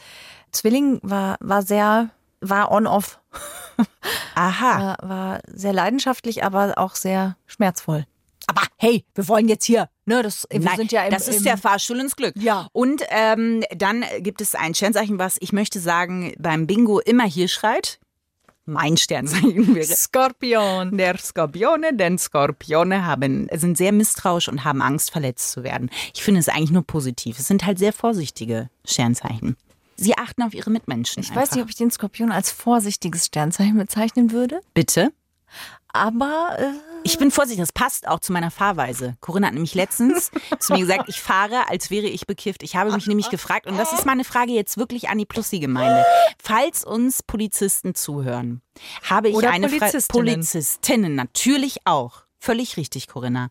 Zwilling 0.51 0.99
war, 1.01 1.37
war 1.39 1.61
sehr, 1.61 2.09
war 2.41 2.71
on-off. 2.71 3.19
Aha. 4.35 4.97
War, 4.99 5.09
war 5.09 5.39
sehr 5.47 5.73
leidenschaftlich, 5.73 6.43
aber 6.43 6.73
auch 6.77 6.95
sehr 6.95 7.37
schmerzvoll. 7.47 8.05
Aber 8.51 8.67
hey, 8.77 9.05
wir 9.15 9.27
wollen 9.27 9.47
jetzt 9.47 9.65
hier, 9.65 9.89
ne, 10.05 10.21
das, 10.23 10.47
Nein, 10.51 10.87
ja 10.89 11.05
im, 11.05 11.11
das 11.11 11.27
ist 11.27 11.45
der 11.45 11.57
Fahrstuhl 11.57 11.99
ins 11.99 12.15
Glück. 12.15 12.33
Ja. 12.37 12.67
Und 12.73 13.03
ähm, 13.09 13.63
dann 13.75 14.03
gibt 14.19 14.41
es 14.41 14.55
ein 14.55 14.73
Sternzeichen, 14.73 15.19
was 15.19 15.37
ich 15.39 15.53
möchte 15.53 15.79
sagen, 15.79 16.33
beim 16.37 16.67
Bingo 16.67 16.99
immer 16.99 17.25
hier 17.25 17.47
schreit. 17.47 17.99
Mein 18.65 18.95
Sternzeichen 18.95 19.73
wäre 19.75 19.85
Skorpion. 19.85 20.97
der 20.97 21.17
Skorpione, 21.17 21.95
denn 21.95 22.17
Skorpione 22.17 23.05
haben, 23.05 23.47
sind 23.53 23.77
sehr 23.77 23.91
misstrauisch 23.91 24.49
und 24.49 24.63
haben 24.63 24.81
Angst, 24.81 25.11
verletzt 25.11 25.51
zu 25.51 25.63
werden. 25.63 25.89
Ich 26.13 26.23
finde 26.23 26.39
es 26.39 26.47
eigentlich 26.47 26.71
nur 26.71 26.85
positiv. 26.85 27.39
Es 27.39 27.47
sind 27.47 27.65
halt 27.65 27.79
sehr 27.79 27.91
vorsichtige 27.91 28.69
Sternzeichen. 28.85 29.57
Sie 29.95 30.17
achten 30.17 30.41
auf 30.43 30.53
ihre 30.53 30.69
Mitmenschen. 30.71 31.21
Ich 31.21 31.35
weiß 31.35 31.51
nicht, 31.51 31.63
ob 31.63 31.69
ich 31.69 31.75
den 31.75 31.91
Skorpion 31.91 32.31
als 32.31 32.51
vorsichtiges 32.51 33.27
Sternzeichen 33.27 33.77
bezeichnen 33.77 34.31
würde, 34.31 34.61
Bitte? 34.73 35.11
aber 35.89 36.55
äh, 36.57 36.71
Ich 37.03 37.17
bin 37.17 37.31
vorsichtig, 37.31 37.61
das 37.61 37.73
passt 37.73 38.07
auch 38.07 38.19
zu 38.19 38.31
meiner 38.31 38.51
Fahrweise. 38.51 39.15
Corinna 39.21 39.47
hat 39.47 39.53
nämlich 39.53 39.73
letztens 39.73 40.31
zu 40.59 40.73
mir 40.73 40.79
gesagt, 40.79 41.09
ich 41.09 41.19
fahre, 41.19 41.67
als 41.69 41.89
wäre 41.89 42.07
ich 42.07 42.27
bekifft. 42.27 42.61
Ich 42.63 42.75
habe 42.75 42.91
mich 42.91 43.07
nämlich 43.07 43.29
gefragt, 43.29 43.65
und 43.67 43.77
das 43.77 43.91
ist 43.93 44.05
meine 44.05 44.23
Frage 44.23 44.51
jetzt 44.51 44.77
wirklich 44.77 45.09
an 45.09 45.17
die 45.17 45.25
Plussi-Gemeinde. 45.25 46.05
Falls 46.41 46.83
uns 46.83 47.23
Polizisten 47.23 47.95
zuhören, 47.95 48.61
habe 49.03 49.29
ich 49.29 49.35
Oder 49.35 49.49
eine 49.51 49.69
Fra 49.69 49.77
Polizistinnen. 49.79 50.25
Polizistinnen 50.25 51.15
natürlich 51.15 51.79
auch. 51.85 52.23
völlig 52.37 52.77
richtig, 52.77 53.07
Corinna. 53.07 53.49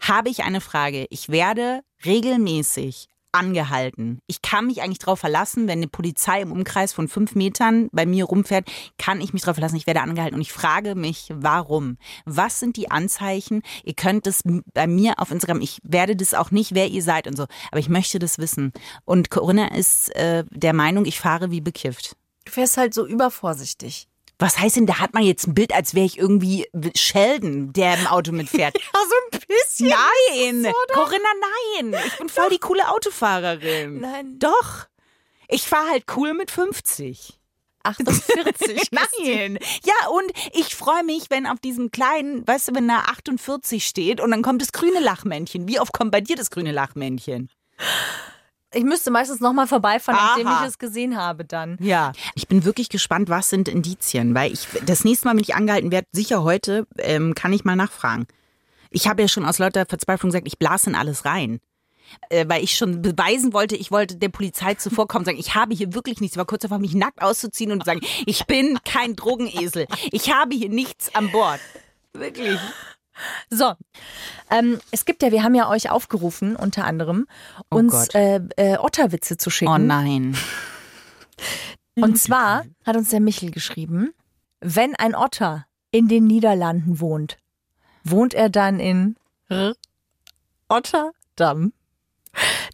Habe 0.00 0.28
ich 0.28 0.44
eine 0.44 0.60
Frage. 0.60 1.06
Ich 1.10 1.28
werde 1.28 1.80
regelmäßig 2.04 3.08
angehalten. 3.36 4.20
Ich 4.26 4.42
kann 4.42 4.66
mich 4.66 4.82
eigentlich 4.82 4.98
darauf 4.98 5.20
verlassen, 5.20 5.68
wenn 5.68 5.78
eine 5.78 5.88
Polizei 5.88 6.40
im 6.40 6.52
Umkreis 6.52 6.92
von 6.92 7.08
fünf 7.08 7.34
Metern 7.34 7.88
bei 7.92 8.06
mir 8.06 8.24
rumfährt, 8.24 8.68
kann 8.98 9.20
ich 9.20 9.32
mich 9.32 9.42
darauf 9.42 9.56
verlassen, 9.56 9.76
ich 9.76 9.86
werde 9.86 10.00
angehalten. 10.00 10.34
Und 10.34 10.40
ich 10.40 10.52
frage 10.52 10.94
mich, 10.94 11.28
warum? 11.34 11.98
Was 12.24 12.60
sind 12.60 12.76
die 12.76 12.90
Anzeichen? 12.90 13.62
Ihr 13.84 13.94
könnt 13.94 14.26
es 14.26 14.42
bei 14.74 14.86
mir 14.86 15.18
auf 15.18 15.30
Instagram, 15.30 15.60
ich 15.60 15.80
werde 15.82 16.16
das 16.16 16.34
auch 16.34 16.50
nicht, 16.50 16.74
wer 16.74 16.88
ihr 16.88 17.02
seid 17.02 17.26
und 17.26 17.36
so, 17.36 17.46
aber 17.70 17.80
ich 17.80 17.88
möchte 17.88 18.18
das 18.18 18.38
wissen. 18.38 18.72
Und 19.04 19.30
Corinna 19.30 19.68
ist 19.68 20.14
äh, 20.16 20.44
der 20.50 20.72
Meinung, 20.72 21.04
ich 21.04 21.20
fahre 21.20 21.50
wie 21.50 21.60
bekifft. 21.60 22.16
Du 22.44 22.52
fährst 22.52 22.76
halt 22.76 22.94
so 22.94 23.06
übervorsichtig. 23.06 24.08
Was 24.38 24.58
heißt 24.58 24.76
denn, 24.76 24.86
da 24.86 24.98
hat 24.98 25.14
man 25.14 25.22
jetzt 25.22 25.46
ein 25.46 25.54
Bild, 25.54 25.74
als 25.74 25.94
wäre 25.94 26.04
ich 26.04 26.18
irgendwie 26.18 26.66
Sheldon, 26.94 27.72
der 27.72 27.98
im 27.98 28.06
Auto 28.06 28.32
mitfährt. 28.32 28.76
Ja, 28.94 29.00
so 29.00 29.36
ein 29.36 29.40
bisschen. 29.48 29.88
Nein, 29.88 30.72
Corinna, 30.92 31.28
nein. 31.80 32.02
Ich 32.06 32.18
bin 32.18 32.28
voll 32.28 32.50
die 32.50 32.58
coole 32.58 32.88
Autofahrerin. 32.90 34.00
Nein. 34.00 34.38
Doch. 34.38 34.86
Ich 35.48 35.62
fahre 35.62 35.90
halt 35.90 36.04
cool 36.16 36.34
mit 36.34 36.50
50. 36.50 37.38
48. 37.86 38.90
Nein. 38.90 39.58
Ja, 39.84 40.08
und 40.10 40.32
ich 40.52 40.74
freue 40.74 41.04
mich, 41.04 41.30
wenn 41.30 41.46
auf 41.46 41.60
diesem 41.60 41.90
kleinen, 41.90 42.46
weißt 42.46 42.68
du, 42.68 42.74
wenn 42.74 42.88
da 42.88 43.00
48 43.00 43.86
steht 43.86 44.20
und 44.20 44.30
dann 44.30 44.42
kommt 44.42 44.60
das 44.60 44.72
grüne 44.72 45.00
Lachmännchen. 45.00 45.68
Wie 45.68 45.80
oft 45.80 45.92
kommt 45.92 46.10
bei 46.10 46.20
dir 46.20 46.36
das 46.36 46.50
grüne 46.50 46.72
Lachmännchen? 46.72 47.48
Ich 48.74 48.84
müsste 48.84 49.10
meistens 49.10 49.40
nochmal 49.40 49.66
vorbeifahren, 49.66 50.20
nachdem 50.20 50.46
Aha. 50.48 50.62
ich 50.62 50.68
es 50.68 50.78
gesehen 50.78 51.16
habe 51.16 51.44
dann. 51.44 51.78
Ja. 51.80 52.12
Ich 52.34 52.48
bin 52.48 52.64
wirklich 52.64 52.88
gespannt, 52.88 53.28
was 53.28 53.48
sind 53.48 53.68
Indizien, 53.68 54.34
weil 54.34 54.52
ich 54.52 54.66
das 54.84 55.04
nächste 55.04 55.26
Mal, 55.26 55.34
wenn 55.34 55.42
ich 55.42 55.54
angehalten 55.54 55.92
werde, 55.92 56.08
sicher 56.12 56.42
heute, 56.42 56.86
ähm, 56.98 57.34
kann 57.34 57.52
ich 57.52 57.64
mal 57.64 57.76
nachfragen. 57.76 58.26
Ich 58.90 59.08
habe 59.08 59.22
ja 59.22 59.28
schon 59.28 59.44
aus 59.44 59.58
lauter 59.58 59.86
Verzweiflung 59.86 60.30
gesagt, 60.30 60.46
ich 60.46 60.58
blase 60.58 60.90
in 60.90 60.96
alles 60.96 61.24
rein. 61.24 61.60
Äh, 62.28 62.46
weil 62.48 62.62
ich 62.62 62.76
schon 62.76 63.02
beweisen 63.02 63.52
wollte, 63.52 63.76
ich 63.76 63.90
wollte 63.90 64.16
der 64.16 64.28
Polizei 64.28 64.74
zuvorkommen 64.74 65.24
sagen, 65.24 65.38
ich 65.38 65.54
habe 65.54 65.74
hier 65.74 65.92
wirklich 65.92 66.20
nichts. 66.20 66.36
Ich 66.36 66.38
war 66.38 66.46
kurz 66.46 66.62
davor, 66.62 66.78
mich 66.78 66.94
nackt 66.94 67.20
auszuziehen 67.20 67.72
und 67.72 67.80
zu 67.80 67.86
sagen, 67.86 68.00
ich 68.26 68.46
bin 68.46 68.78
kein 68.84 69.16
Drogenesel. 69.16 69.86
Ich 70.12 70.32
habe 70.32 70.54
hier 70.54 70.68
nichts 70.68 71.14
an 71.14 71.30
Bord. 71.32 71.60
Wirklich. 72.12 72.58
So, 73.50 73.74
ähm, 74.50 74.78
es 74.90 75.04
gibt 75.04 75.22
ja, 75.22 75.32
wir 75.32 75.42
haben 75.42 75.54
ja 75.54 75.68
euch 75.68 75.90
aufgerufen, 75.90 76.56
unter 76.56 76.84
anderem, 76.84 77.26
Oh 77.70 77.76
uns 77.76 78.08
äh, 78.14 78.40
äh, 78.56 78.78
Otterwitze 78.78 79.36
zu 79.36 79.50
schicken. 79.50 79.72
Oh 79.72 79.78
nein. 79.78 80.36
Und 81.98 82.18
zwar 82.18 82.64
hat 82.84 82.96
uns 82.96 83.10
der 83.10 83.20
Michel 83.20 83.50
geschrieben, 83.50 84.12
wenn 84.60 84.94
ein 84.96 85.14
Otter 85.14 85.66
in 85.90 86.08
den 86.08 86.26
Niederlanden 86.26 87.00
wohnt, 87.00 87.38
wohnt 88.04 88.34
er 88.34 88.50
dann 88.50 88.80
in 88.80 89.16
R 89.48 89.74
Otterdam. 90.68 91.72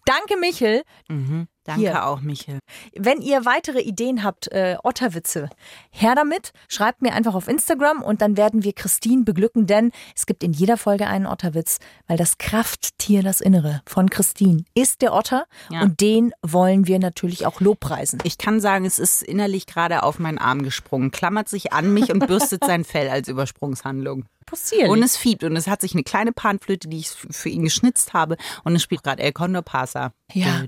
Danke, 0.06 0.36
Michel. 0.40 0.82
Mhm. 1.08 1.46
Danke 1.64 1.80
Hier. 1.82 2.06
auch, 2.06 2.20
Michael. 2.20 2.58
Wenn 2.96 3.20
ihr 3.20 3.44
weitere 3.44 3.80
Ideen 3.80 4.24
habt, 4.24 4.48
äh, 4.50 4.76
Otterwitze, 4.82 5.48
her 5.90 6.14
damit. 6.14 6.52
Schreibt 6.68 7.02
mir 7.02 7.12
einfach 7.12 7.34
auf 7.34 7.46
Instagram 7.48 8.02
und 8.02 8.20
dann 8.20 8.36
werden 8.36 8.64
wir 8.64 8.72
Christine 8.72 9.24
beglücken, 9.24 9.66
denn 9.66 9.92
es 10.16 10.26
gibt 10.26 10.42
in 10.42 10.52
jeder 10.52 10.76
Folge 10.76 11.06
einen 11.06 11.26
Otterwitz, 11.26 11.78
weil 12.08 12.16
das 12.16 12.38
Krafttier, 12.38 13.22
das 13.22 13.40
Innere 13.40 13.82
von 13.86 14.10
Christine 14.10 14.64
ist 14.74 15.02
der 15.02 15.12
Otter 15.14 15.44
Ja. 15.70 15.82
und 15.82 16.00
den 16.00 16.32
wollen 16.42 16.86
wir 16.86 16.98
natürlich 16.98 17.46
auch 17.46 17.60
lobpreisen. 17.60 18.18
Ich 18.24 18.38
kann 18.38 18.60
sagen, 18.60 18.84
es 18.84 18.98
ist 18.98 19.22
innerlich 19.22 19.66
gerade 19.66 20.02
auf 20.02 20.18
meinen 20.18 20.38
Arm 20.38 20.62
gesprungen, 20.62 21.10
klammert 21.10 21.48
sich 21.48 21.72
an 21.72 21.92
mich 21.94 22.10
und 22.12 22.26
bürstet 22.26 22.64
sein 22.64 22.84
Fell 22.84 23.08
als 23.08 23.28
Übersprungshandlung. 23.28 24.24
Possierlich. 24.52 24.90
Und 24.90 25.02
es 25.02 25.16
fiebt 25.16 25.44
und 25.44 25.56
es 25.56 25.66
hat 25.66 25.80
sich 25.80 25.94
eine 25.94 26.02
kleine 26.02 26.30
Panflöte, 26.30 26.86
die 26.86 26.98
ich 26.98 27.08
für 27.08 27.48
ihn 27.48 27.62
geschnitzt 27.64 28.12
habe 28.12 28.36
und 28.64 28.76
es 28.76 28.82
spielt 28.82 29.02
gerade 29.02 29.22
El 29.22 29.32
Condor 29.32 29.62
Pasa. 29.62 30.12
Ja. 30.34 30.64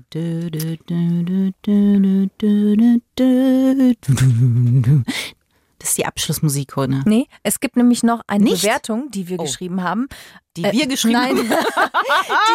Das 5.77 5.89
ist 5.89 5.97
die 5.99 6.05
Abschlussmusik, 6.05 6.69
Corona. 6.71 7.03
Nee, 7.05 7.27
es 7.43 7.59
gibt 7.59 7.75
nämlich 7.75 8.01
noch 8.01 8.21
eine 8.27 8.43
Nicht? 8.45 8.63
Bewertung, 8.63 9.11
die 9.11 9.27
wir 9.27 9.39
Oh. 9.39 9.43
geschrieben 9.43 9.83
haben. 9.83 10.07
Die 10.57 10.63
Äh, 10.63 10.71
wir 10.71 10.87
geschrieben 10.87 11.13
nein. 11.13 11.37
haben. 11.37 11.49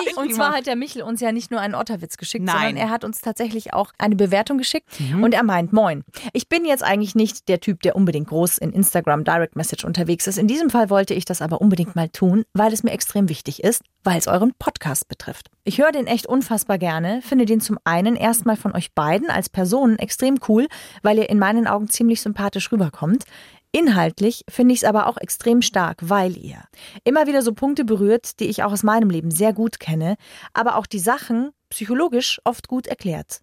Die, 0.09 0.15
und 0.15 0.35
zwar 0.35 0.53
hat 0.53 0.67
der 0.67 0.77
Michel 0.77 1.03
uns 1.03 1.21
ja 1.21 1.33
nicht 1.33 1.51
nur 1.51 1.61
einen 1.61 1.75
Otterwitz 1.75 2.17
geschickt, 2.17 2.45
Nein. 2.45 2.55
sondern 2.57 2.77
er 2.77 2.91
hat 2.91 3.05
uns 3.05 3.21
tatsächlich 3.21 3.75
auch 3.75 3.93
eine 3.99 4.17
Bewertung 4.17 4.59
geschickt. 4.59 4.89
Mhm. 4.99 5.23
Und 5.23 5.35
er 5.35 5.43
meint, 5.43 5.73
moin, 5.73 6.05
ich 6.33 6.49
bin 6.49 6.65
jetzt 6.65 6.83
eigentlich 6.83 7.15
nicht 7.15 7.49
der 7.49 7.61
Typ, 7.61 7.83
der 7.83 7.97
unbedingt 7.97 8.29
groß 8.29 8.59
in 8.59 8.73
Instagram 8.73 9.25
Direct 9.25 9.57
Message 9.57 9.85
unterwegs 9.85 10.27
ist. 10.27 10.39
In 10.39 10.47
diesem 10.47 10.71
Fall 10.71 10.91
wollte 10.91 11.15
ich 11.15 11.25
das 11.25 11.43
aber 11.43 11.61
unbedingt 11.61 11.97
mal 11.97 12.09
tun, 12.09 12.45
weil 12.55 12.73
es 12.73 12.83
mir 12.83 12.93
extrem 12.93 13.29
wichtig 13.29 13.63
ist, 13.63 13.83
weil 14.03 14.19
es 14.19 14.27
euren 14.29 14.55
Podcast 14.59 15.09
betrifft. 15.09 15.51
Ich 15.65 15.79
höre 15.79 15.93
den 15.93 16.07
echt 16.07 16.27
unfassbar 16.27 16.79
gerne, 16.79 17.21
finde 17.23 17.45
den 17.45 17.61
zum 17.61 17.79
einen 17.85 18.17
erstmal 18.17 18.57
von 18.57 18.75
euch 18.75 18.93
beiden 18.95 19.29
als 19.31 19.49
Personen 19.49 19.99
extrem 19.99 20.39
cool, 20.49 20.69
weil 21.03 21.19
ihr 21.19 21.29
in 21.29 21.39
meinen 21.39 21.67
Augen 21.67 21.89
ziemlich 21.89 22.21
sympathisch 22.23 22.73
rüberkommt. 22.73 23.25
Inhaltlich 23.73 24.45
finde 24.49 24.75
ich 24.75 24.81
es 24.81 24.85
aber 24.85 25.07
auch 25.07 25.17
extrem 25.17 25.63
stark, 25.63 25.99
weil 26.03 26.37
ihr 26.37 26.65
immer 27.05 27.29
wieder 27.29 27.43
so 27.43 27.53
Punkte 27.53 27.85
berührt, 27.85 28.41
die 28.41 28.47
ich 28.47 28.65
auch 28.65 28.73
aus 28.73 28.83
meinem 28.83 29.11
Leben 29.11 29.31
sehr 29.31 29.53
gut 29.53 29.79
kenne, 29.79 30.17
aber 30.53 30.77
auch 30.77 30.87
die 30.87 30.99
Sachen 30.99 31.51
psychologisch 31.69 32.41
oft 32.45 32.67
gut 32.67 32.89
erklärt. 32.89 33.43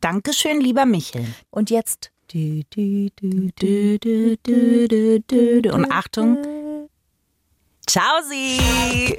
Dankeschön, 0.00 0.60
lieber 0.60 0.86
Michel. 0.86 1.24
Und 1.50 1.70
jetzt. 1.70 2.10
Und 5.72 5.92
Achtung. 5.92 6.38
Ciao, 7.86 8.22
Sie! 8.28 9.18